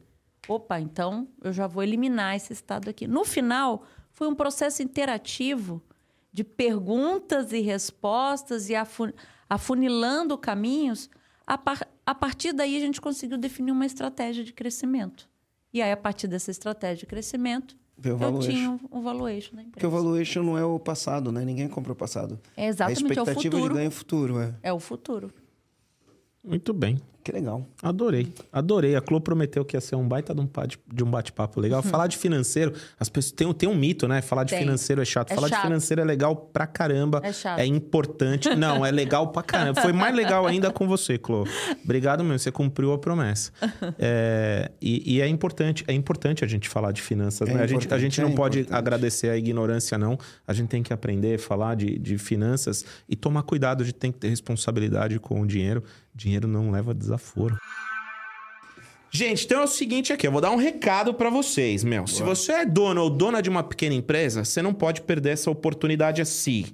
[0.48, 3.06] Opa, então eu já vou eliminar esse estado aqui.
[3.06, 5.80] No final, foi um processo interativo
[6.32, 9.14] de perguntas e respostas e afu-
[9.48, 11.08] afunilando caminhos.
[11.52, 15.28] A, par- a partir daí, a gente conseguiu definir uma estratégia de crescimento.
[15.72, 18.50] E aí, a partir dessa estratégia de crescimento, eu valuation.
[18.52, 20.04] tinha um, valuation da Porque o empresa.
[20.04, 21.44] valuation não é o passado, né?
[21.44, 22.38] Ninguém compra o passado.
[22.56, 23.74] É exatamente, é a o expectativa futuro.
[23.74, 24.54] de ganho futuro, é.
[24.62, 25.32] É o futuro.
[26.44, 27.00] Muito bem.
[27.22, 27.66] Que legal.
[27.82, 28.32] Adorei.
[28.50, 28.96] Adorei.
[28.96, 30.48] A Clô prometeu que ia ser um baita de um
[30.92, 31.82] de um bate-papo legal.
[31.82, 34.22] Falar de financeiro, as pessoas tem, um- tem um mito, né?
[34.22, 34.60] Falar de Tem.
[34.60, 35.30] financeiro é chato.
[35.30, 35.62] É Falar de chato.
[35.64, 37.20] financeiro é legal pra caramba.
[37.22, 37.58] É chato.
[37.58, 38.48] É importante.
[38.56, 39.82] Não, é legal pra caramba.
[39.82, 41.46] Foi mais legal ainda com você, Clô.
[41.84, 42.38] Obrigado mesmo.
[42.38, 43.52] Você cumpriu a promessa.
[44.02, 47.48] É, e, e é importante, é importante a gente falar de finanças.
[47.48, 47.62] É né?
[47.62, 48.78] A, gente, a gente não é pode importante.
[48.78, 50.18] agradecer a ignorância, não.
[50.46, 53.82] A gente tem que aprender a falar de, de finanças e tomar cuidado.
[53.82, 55.82] A gente tem que ter responsabilidade com o dinheiro.
[56.14, 57.56] Dinheiro não leva desaforo.
[59.12, 62.06] Gente, então é o seguinte aqui, eu vou dar um recado pra vocês, meu.
[62.06, 65.50] Se você é dono ou dona de uma pequena empresa, você não pode perder essa
[65.50, 66.66] oportunidade assim.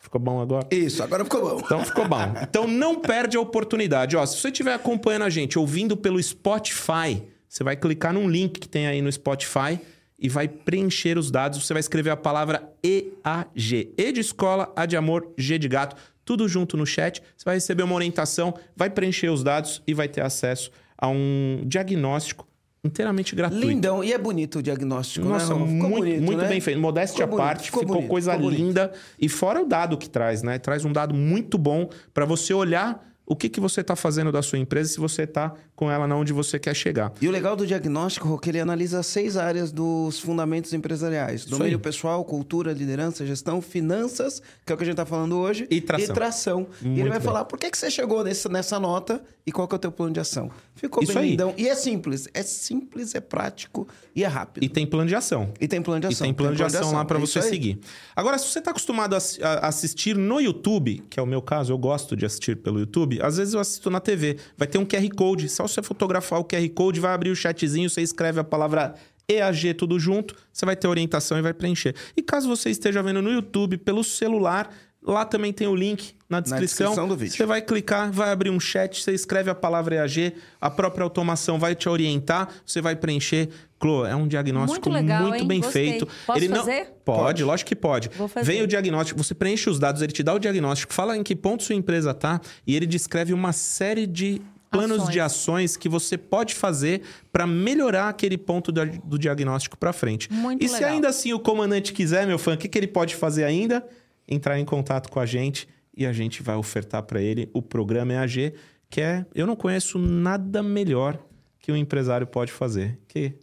[0.00, 0.66] Ficou bom agora?
[0.72, 1.60] Isso, agora ficou bom.
[1.64, 2.34] Então ficou bom.
[2.42, 4.16] Então não perde a oportunidade.
[4.16, 8.58] Ó, se você estiver acompanhando a gente, ouvindo pelo Spotify, você vai clicar num link
[8.58, 9.78] que tem aí no Spotify
[10.18, 11.64] e vai preencher os dados.
[11.64, 13.94] Você vai escrever a palavra EAG.
[13.96, 15.96] E de escola, A de amor, G de gato.
[16.24, 17.22] Tudo junto no chat.
[17.36, 21.62] Você vai receber uma orientação, vai preencher os dados e vai ter acesso a um
[21.66, 22.46] diagnóstico
[22.84, 23.66] inteiramente gratuito.
[23.66, 24.04] Lindão.
[24.04, 25.60] E é bonito o diagnóstico, Nossa, né?
[25.60, 26.48] Muito, bonito, muito né?
[26.48, 26.78] bem feito.
[26.78, 28.92] Modéstia à Ficou bonito, parte, ficou ficou, bonito, coisa ficou linda.
[29.18, 30.58] E fora o dado que traz, né?
[30.58, 34.42] Traz um dado muito bom para você olhar o que, que você está fazendo da
[34.42, 37.12] sua empresa se você está com ela na onde você quer chegar.
[37.20, 41.78] E o legal do diagnóstico é que ele analisa seis áreas dos fundamentos empresariais: domínio
[41.78, 45.80] pessoal, cultura, liderança, gestão, finanças, que é o que a gente está falando hoje, e
[45.80, 46.04] tração.
[46.04, 46.66] E, tração.
[46.82, 47.26] e ele vai bem.
[47.26, 49.92] falar por que, que você chegou nesse, nessa nota e qual que é o teu
[49.92, 50.50] plano de ação.
[50.74, 51.54] Ficou Isso bem lindão.
[51.56, 54.64] E é simples, é simples, é prático e é rápido.
[54.64, 55.52] E tem plano de ação.
[55.60, 56.26] E tem plano de ação.
[56.26, 57.78] E tem plano, tem plano de, ação de ação lá para é você seguir.
[58.16, 61.78] Agora, se você está acostumado a assistir no YouTube, que é o meu caso, eu
[61.78, 64.38] gosto de assistir pelo YouTube, às vezes eu assisto na TV.
[64.56, 65.48] Vai ter um QR Code.
[65.48, 68.94] Só você fotografar o QR Code, vai abrir o chatzinho, você escreve a palavra
[69.28, 71.94] EAG tudo junto, você vai ter orientação e vai preencher.
[72.16, 74.70] E caso você esteja vendo no YouTube pelo celular,
[75.04, 76.86] lá também tem o link na descrição.
[76.86, 77.36] Na descrição do vídeo.
[77.36, 81.58] Você vai clicar, vai abrir um chat, você escreve a palavra EAG, a própria automação
[81.58, 83.48] vai te orientar, você vai preencher.
[83.78, 85.90] Clô, é um diagnóstico muito, legal, muito bem Gostei.
[85.90, 86.08] feito.
[86.26, 86.84] Posso ele fazer?
[86.84, 86.86] Não...
[87.04, 88.08] Pode, pode, lógico que pode.
[88.16, 88.50] Vou fazer.
[88.50, 91.36] Vem o diagnóstico, você preenche os dados, ele te dá o diagnóstico, fala em que
[91.36, 94.40] ponto sua empresa está e ele descreve uma série de
[94.70, 95.12] planos ações.
[95.12, 100.32] de ações que você pode fazer para melhorar aquele ponto do, do diagnóstico para frente.
[100.32, 100.78] Muito e legal.
[100.78, 103.86] se ainda assim o comandante quiser, meu fã, o que, que ele pode fazer ainda?
[104.26, 108.12] Entrar em contato com a gente e a gente vai ofertar para ele o programa
[108.12, 108.54] EAG,
[108.90, 111.18] que é, eu não conheço nada melhor
[111.58, 112.98] que um empresário pode fazer.
[113.06, 113.38] Que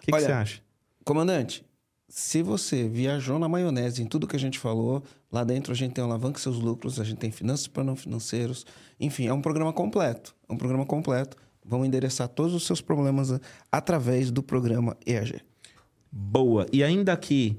[0.00, 0.62] que, que você acha?
[1.04, 1.64] Comandante,
[2.08, 5.92] se você viajou na maionese em tudo que a gente falou, lá dentro a gente
[5.92, 8.64] tem alavanca seus lucros, a gente tem finanças para não financeiros,
[9.00, 10.34] enfim, é um programa completo.
[10.48, 11.36] É um programa completo.
[11.64, 13.40] Vamos endereçar todos os seus problemas
[13.70, 15.40] através do programa EAG.
[16.10, 16.66] Boa.
[16.72, 17.58] E ainda aqui,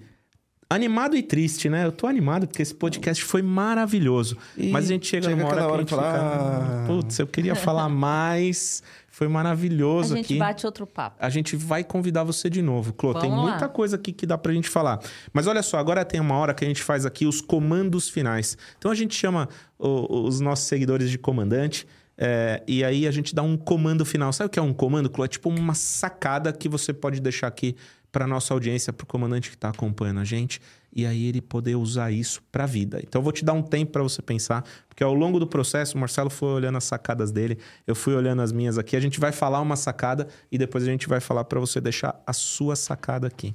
[0.74, 1.86] animado e triste, né?
[1.86, 4.38] Eu tô animado porque esse podcast foi maravilhoso.
[4.58, 6.82] E mas a gente chega, chega numa hora, hora que a gente falar...
[6.82, 6.88] fica...
[6.88, 8.84] Putz, eu queria falar mais.
[9.08, 10.14] Foi maravilhoso aqui.
[10.14, 10.40] A gente aqui.
[10.40, 11.18] bate outro papo.
[11.20, 13.14] A gente vai convidar você de novo, Clô.
[13.14, 15.00] Tem muita coisa aqui que dá pra gente falar.
[15.32, 18.58] Mas olha só, agora tem uma hora que a gente faz aqui os comandos finais.
[18.80, 19.48] Então a gente chama
[19.78, 21.86] o, os nossos seguidores de comandante.
[22.18, 24.34] É, e aí a gente dá um comando final.
[24.34, 25.26] Sabe o que é um comando, Clô?
[25.26, 27.76] É tipo uma sacada que você pode deixar aqui
[28.14, 30.62] para nossa audiência, para o comandante que está acompanhando a gente,
[30.96, 33.00] e aí ele poder usar isso para a vida.
[33.02, 35.98] Então eu vou te dar um tempo para você pensar, porque ao longo do processo
[35.98, 37.58] o Marcelo foi olhando as sacadas dele,
[37.88, 38.96] eu fui olhando as minhas aqui.
[38.96, 42.22] A gente vai falar uma sacada e depois a gente vai falar para você deixar
[42.26, 43.52] a sua sacada aqui.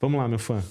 [0.00, 0.62] Vamos lá, meu fã.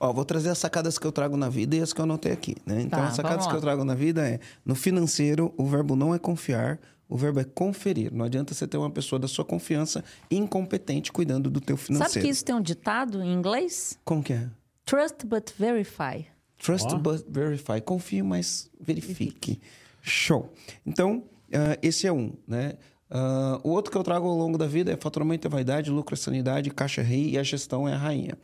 [0.00, 2.32] Ó, vou trazer as sacadas que eu trago na vida e as que eu anotei
[2.32, 2.82] aqui, né?
[2.82, 6.12] Então, tá, as sacadas que eu trago na vida é: no financeiro, o verbo não
[6.12, 8.12] é confiar, o verbo é conferir.
[8.12, 12.12] Não adianta você ter uma pessoa da sua confiança incompetente cuidando do teu financeiro.
[12.12, 13.98] Sabe que isso tem um ditado em inglês?
[14.04, 14.48] Como que é?
[14.84, 16.26] Trust but verify.
[16.58, 16.98] Trust oh.
[16.98, 17.80] but verify.
[17.80, 19.60] Confie, mas verifique.
[20.02, 20.52] Show.
[20.84, 22.74] Então, uh, esse é um, né?
[23.08, 26.14] Uh, o outro que eu trago ao longo da vida é faturamento é vaidade, lucro
[26.14, 28.36] é sanidade, caixa é rei e a gestão é a rainha.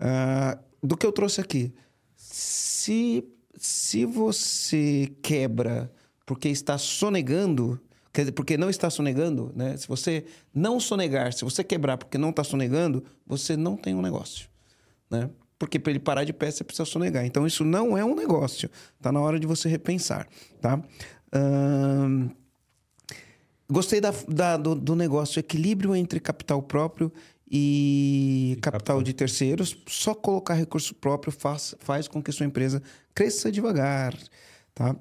[0.00, 1.74] Uh, do que eu trouxe aqui,
[2.16, 3.24] se,
[3.56, 5.92] se você quebra
[6.24, 7.80] porque está sonegando,
[8.12, 9.76] Quer dizer, porque não está sonegando, né?
[9.76, 10.24] Se você
[10.54, 14.48] não sonegar, se você quebrar porque não está sonegando, você não tem um negócio,
[15.10, 15.30] né?
[15.58, 17.24] Porque para ele parar de pé, você precisa sonegar.
[17.26, 18.70] Então, isso não é um negócio.
[18.96, 20.26] Está na hora de você repensar,
[20.60, 20.80] tá?
[21.34, 22.30] Hum...
[23.70, 27.12] Gostei da, da do, do, negócio, equilíbrio entre capital próprio
[27.50, 29.76] e, capital, capital de terceiros.
[29.86, 32.82] Só colocar recurso próprio faz, faz com que sua empresa
[33.14, 34.16] cresça devagar,
[34.74, 34.96] tá?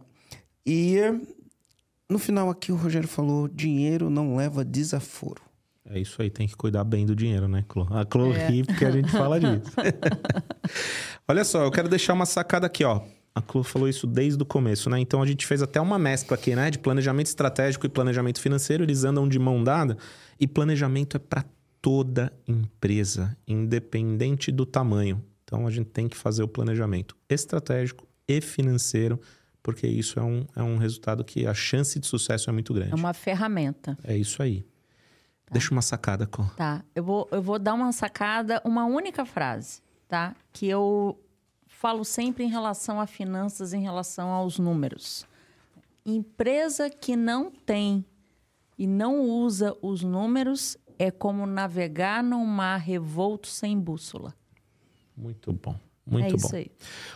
[0.65, 0.97] E
[2.09, 5.41] no final aqui o Rogério falou: dinheiro não leva desaforo.
[5.89, 7.87] É isso aí, tem que cuidar bem do dinheiro, né, Clô?
[7.89, 8.47] A Clô é.
[8.49, 9.71] ri porque a gente fala disso.
[11.25, 13.01] Olha só, eu quero deixar uma sacada aqui, ó.
[13.33, 14.99] A Clô falou isso desde o começo, né?
[14.99, 16.69] Então a gente fez até uma mescla aqui, né?
[16.69, 19.97] De planejamento estratégico e planejamento financeiro, eles andam de mão dada.
[20.37, 21.45] E planejamento é para
[21.81, 25.23] toda empresa, independente do tamanho.
[25.45, 29.21] Então a gente tem que fazer o planejamento estratégico e financeiro
[29.67, 32.93] porque isso é um, é um resultado que a chance de sucesso é muito grande.
[32.93, 33.97] É uma ferramenta.
[34.01, 34.61] É isso aí.
[35.45, 35.51] Tá.
[35.51, 36.45] Deixa uma sacada, com.
[36.55, 36.85] Tá.
[36.95, 40.33] Eu vou, eu vou dar uma sacada, uma única frase, tá?
[40.53, 41.21] Que eu
[41.65, 45.27] falo sempre em relação a finanças, em relação aos números.
[46.05, 48.05] Empresa que não tem
[48.77, 54.33] e não usa os números é como navegar num mar revolto sem bússola.
[55.13, 55.77] Muito bom.
[56.09, 56.35] Muito é bom.
[56.37, 56.71] Isso aí.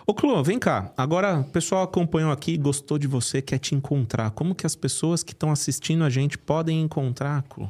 [0.05, 0.91] Ô, Clô, vem cá.
[0.97, 4.31] Agora, o pessoal acompanhou aqui, gostou de você, quer te encontrar.
[4.31, 7.69] Como que as pessoas que estão assistindo a gente podem encontrar, Clô?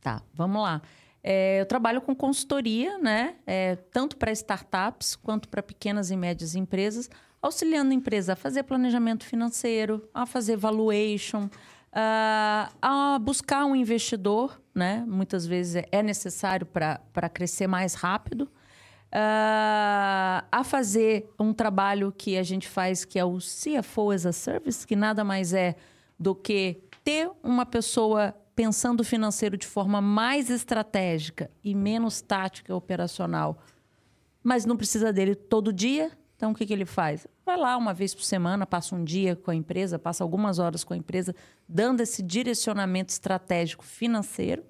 [0.00, 0.80] Tá, vamos lá.
[1.22, 3.36] É, eu trabalho com consultoria, né?
[3.46, 7.08] É, tanto para startups quanto para pequenas e médias empresas,
[7.40, 11.48] auxiliando a empresa a fazer planejamento financeiro, a fazer valuation,
[11.92, 15.04] a, a buscar um investidor, né?
[15.06, 18.48] Muitas vezes é necessário para crescer mais rápido
[19.12, 24.32] uh, a fazer um trabalho que a gente faz, que é o CFO as a
[24.32, 25.76] Service, que nada mais é
[26.18, 33.58] do que ter uma pessoa pensando financeiro de forma mais estratégica e menos tática operacional,
[34.42, 36.10] mas não precisa dele todo dia.
[36.36, 37.26] Então, o que, que ele faz?
[37.46, 40.82] Vai lá uma vez por semana, passa um dia com a empresa, passa algumas horas
[40.82, 41.34] com a empresa,
[41.68, 44.64] dando esse direcionamento estratégico financeiro.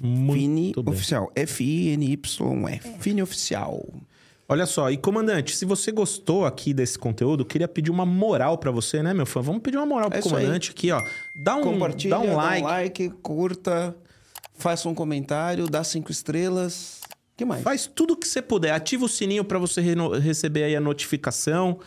[0.00, 0.94] Muito Fini bem.
[0.94, 1.30] Oficial.
[1.36, 2.78] F-I-N-Y-E.
[3.00, 3.86] Fini Oficial.
[4.48, 8.70] Olha só, e comandante, se você gostou aqui desse conteúdo, queria pedir uma moral pra
[8.70, 9.40] você, né, meu fã?
[9.40, 10.42] Vamos pedir uma moral pro É isso aí.
[10.42, 11.00] comandante aqui, ó.
[11.34, 12.62] Dá um, Compartilha, dá um like.
[12.62, 13.96] like, curta,
[14.54, 17.00] faça um comentário, dá cinco estrelas.
[17.36, 17.62] que mais?
[17.62, 18.72] Faz tudo o que você puder.
[18.72, 19.80] Ativa o sininho pra você
[20.20, 21.78] receber aí a notificação.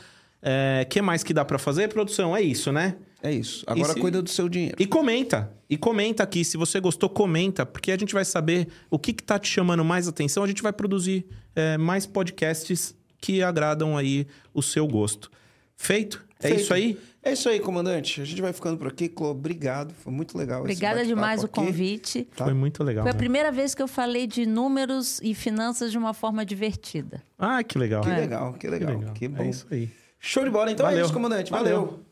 [0.41, 2.36] É, que mais que dá pra fazer, produção?
[2.36, 2.95] É isso, né?
[3.22, 3.64] É isso.
[3.68, 4.76] Agora cuida do seu dinheiro.
[4.80, 5.52] E comenta.
[5.70, 6.44] E comenta aqui.
[6.46, 7.66] Se você gostou, comenta.
[7.66, 10.44] Porque a gente vai saber o que, que tá te chamando mais atenção.
[10.44, 11.26] A gente vai produzir
[11.56, 15.32] é, mais podcasts que agradam aí o seu gosto.
[15.76, 16.24] Feito?
[16.40, 16.62] É Feito.
[16.62, 17.00] isso aí?
[17.24, 18.22] É isso aí, comandante.
[18.22, 19.10] A gente vai ficando por aqui.
[19.10, 19.92] Clô, obrigado.
[19.96, 21.56] Foi muito legal Obrigada demais o aqui.
[21.56, 22.28] convite.
[22.36, 22.46] Tá.
[22.46, 23.04] Foi muito legal.
[23.04, 23.18] Foi a né?
[23.18, 27.24] primeira vez que eu falei de números e finanças de uma forma divertida.
[27.40, 28.04] Ah, que legal.
[28.04, 28.18] Que É.
[28.18, 29.00] legal, que legal.
[29.16, 29.42] Que, bom.
[29.44, 29.90] É isso aí.
[30.20, 30.72] Show de bola.
[30.72, 31.06] Então é Valeu.
[31.06, 31.50] isso, comandante.
[31.50, 31.82] Valeu.
[31.86, 32.05] Valeu.